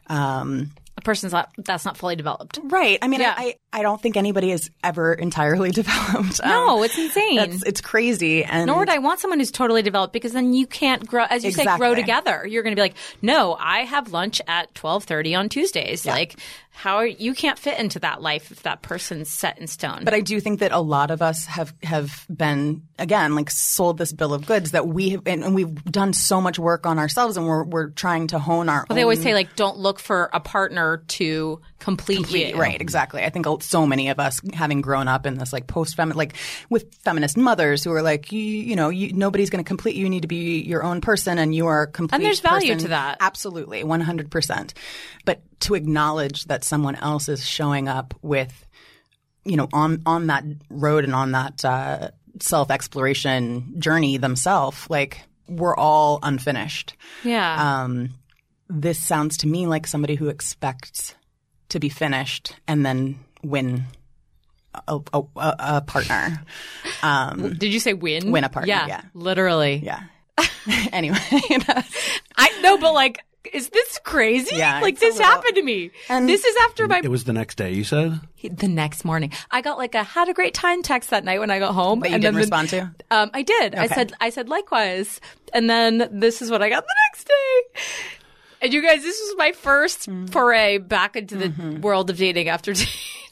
um, 0.08 0.72
A 0.98 1.00
person's 1.00 1.30
not 1.32 1.50
that's 1.58 1.84
not 1.84 1.96
fully 1.96 2.16
developed. 2.16 2.58
right. 2.64 2.98
I 3.00 3.06
mean, 3.06 3.20
Yeah. 3.20 3.32
I, 3.36 3.54
I 3.69 3.69
don't 3.82 4.00
think 4.00 4.16
anybody 4.16 4.50
is 4.50 4.70
ever 4.82 5.12
entirely 5.12 5.70
developed. 5.80 6.40
Um, 6.42 6.50
No, 6.50 6.82
it's 6.82 6.98
insane. 6.98 7.36
That's, 7.36 7.62
it's 7.62 7.80
crazy. 7.80 8.44
And 8.44 8.66
Nor 8.66 8.80
would 8.80 8.88
I 8.88 8.98
want 8.98 9.20
someone 9.20 9.38
who's 9.38 9.50
totally 9.50 9.82
developed 9.82 10.12
because 10.12 10.32
then 10.32 10.52
you 10.54 10.66
can't 10.66 11.06
grow, 11.06 11.24
as 11.30 11.44
you 11.44 11.52
say, 11.52 11.64
grow 11.76 11.94
together. 11.94 12.46
You're 12.46 12.62
going 12.62 12.74
to 12.74 12.76
be 12.76 12.82
like, 12.82 12.96
no, 13.22 13.56
I 13.58 13.80
have 13.80 14.12
lunch 14.12 14.40
at 14.48 14.74
twelve 14.74 15.04
thirty 15.04 15.34
on 15.34 15.48
Tuesdays. 15.48 16.04
Like, 16.04 16.36
how 16.72 16.96
are, 16.96 17.06
you 17.06 17.34
can't 17.34 17.58
fit 17.58 17.78
into 17.78 17.98
that 17.98 18.22
life 18.22 18.50
if 18.50 18.62
that 18.62 18.80
person's 18.80 19.28
set 19.28 19.58
in 19.58 19.66
stone. 19.66 20.00
But 20.04 20.14
I 20.14 20.20
do 20.20 20.40
think 20.40 20.60
that 20.60 20.72
a 20.72 20.80
lot 20.80 21.10
of 21.10 21.20
us 21.20 21.44
have 21.46 21.74
have 21.82 22.24
been 22.34 22.82
again 22.98 23.34
like 23.34 23.50
sold 23.50 23.98
this 23.98 24.12
bill 24.12 24.32
of 24.32 24.46
goods 24.46 24.70
that 24.70 24.88
we 24.88 25.10
have, 25.10 25.22
and, 25.26 25.44
and 25.44 25.54
we've 25.54 25.84
done 25.84 26.12
so 26.12 26.40
much 26.40 26.58
work 26.58 26.86
on 26.86 26.98
ourselves, 26.98 27.36
and 27.36 27.46
we're 27.46 27.64
we're 27.64 27.90
trying 27.90 28.28
to 28.28 28.38
hone 28.38 28.68
our. 28.68 28.86
Well, 28.88 28.96
they 28.96 29.02
always 29.02 29.22
say 29.22 29.34
like, 29.34 29.56
don't 29.56 29.78
look 29.78 29.98
for 29.98 30.30
a 30.32 30.40
partner 30.40 31.02
to 31.08 31.60
complete, 31.80 32.30
you. 32.30 32.56
right 32.56 32.80
exactly. 32.80 33.22
I 33.22 33.30
think 33.30 33.46
so 33.62 33.86
many 33.86 34.08
of 34.08 34.18
us 34.18 34.40
having 34.52 34.80
grown 34.80 35.08
up 35.08 35.26
in 35.26 35.34
this 35.38 35.52
like 35.52 35.66
post 35.66 35.96
feminist, 35.96 36.16
like 36.16 36.34
with 36.68 36.94
feminist 36.96 37.36
mothers 37.36 37.84
who 37.84 37.92
are 37.92 38.02
like, 38.02 38.32
you, 38.32 38.40
you 38.40 38.76
know, 38.76 38.88
you, 38.88 39.12
nobody's 39.12 39.50
going 39.50 39.62
to 39.62 39.68
complete 39.68 39.96
you. 39.96 40.04
You 40.04 40.10
need 40.10 40.22
to 40.22 40.28
be 40.28 40.60
your 40.62 40.82
own 40.82 41.00
person, 41.00 41.38
and 41.38 41.54
you 41.54 41.66
are 41.66 41.86
complete. 41.86 42.16
And 42.16 42.24
there's 42.24 42.40
value 42.40 42.72
person. 42.72 42.86
to 42.86 42.88
that. 42.88 43.18
Absolutely, 43.20 43.84
one 43.84 44.00
hundred 44.00 44.30
percent. 44.30 44.74
But 45.24 45.42
to 45.60 45.74
acknowledge 45.74 46.44
that 46.46 46.64
someone 46.64 46.96
else 46.96 47.28
is 47.28 47.46
showing 47.46 47.88
up 47.88 48.14
with, 48.22 48.66
you 49.44 49.56
know, 49.56 49.68
on 49.72 50.02
on 50.06 50.28
that 50.28 50.44
road 50.68 51.04
and 51.04 51.14
on 51.14 51.32
that 51.32 51.64
uh, 51.64 52.10
self 52.40 52.70
exploration 52.70 53.74
journey 53.78 54.16
themselves, 54.16 54.88
like 54.88 55.22
we're 55.48 55.76
all 55.76 56.18
unfinished. 56.22 56.94
Yeah. 57.24 57.82
Um, 57.82 58.10
this 58.68 58.98
sounds 58.98 59.38
to 59.38 59.48
me 59.48 59.66
like 59.66 59.86
somebody 59.86 60.14
who 60.14 60.28
expects 60.28 61.14
to 61.70 61.80
be 61.80 61.88
finished 61.88 62.54
and 62.68 62.86
then 62.86 63.18
win 63.42 63.84
a, 64.86 65.00
a, 65.12 65.22
a, 65.36 65.54
a 65.58 65.80
partner. 65.82 66.42
Um, 67.02 67.54
Did 67.58 67.72
you 67.72 67.80
say 67.80 67.92
win? 67.92 68.30
Win 68.30 68.44
a 68.44 68.48
partner, 68.48 68.68
Yeah. 68.68 68.86
yeah. 68.86 69.02
Literally. 69.14 69.76
yeah. 69.84 70.02
anyway, 70.92 71.16
I 72.36 72.60
know, 72.62 72.78
but 72.78 72.92
like, 72.94 73.18
is 73.52 73.70
this 73.70 73.98
crazy? 74.04 74.56
Yeah, 74.56 74.80
Like 74.80 74.98
this 74.98 75.16
little- 75.16 75.30
happened 75.30 75.54
to 75.56 75.62
me. 75.62 75.90
And- 76.08 76.28
this 76.28 76.44
is 76.44 76.54
after 76.64 76.86
my 76.86 77.00
It 77.02 77.10
was 77.10 77.24
the 77.24 77.32
next 77.32 77.56
day. 77.56 77.72
You 77.72 77.84
said 77.84 78.20
the 78.42 78.68
next 78.68 79.04
morning. 79.04 79.32
I 79.50 79.60
got 79.62 79.78
like 79.78 79.94
a 79.94 80.02
had 80.02 80.28
a 80.28 80.34
great 80.34 80.54
time 80.54 80.82
text 80.82 81.10
that 81.10 81.24
night 81.24 81.40
when 81.40 81.50
I 81.50 81.58
got 81.58 81.74
home. 81.74 82.00
but 82.00 82.10
you 82.10 82.14
and 82.16 82.22
didn't 82.22 82.34
then 82.36 82.40
the- 82.40 82.44
respond 82.44 82.68
to. 82.70 82.94
Um, 83.10 83.30
I 83.34 83.42
did. 83.42 83.74
I 83.74 83.86
said 83.86 84.12
I 84.20 84.30
said 84.30 84.48
likewise, 84.48 85.20
and 85.52 85.68
then 85.68 86.08
this 86.12 86.42
is 86.42 86.50
what 86.50 86.62
I 86.62 86.68
got 86.68 86.84
the 86.84 86.94
next 87.08 87.26
day. 87.26 87.80
And 88.62 88.72
you 88.74 88.82
guys, 88.82 89.02
this 89.02 89.18
was 89.18 89.34
my 89.38 89.52
first 89.52 90.08
Mm. 90.08 90.30
foray 90.30 90.76
back 90.78 91.16
into 91.16 91.36
the 91.36 91.48
Mm-hmm. 91.48 91.80
world 91.80 92.10
of 92.10 92.18
dating 92.18 92.48
after 92.48 92.74
t- 92.74 92.86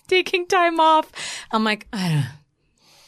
taking 0.09 0.47
time 0.47 0.81
off. 0.81 1.13
I'm 1.51 1.65
like, 1.65 1.87
I 1.93 2.09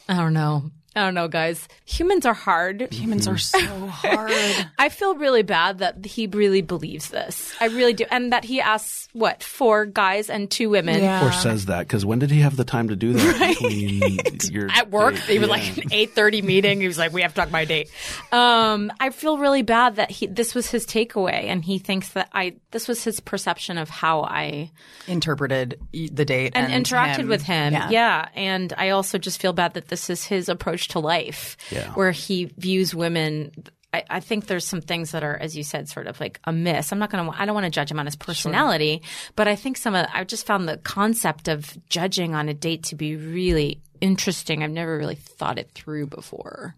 don't, 0.07 0.15
I 0.17 0.21
don't 0.21 0.33
know. 0.33 0.71
I 0.95 1.05
don't 1.05 1.13
know, 1.13 1.29
guys. 1.29 1.69
Humans 1.85 2.25
are 2.25 2.33
hard. 2.33 2.91
Humans 2.93 3.25
are 3.27 3.37
so 3.37 3.59
hard. 3.87 4.67
I 4.77 4.89
feel 4.89 5.15
really 5.15 5.41
bad 5.41 5.77
that 5.77 6.05
he 6.05 6.27
really 6.27 6.61
believes 6.61 7.09
this. 7.09 7.53
I 7.61 7.67
really 7.67 7.93
do. 7.93 8.05
And 8.11 8.33
that 8.33 8.43
he 8.43 8.59
asks, 8.59 9.00
what, 9.13 9.43
four 9.43 9.85
guys 9.85 10.29
and 10.29 10.49
two 10.49 10.69
women 10.69 11.01
Yeah. 11.01 11.27
or 11.27 11.31
says 11.31 11.65
that 11.65 11.79
because 11.87 12.05
when 12.05 12.19
did 12.19 12.31
he 12.31 12.39
have 12.41 12.55
the 12.55 12.63
time 12.63 12.87
to 12.89 12.95
do 12.95 13.13
that 13.13 13.39
between 13.61 14.19
your 14.51 14.69
at 14.71 14.89
work. 14.89 15.15
date? 15.15 15.23
He 15.23 15.39
was 15.39 15.49
Yeah. 15.49 15.55
like 15.55 15.77
an 15.77 15.83
eight 15.91 16.11
thirty 16.15 16.41
meeting. 16.41 16.79
He 16.81 16.87
was 16.87 16.97
like, 16.97 17.11
"We 17.13 17.21
have 17.21 17.33
to 17.33 17.41
talk 17.41 17.49
about 17.49 17.67
date." 17.67 17.89
Um, 18.31 18.91
I 18.99 19.09
feel 19.09 19.37
really 19.37 19.61
bad 19.63 19.97
that 19.97 20.11
he 20.11 20.27
this 20.27 20.55
was 20.55 20.69
his 20.69 20.85
takeaway, 20.85 21.45
and 21.45 21.63
he 21.63 21.77
thinks 21.79 22.09
that 22.09 22.29
I 22.33 22.55
this 22.71 22.87
was 22.87 23.03
his 23.03 23.19
perception 23.19 23.77
of 23.77 23.89
how 23.89 24.21
I 24.23 24.71
Interpreted 25.07 25.79
the 25.91 26.25
date 26.25 26.53
and, 26.55 26.71
and, 26.71 26.85
interacted 26.85 27.19
him. 27.19 27.27
with 27.27 27.41
him. 27.41 27.73
Yeah. 27.73 27.89
Yeah. 27.89 28.27
and 28.35 28.73
I 28.77 28.89
also 28.89 29.17
just 29.17 29.41
feel 29.41 29.53
bad 29.53 29.73
that 29.73 29.87
this 29.89 30.09
is 30.09 30.23
his 30.25 30.47
approach 30.47 30.87
to 30.89 30.99
life, 30.99 31.57
Yeah. 31.69 31.89
where 31.95 32.11
he 32.11 32.45
views 32.57 32.95
women. 32.95 33.51
I, 33.93 34.03
I 34.09 34.19
think 34.19 34.47
there's 34.47 34.65
some 34.65 34.81
things 34.81 35.11
that 35.11 35.23
are, 35.23 35.35
as 35.35 35.57
you 35.57 35.63
said, 35.63 35.89
sort 35.89 36.07
of 36.07 36.19
like 36.19 36.39
amiss. 36.45 36.91
I'm 36.91 36.99
not 36.99 37.11
going 37.11 37.25
to. 37.25 37.37
I 37.37 37.45
don't 37.45 37.55
want 37.55 37.65
to 37.65 37.71
judge 37.71 37.91
him 37.91 37.99
on 37.99 38.05
his 38.05 38.15
personality, 38.15 39.01
but 39.35 39.47
I 39.47 39.55
think 39.55 39.77
some 39.77 39.95
of. 39.95 40.07
I 40.13 40.23
just 40.23 40.45
found 40.45 40.67
the 40.67 40.77
concept 40.77 41.47
of 41.47 41.77
judging 41.89 42.33
on 42.33 42.47
a 42.47 42.53
date 42.53 42.83
to 42.83 42.95
be 42.95 43.15
really 43.15 43.81
interesting. 44.01 44.63
I've 44.63 44.71
never 44.71 44.97
really 44.97 45.15
thought 45.15 45.57
it 45.57 45.69
through 45.73 46.07
before. 46.07 46.75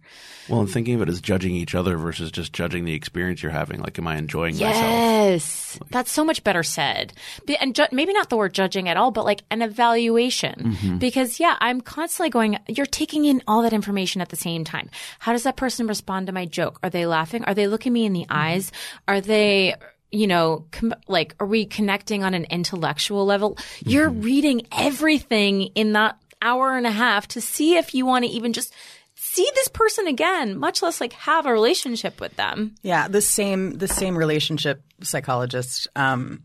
Well, 0.49 0.59
and 0.59 0.69
thinking 0.69 0.95
of 0.95 1.01
it 1.01 1.09
as 1.09 1.21
judging 1.21 1.55
each 1.55 1.74
other 1.74 1.97
versus 1.97 2.30
just 2.30 2.53
judging 2.53 2.86
the 2.86 2.93
experience 2.93 3.41
you're 3.41 3.51
having. 3.51 3.80
Like, 3.80 3.97
am 3.97 4.07
I 4.07 4.17
enjoying 4.17 4.55
myself? 4.55 4.76
Yes, 4.76 5.80
that's 5.89 6.11
so 6.11 6.26
much 6.26 6.43
better 6.43 6.61
said. 6.61 7.13
And 7.59 7.74
ju- 7.74 7.88
maybe 7.91 8.13
not 8.13 8.30
the 8.30 8.38
word 8.38 8.53
judging 8.53 8.89
at 8.89 8.97
all, 8.97 9.11
but 9.11 9.26
like 9.26 9.43
an 9.49 9.61
evaluation. 9.61 10.76
Mm-hmm. 10.76 10.97
Because 10.97 11.39
yeah, 11.39 11.55
I'm 11.59 11.82
constantly 11.82 12.30
going. 12.30 12.59
You're 12.67 12.86
taking 12.86 13.26
in 13.26 13.41
all 13.47 13.61
that 13.63 13.74
information 13.74 14.21
at 14.21 14.30
the 14.30 14.36
same 14.36 14.63
time. 14.63 14.89
How 15.19 15.32
does 15.32 15.43
that 15.43 15.55
person 15.55 15.88
respond 15.88 16.28
to 16.28 16.34
my 16.34 16.45
joke? 16.45 16.80
Are 16.84 16.89
they 16.89 17.05
laughing? 17.05 17.45
Are 17.45 17.53
they 17.53 17.67
looking 17.67 17.93
me 17.93 18.05
in 18.05 18.13
the 18.13 18.21
mm-hmm. 18.21 18.38
eyes? 18.38 18.71
Are 19.07 19.21
they? 19.21 19.76
You 20.11 20.28
know, 20.28 20.65
com- 20.71 20.93
like, 21.07 21.34
are 21.39 21.47
we 21.47 21.65
connecting 21.65 22.24
on 22.24 22.36
an 22.36 22.45
intellectual 22.51 23.26
level? 23.26 23.57
You're 23.84 24.11
mm-hmm. 24.11 24.21
reading 24.21 24.67
everything 24.71 25.63
in 25.74 25.93
that 25.93 26.19
hour 26.43 26.75
and 26.77 26.85
a 26.85 26.91
half 26.91 27.27
to 27.29 27.41
see 27.41 27.75
if 27.75 27.93
you 27.95 28.05
want 28.05 28.25
to 28.25 28.31
even 28.31 28.53
just 28.53 28.73
see 29.15 29.49
this 29.55 29.67
person 29.69 30.07
again, 30.07 30.57
much 30.57 30.81
less 30.81 30.99
like 30.99 31.13
have 31.13 31.45
a 31.45 31.53
relationship 31.53 32.19
with 32.19 32.35
them. 32.35 32.75
Yeah, 32.81 33.07
the 33.07 33.21
same 33.21 33.77
the 33.77 33.87
same 33.87 34.17
relationship 34.17 34.83
psychologist 35.01 35.87
um, 35.95 36.43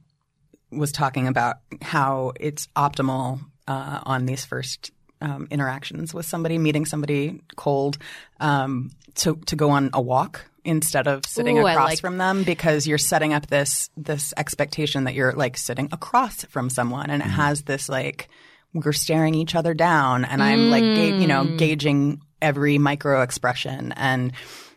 was 0.70 0.92
talking 0.92 1.26
about 1.28 1.56
how 1.82 2.32
it's 2.38 2.66
optimal 2.76 3.40
uh, 3.66 4.00
on 4.04 4.26
these 4.26 4.44
first 4.44 4.90
um, 5.20 5.48
interactions 5.50 6.14
with 6.14 6.26
somebody, 6.26 6.58
meeting 6.58 6.86
somebody 6.86 7.40
cold, 7.56 7.98
um, 8.40 8.90
to 9.16 9.36
to 9.46 9.56
go 9.56 9.70
on 9.70 9.90
a 9.92 10.00
walk 10.00 10.44
instead 10.64 11.06
of 11.06 11.24
sitting 11.24 11.58
Ooh, 11.58 11.66
across 11.66 11.88
like- 11.88 12.00
from 12.00 12.18
them 12.18 12.44
because 12.44 12.86
you're 12.86 12.98
setting 12.98 13.32
up 13.32 13.46
this 13.46 13.90
this 13.96 14.34
expectation 14.36 15.04
that 15.04 15.14
you're 15.14 15.32
like 15.32 15.56
sitting 15.56 15.88
across 15.92 16.44
from 16.44 16.68
someone 16.68 17.10
and 17.10 17.22
it 17.22 17.26
has 17.26 17.62
this 17.62 17.88
like 17.88 18.28
we're 18.74 18.92
staring 18.92 19.34
each 19.34 19.54
other 19.54 19.74
down 19.74 20.24
and 20.24 20.42
I'm 20.42 20.70
like 20.70 20.82
ga- 20.82 21.18
you 21.18 21.26
know 21.26 21.44
gauging 21.56 22.20
every 22.40 22.78
micro 22.78 23.22
expression 23.22 23.92
and 23.92 24.32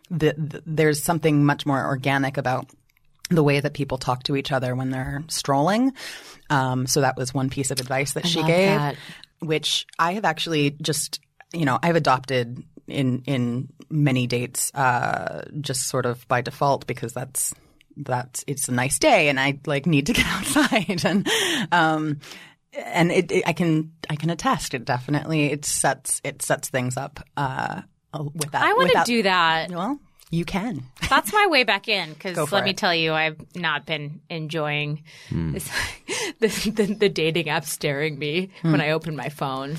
the, 0.09 0.33
the, 0.37 0.63
there's 0.65 1.03
something 1.03 1.45
much 1.45 1.65
more 1.65 1.83
organic 1.85 2.37
about 2.37 2.69
the 3.29 3.43
way 3.43 3.59
that 3.59 3.73
people 3.73 3.97
talk 3.97 4.23
to 4.23 4.35
each 4.35 4.51
other 4.51 4.75
when 4.75 4.89
they're 4.89 5.23
strolling. 5.29 5.93
Um, 6.49 6.85
so 6.85 7.01
that 7.01 7.15
was 7.15 7.33
one 7.33 7.49
piece 7.49 7.71
of 7.71 7.79
advice 7.79 8.13
that 8.13 8.27
she 8.27 8.43
gave, 8.43 8.77
that. 8.77 8.97
which 9.39 9.87
I 9.97 10.13
have 10.13 10.25
actually 10.25 10.71
just, 10.81 11.21
you 11.53 11.65
know, 11.65 11.79
I've 11.81 11.95
adopted 11.95 12.61
in 12.87 13.23
in 13.25 13.69
many 13.89 14.27
dates, 14.27 14.73
uh, 14.73 15.45
just 15.61 15.87
sort 15.87 16.05
of 16.05 16.27
by 16.27 16.41
default 16.41 16.87
because 16.87 17.13
that's 17.13 17.53
that's 17.97 18.43
it's 18.47 18.67
a 18.67 18.71
nice 18.71 18.99
day 18.99 19.29
and 19.29 19.39
I 19.39 19.59
like 19.65 19.85
need 19.85 20.07
to 20.07 20.13
get 20.19 20.25
outside 20.25 21.05
and 21.05 21.27
um 21.71 22.19
and 22.73 23.11
it, 23.11 23.31
it 23.31 23.43
I 23.47 23.53
can 23.53 23.91
I 24.09 24.15
can 24.15 24.29
attest 24.29 24.73
it 24.73 24.85
definitely 24.85 25.45
it 25.51 25.65
sets 25.65 26.21
it 26.23 26.41
sets 26.41 26.69
things 26.69 26.97
up 26.97 27.19
uh 27.37 27.81
with 28.33 28.51
that 28.51 28.63
I 28.63 28.73
want 28.73 28.91
to 28.91 29.03
do 29.05 29.23
that. 29.23 29.71
well 29.71 29.99
you 30.31 30.45
can 30.45 30.85
That's 31.09 31.33
my 31.33 31.47
way 31.47 31.65
back 31.65 31.89
in 31.89 32.13
because 32.13 32.37
let 32.37 32.47
for 32.47 32.61
me 32.61 32.73
tell 32.73 32.95
you, 32.95 33.11
I've 33.11 33.37
not 33.53 33.85
been 33.85 34.21
enjoying 34.29 35.03
this, 35.29 35.69
the, 36.39 36.47
the, 36.47 36.93
the 36.93 37.09
dating 37.09 37.49
app 37.49 37.65
staring 37.65 38.17
me 38.17 38.49
when 38.61 38.79
I 38.79 38.91
open 38.91 39.17
my 39.17 39.27
phone. 39.27 39.75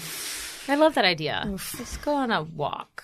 I 0.68 0.74
love 0.74 0.95
that 0.95 1.07
idea. 1.07 1.43
Let's 1.49 1.97
go 1.97 2.12
on 2.14 2.30
a 2.30 2.43
walk. 2.43 3.03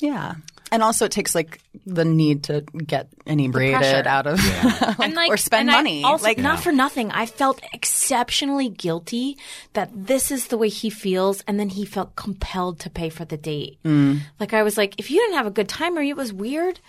Yeah. 0.00 0.34
And 0.70 0.82
also 0.82 1.06
it 1.06 1.12
takes 1.12 1.34
like 1.34 1.60
the 1.86 2.04
need 2.04 2.44
to 2.44 2.60
get 2.60 3.08
inebriated 3.26 4.06
out 4.06 4.26
of 4.26 4.38
and 5.00 5.14
like 5.14 5.30
or 5.30 5.36
spend 5.36 5.68
and 5.68 5.70
I 5.70 5.74
money. 5.78 6.04
Also, 6.04 6.24
like 6.24 6.38
not 6.38 6.60
for 6.60 6.72
nothing, 6.72 7.10
I 7.10 7.26
felt 7.26 7.60
exceptionally 7.72 8.68
guilty 8.68 9.38
that 9.72 9.90
this 9.94 10.30
is 10.30 10.48
the 10.48 10.58
way 10.58 10.68
he 10.68 10.90
feels, 10.90 11.42
and 11.46 11.58
then 11.58 11.70
he 11.70 11.84
felt 11.84 12.16
compelled 12.16 12.80
to 12.80 12.90
pay 12.90 13.08
for 13.08 13.24
the 13.24 13.36
date. 13.36 13.78
Mm. 13.84 14.20
Like 14.38 14.52
I 14.52 14.62
was 14.62 14.76
like, 14.76 14.94
if 14.98 15.10
you 15.10 15.20
didn't 15.20 15.36
have 15.36 15.46
a 15.46 15.50
good 15.50 15.68
time 15.68 15.96
or 15.96 16.02
it 16.02 16.16
was 16.16 16.32
weird. 16.32 16.80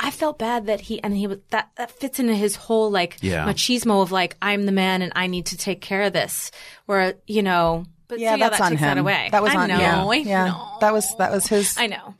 I 0.00 0.10
felt 0.10 0.36
bad 0.38 0.66
that 0.66 0.80
he 0.80 1.00
and 1.02 1.14
he 1.16 1.28
was 1.28 1.38
that 1.50 1.70
that 1.76 1.92
fits 1.92 2.18
into 2.18 2.34
his 2.34 2.56
whole 2.56 2.90
like 2.90 3.18
Yeah. 3.20 3.46
machismo 3.46 4.02
of 4.02 4.10
like 4.10 4.36
I'm 4.42 4.64
the 4.66 4.72
man 4.72 5.00
and 5.00 5.12
I 5.14 5.28
need 5.28 5.46
to 5.46 5.56
take 5.56 5.80
care 5.80 6.02
of 6.02 6.12
this. 6.12 6.50
Where 6.86 7.14
you 7.26 7.42
know, 7.42 7.84
but 8.08 8.18
yeah, 8.18 8.32
so, 8.32 8.36
yeah 8.36 8.48
that's 8.48 8.58
that 8.58 8.64
on 8.64 8.70
takes 8.72 8.80
him. 8.80 8.88
that 8.88 8.98
away. 8.98 9.28
That 9.30 9.42
was 9.42 9.54
I 9.54 9.56
on 9.58 9.68
know, 9.68 9.78
yeah. 9.78 10.04
I 10.04 10.14
yeah. 10.16 10.46
know. 10.46 10.78
That 10.80 10.92
was 10.92 11.14
that 11.18 11.30
was 11.30 11.46
his 11.46 11.76
I 11.78 11.86
know. 11.86 12.14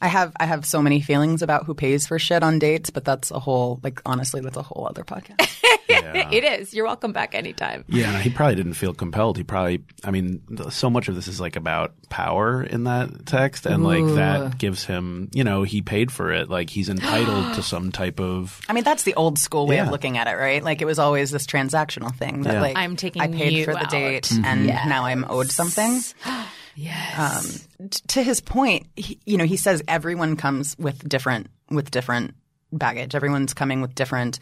I 0.00 0.08
have 0.08 0.32
I 0.38 0.46
have 0.46 0.64
so 0.64 0.80
many 0.82 1.00
feelings 1.00 1.42
about 1.42 1.66
who 1.66 1.74
pays 1.74 2.06
for 2.06 2.18
shit 2.18 2.42
on 2.42 2.58
dates, 2.58 2.90
but 2.90 3.04
that's 3.04 3.30
a 3.30 3.38
whole 3.38 3.80
like 3.82 4.00
honestly 4.06 4.40
that's 4.40 4.56
a 4.56 4.62
whole 4.62 4.86
other 4.86 5.04
podcast. 5.04 5.54
It 5.90 6.44
is. 6.44 6.74
You're 6.74 6.84
welcome 6.86 7.12
back 7.12 7.34
anytime. 7.34 7.84
Yeah, 7.88 8.18
he 8.20 8.30
probably 8.30 8.54
didn't 8.54 8.74
feel 8.74 8.94
compelled. 8.94 9.36
He 9.36 9.44
probably, 9.44 9.82
I 10.04 10.10
mean, 10.10 10.42
so 10.70 10.90
much 10.90 11.08
of 11.08 11.14
this 11.14 11.28
is 11.28 11.40
like 11.40 11.56
about 11.56 11.94
power 12.08 12.62
in 12.62 12.84
that 12.84 13.26
text, 13.26 13.66
and 13.66 13.84
like 13.84 14.04
that 14.14 14.58
gives 14.58 14.84
him, 14.84 15.28
you 15.32 15.44
know, 15.44 15.62
he 15.62 15.82
paid 15.82 16.10
for 16.12 16.32
it. 16.32 16.48
Like 16.48 16.70
he's 16.70 16.88
entitled 16.88 17.54
to 17.54 17.62
some 17.62 17.92
type 17.92 18.20
of. 18.20 18.60
I 18.68 18.72
mean, 18.72 18.84
that's 18.84 19.02
the 19.02 19.14
old 19.14 19.38
school 19.38 19.66
way 19.66 19.76
Yeah. 19.76 19.86
of 19.86 19.90
looking 19.90 20.18
at 20.18 20.26
it, 20.26 20.34
right? 20.36 20.62
Like 20.62 20.82
it 20.82 20.86
was 20.86 20.98
always 20.98 21.30
this 21.30 21.46
transactional 21.46 22.14
thing 22.14 22.42
that 22.42 22.54
Yeah. 22.54 22.60
like 22.60 22.76
I'm 22.76 22.96
taking 22.96 23.22
I 23.22 23.28
paid 23.28 23.52
you 23.52 23.64
for 23.64 23.72
the 23.74 23.84
out. 23.84 23.90
date 23.90 24.24
mm-hmm. 24.24 24.44
and 24.44 24.66
now 24.66 25.04
I'm 25.04 25.24
owed 25.28 25.50
something. 25.50 26.00
Yes. 26.78 27.66
T- 27.90 28.00
to 28.08 28.22
his 28.22 28.40
point, 28.40 28.86
he, 28.94 29.18
you 29.26 29.36
know, 29.36 29.44
he 29.44 29.56
says 29.56 29.82
everyone 29.88 30.36
comes 30.36 30.76
with 30.78 31.08
different 31.08 31.48
with 31.70 31.90
different 31.90 32.34
baggage. 32.72 33.16
Everyone's 33.16 33.52
coming 33.52 33.80
with 33.80 33.96
different. 33.96 34.38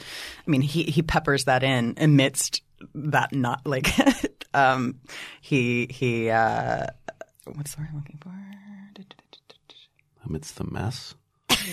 I 0.46 0.50
mean, 0.50 0.60
he 0.60 0.82
he 0.82 1.00
peppers 1.00 1.44
that 1.44 1.62
in 1.62 1.94
amidst 1.96 2.60
that 2.94 3.34
not 3.34 3.66
like 3.66 3.88
um 4.54 5.00
he 5.40 5.86
he 5.88 6.28
uh 6.28 6.86
what's 7.54 7.74
the 7.74 7.80
word 7.80 7.88
I'm 7.90 7.96
looking 7.96 8.18
for? 8.20 8.34
Amidst 10.26 10.56
the 10.56 10.64
mess. 10.64 11.14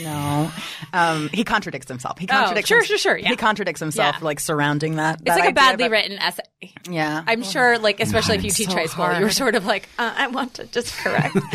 No, 0.02 0.52
um, 0.94 1.30
he 1.34 1.44
contradicts 1.44 1.88
himself. 1.88 2.18
He 2.18 2.28
contradicts. 2.28 2.68
Oh, 2.72 2.76
sure, 2.76 2.78
hims- 2.80 2.88
sure, 2.88 2.98
sure, 2.98 3.18
yeah. 3.18 3.30
He 3.30 3.36
contradicts 3.36 3.80
himself, 3.80 4.16
Yeah. 4.20 4.26
like 4.26 4.39
surrounding 4.39 4.96
that. 4.96 5.20
It's 5.26 5.30
like 5.30 5.50
a 5.50 5.54
badly 5.54 5.89
written 5.89 6.18
essay. 6.20 6.44
Yeah, 6.89 7.24
I'm 7.28 7.44
sure, 7.44 7.78
like 7.78 8.00
especially 8.00 8.38
if 8.38 8.44
you 8.44 8.52
teach 8.52 8.70
so 8.70 8.76
high 8.76 8.86
school, 8.86 9.20
you're 9.20 9.30
sort 9.30 9.56
of 9.56 9.66
like, 9.66 9.89
uh, 10.00 10.14
I 10.16 10.28
want 10.28 10.56
to 10.56 10.66
just 10.68 10.94
correct. 10.98 11.36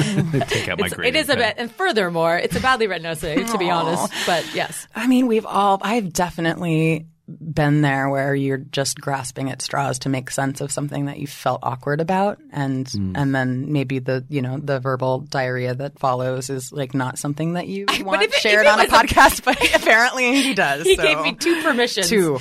Take 0.48 0.68
out 0.68 0.78
my 0.78 0.88
grade. 0.88 1.14
it 1.14 1.18
is 1.18 1.28
a 1.28 1.36
bit, 1.36 1.54
and 1.58 1.70
furthermore, 1.72 2.36
it's 2.36 2.56
a 2.56 2.60
badly 2.60 2.86
written 2.86 3.06
essay, 3.06 3.42
to 3.42 3.58
be 3.58 3.70
honest. 3.70 4.12
But 4.26 4.54
yes, 4.54 4.86
I 4.94 5.06
mean, 5.06 5.26
we've 5.26 5.46
all. 5.46 5.78
I've 5.82 6.12
definitely 6.12 7.06
been 7.28 7.82
there 7.82 8.08
where 8.08 8.34
you're 8.34 8.56
just 8.58 9.00
grasping 9.00 9.50
at 9.50 9.60
straws 9.60 9.98
to 10.00 10.08
make 10.08 10.30
sense 10.30 10.60
of 10.60 10.72
something 10.72 11.06
that 11.06 11.18
you 11.18 11.26
felt 11.26 11.60
awkward 11.62 12.00
about, 12.00 12.38
and 12.50 12.86
mm. 12.86 13.12
and 13.14 13.34
then 13.34 13.72
maybe 13.72 13.98
the 13.98 14.24
you 14.28 14.40
know 14.40 14.58
the 14.58 14.80
verbal 14.80 15.20
diarrhea 15.20 15.74
that 15.74 15.98
follows 15.98 16.48
is 16.48 16.72
like 16.72 16.94
not 16.94 17.18
something 17.18 17.52
that 17.54 17.68
you 17.68 17.86
want 18.00 18.22
if 18.22 18.32
it- 18.32 18.40
shared 18.40 18.66
if 18.66 18.72
it 18.72 18.72
on 18.72 18.80
a 18.80 18.84
was 18.84 18.92
a- 18.92 18.96
podcast, 18.96 19.44
but 19.44 19.74
apparently 19.82 20.42
he 20.42 20.54
does. 20.54 20.84
he 20.84 20.96
so. 20.96 21.02
gave 21.02 21.20
me 21.22 21.34
two 21.34 21.62
permissions. 21.62 22.08
two. 22.08 22.38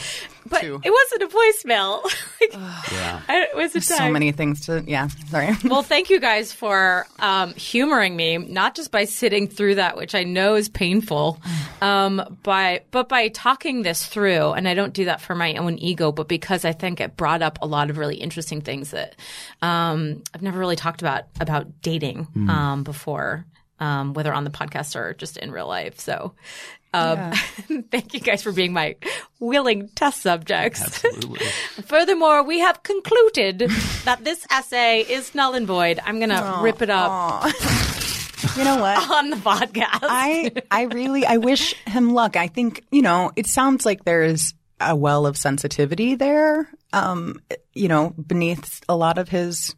But 0.48 0.62
two. 0.62 0.82
it 0.84 0.92
wasn't 0.92 1.24
a 1.24 1.36
voicemail. 1.36 2.02
Like, 2.40 2.54
Yeah. 2.92 3.22
I, 3.28 3.42
it 3.52 3.56
was 3.56 3.72
a 3.72 3.82
time. 3.82 3.98
so 3.98 4.12
many 4.12 4.32
things 4.32 4.68
to 4.68 4.84
yeah. 4.86 5.08
Sorry. 5.30 5.56
Well, 5.64 5.82
thank 5.82 6.12
you 6.12 6.20
guys 6.20 6.54
for 6.54 7.08
um, 7.18 7.54
humoring 7.56 8.16
me, 8.16 8.38
not 8.38 8.76
just 8.76 8.92
by 8.92 9.06
sitting 9.06 9.48
through 9.48 9.76
that, 9.76 9.98
which 9.98 10.14
I 10.14 10.24
know 10.24 10.54
is 10.54 10.70
painful, 10.70 11.42
um, 11.82 12.38
by 12.44 12.82
but 12.92 13.10
by 13.10 13.30
talking 13.30 13.82
this 13.82 14.06
through. 14.06 14.52
And 14.52 14.68
I 14.68 14.76
don't 14.76 14.94
do 14.94 15.06
that 15.06 15.20
for 15.20 15.34
my 15.34 15.56
own 15.56 15.80
ego, 15.80 16.12
but 16.12 16.28
because 16.28 16.64
I 16.64 16.74
think 16.74 17.02
it 17.02 17.18
brought 17.18 17.42
up 17.42 17.58
a 17.62 17.66
lot 17.68 17.90
of 17.90 17.98
really 17.98 18.18
interesting 18.18 18.62
things 18.62 18.92
that 18.92 19.16
um, 19.64 20.22
I've 20.34 20.44
never 20.44 20.60
really 20.60 20.76
talked 20.76 21.02
about 21.02 21.24
about 21.40 21.82
dating 21.82 22.28
um, 22.50 22.84
before, 22.84 23.46
um, 23.80 24.14
whether 24.14 24.32
on 24.32 24.44
the 24.44 24.52
podcast 24.52 24.96
or 24.96 25.14
just 25.16 25.38
in 25.38 25.52
real 25.52 25.68
life. 25.68 26.00
So. 26.00 26.34
Um, 26.98 27.84
thank 27.92 28.14
you 28.14 28.20
guys 28.20 28.44
for 28.44 28.52
being 28.52 28.74
my 28.74 28.96
willing 29.40 29.90
test 29.90 30.22
subjects. 30.22 30.82
Absolutely. 30.82 31.40
Furthermore, 31.86 32.44
we 32.44 32.60
have 32.60 32.84
concluded 32.84 33.60
that 34.06 34.24
this 34.24 34.46
essay 34.52 35.02
is 35.02 35.34
null 35.36 35.54
and 35.54 35.68
void. 35.68 36.00
I'm 36.04 36.20
going 36.20 36.30
to 36.30 36.60
rip 36.62 36.82
it 36.82 36.90
up 36.90 37.52
you 38.56 38.64
know 38.64 38.78
what? 38.82 39.10
on 39.10 39.30
the 39.30 39.36
podcast. 39.38 40.00
I 40.04 40.52
I 40.70 40.84
really 40.84 41.26
I 41.26 41.38
wish 41.38 41.74
him 41.86 42.14
luck. 42.14 42.36
I 42.36 42.48
think 42.48 42.84
you 42.92 43.02
know 43.02 43.32
it 43.36 43.48
sounds 43.48 43.86
like 43.86 44.04
there's 44.04 44.54
a 44.80 44.96
well 44.96 45.26
of 45.26 45.38
sensitivity 45.38 46.16
there. 46.16 46.70
Um, 46.94 47.42
you 47.74 47.88
know, 47.88 48.12
beneath 48.12 48.82
a 48.88 48.96
lot 48.96 49.18
of 49.18 49.30
his 49.30 49.76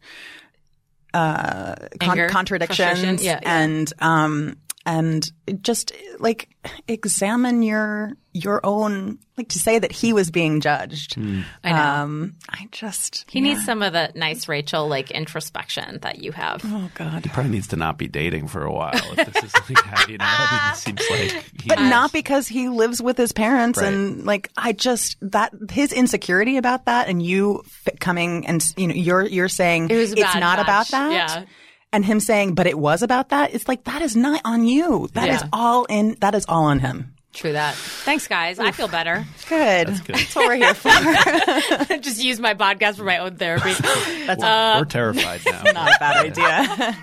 uh, 1.12 1.74
con- 1.98 2.10
Anger, 2.10 2.28
contradictions. 2.28 3.24
Yeah, 3.24 3.40
yeah. 3.42 3.62
and 3.62 3.92
um, 3.98 4.56
and 4.86 5.30
just 5.62 5.92
like 6.18 6.48
examine 6.88 7.62
your 7.62 8.12
your 8.32 8.60
own 8.64 9.18
like 9.36 9.48
to 9.48 9.58
say 9.58 9.78
that 9.78 9.90
he 9.90 10.12
was 10.12 10.30
being 10.30 10.60
judged. 10.60 11.18
I 11.64 11.70
know. 11.72 11.76
Um, 11.76 12.34
I 12.48 12.68
just 12.70 13.24
he 13.28 13.40
needs 13.40 13.64
some 13.64 13.82
of 13.82 13.92
the 13.92 14.12
nice 14.14 14.46
Rachel 14.48 14.86
like 14.88 15.10
introspection 15.10 15.98
that 16.02 16.20
you 16.20 16.30
have. 16.32 16.62
oh 16.64 16.90
god. 16.94 17.24
He 17.24 17.30
probably 17.30 17.50
needs 17.50 17.66
to 17.68 17.76
not 17.76 17.98
be 17.98 18.06
dating 18.08 18.48
for 18.48 18.64
a 18.64 18.72
while 18.72 18.92
if 19.18 19.32
this 19.32 19.44
is 19.44 19.52
like 19.68 19.84
how 19.84 20.06
you 20.08 20.18
know. 20.18 20.24
I 20.26 20.50
mean, 20.52 20.72
it 20.72 20.76
seems 21.00 21.10
like 21.34 21.44
he, 21.62 21.68
but 21.68 21.80
not 21.80 22.12
because 22.12 22.46
he 22.46 22.68
lives 22.68 23.02
with 23.02 23.16
his 23.16 23.32
parents 23.32 23.80
Right. 23.80 23.92
and 23.92 24.24
like 24.24 24.50
I 24.56 24.72
just 24.72 25.16
that 25.22 25.52
his 25.70 25.92
insecurity 25.92 26.56
about 26.56 26.84
that 26.86 27.08
and 27.08 27.20
you 27.22 27.62
coming 27.98 28.46
and 28.46 28.62
you 28.76 28.86
know 28.88 28.94
you're 28.94 29.26
you're 29.26 29.48
saying 29.48 29.90
It 29.90 29.96
was 29.96 30.12
it's 30.12 30.20
not 30.20 30.58
match. 30.58 30.60
about 30.60 30.88
that 30.88 31.12
Yeah. 31.12 31.44
And 31.92 32.04
him 32.04 32.20
saying 32.20 32.54
but 32.54 32.66
it 32.66 32.78
was 32.78 33.02
about 33.02 33.28
that 33.30 33.54
it's 33.54 33.66
like 33.68 33.84
that 33.84 34.02
is 34.02 34.14
not 34.16 34.40
on 34.44 34.64
you 34.64 35.08
That 35.14 35.28
is 35.28 35.40
Yeah. 35.42 35.48
all 35.52 35.84
in 35.86 36.16
that 36.20 36.34
is 36.34 36.44
all 36.48 36.64
on 36.64 36.78
him 36.80 37.14
True 37.32 37.52
that. 37.52 37.76
Thanks, 37.76 38.26
guys. 38.26 38.58
I 38.58 38.72
feel 38.72 38.88
better. 38.88 39.24
good 39.48 39.86
That's 39.86 40.00
good. 40.00 40.16
what 40.34 40.48
we're 40.48 40.56
here 40.56 40.74
for 40.74 40.88
just 42.00 42.20
use 42.24 42.40
my 42.40 42.54
podcast 42.54 42.96
for 42.96 43.04
my 43.04 43.18
own 43.18 43.36
therapy. 43.36 43.72
that's 44.26 44.42
uh, 44.42 44.78
We're 44.80 44.84
terrified 44.86 45.40
now. 45.46 45.62
not 45.72 45.94
a 45.94 45.98
bad 46.00 46.26
idea 46.26 46.98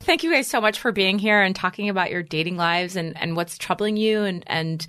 Thank 0.00 0.22
you 0.22 0.30
guys 0.30 0.48
so 0.48 0.60
much 0.60 0.78
for 0.78 0.92
being 0.92 1.18
here 1.18 1.40
and 1.40 1.56
talking 1.56 1.88
about 1.88 2.10
your 2.10 2.22
dating 2.22 2.58
lives 2.58 2.94
and, 2.94 3.18
and 3.18 3.36
what's 3.36 3.56
troubling 3.56 3.96
you. 3.96 4.24
And, 4.24 4.44
and 4.48 4.86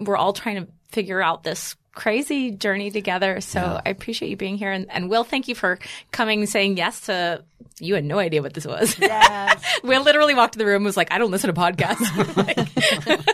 we're 0.00 0.16
all 0.16 0.32
trying 0.32 0.56
to 0.64 0.68
figure 0.88 1.20
out 1.20 1.42
this 1.42 1.76
crazy 1.94 2.50
journey 2.50 2.90
together. 2.90 3.40
So 3.40 3.80
I 3.84 3.88
appreciate 3.88 4.28
you 4.28 4.36
being 4.36 4.56
here. 4.56 4.72
And, 4.72 4.86
and 4.90 5.08
Will, 5.08 5.24
thank 5.24 5.48
you 5.48 5.54
for 5.54 5.78
coming 6.12 6.40
and 6.40 6.48
saying 6.48 6.76
yes 6.76 7.00
to, 7.02 7.44
you 7.80 7.94
had 7.94 8.04
no 8.04 8.18
idea 8.18 8.42
what 8.42 8.54
this 8.54 8.66
was. 8.66 8.98
yes 8.98 9.64
Will 9.84 10.02
literally 10.02 10.34
walked 10.34 10.54
in 10.56 10.58
the 10.58 10.66
room 10.66 10.76
and 10.76 10.84
was 10.84 10.96
like, 10.96 11.12
I 11.12 11.18
don't 11.18 11.30
listen 11.30 11.52
to 11.52 11.60
podcasts. 11.60 12.04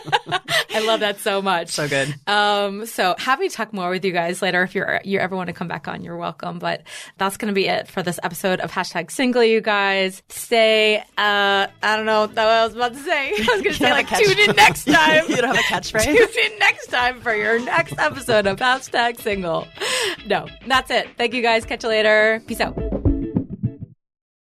I 0.73 0.79
love 0.85 1.01
that 1.01 1.19
so 1.19 1.41
much. 1.41 1.69
so 1.69 1.87
good 1.87 2.13
Um, 2.27 2.85
so 2.85 3.15
happy 3.17 3.49
to 3.49 3.55
talk 3.55 3.73
more 3.73 3.89
with 3.89 4.03
you 4.05 4.11
guys 4.11 4.41
later. 4.41 4.63
If 4.63 4.75
you're 4.75 5.01
you 5.03 5.19
ever 5.19 5.35
want 5.35 5.47
to 5.47 5.53
come 5.53 5.67
back 5.67 5.87
on, 5.87 6.03
you're 6.03 6.17
welcome. 6.17 6.59
But 6.59 6.83
that's 7.17 7.37
going 7.37 7.47
to 7.47 7.53
be 7.55 7.67
it 7.67 7.87
for 7.87 8.01
this 8.03 8.19
episode 8.23 8.59
of 8.59 8.71
hashtag 8.71 9.11
single. 9.11 9.43
You 9.43 9.61
guys 9.61 10.21
stay. 10.29 10.97
Uh, 11.17 11.67
I 11.83 11.95
don't 11.97 12.05
know 12.05 12.21
what 12.27 12.37
I 12.37 12.65
was 12.65 12.75
about 12.75 12.93
to 12.93 12.99
say. 12.99 13.29
I 13.31 13.37
was 13.39 13.47
going 13.61 13.63
to 13.63 13.73
say 13.73 13.91
like 13.91 14.07
tune 14.09 14.39
in 14.39 14.55
next 14.55 14.85
time. 14.91 15.25
you 15.29 15.35
don't 15.37 15.55
have 15.55 15.57
a 15.57 15.59
catchphrase 15.59 16.03
Tune 16.05 16.51
in 16.51 16.59
next 16.59 16.87
time 16.87 17.21
for 17.21 17.33
your 17.35 17.59
next 17.59 17.93
episode 17.97 18.47
of 18.47 18.57
hashtag 18.59 19.19
single. 19.21 19.67
No, 20.25 20.47
that's 20.67 20.89
it. 20.91 21.09
Thank 21.17 21.33
you 21.33 21.41
guys. 21.41 21.65
Catch 21.65 21.83
you 21.83 21.89
later. 21.89 22.41
Peace 22.47 22.61
out. 22.61 23.10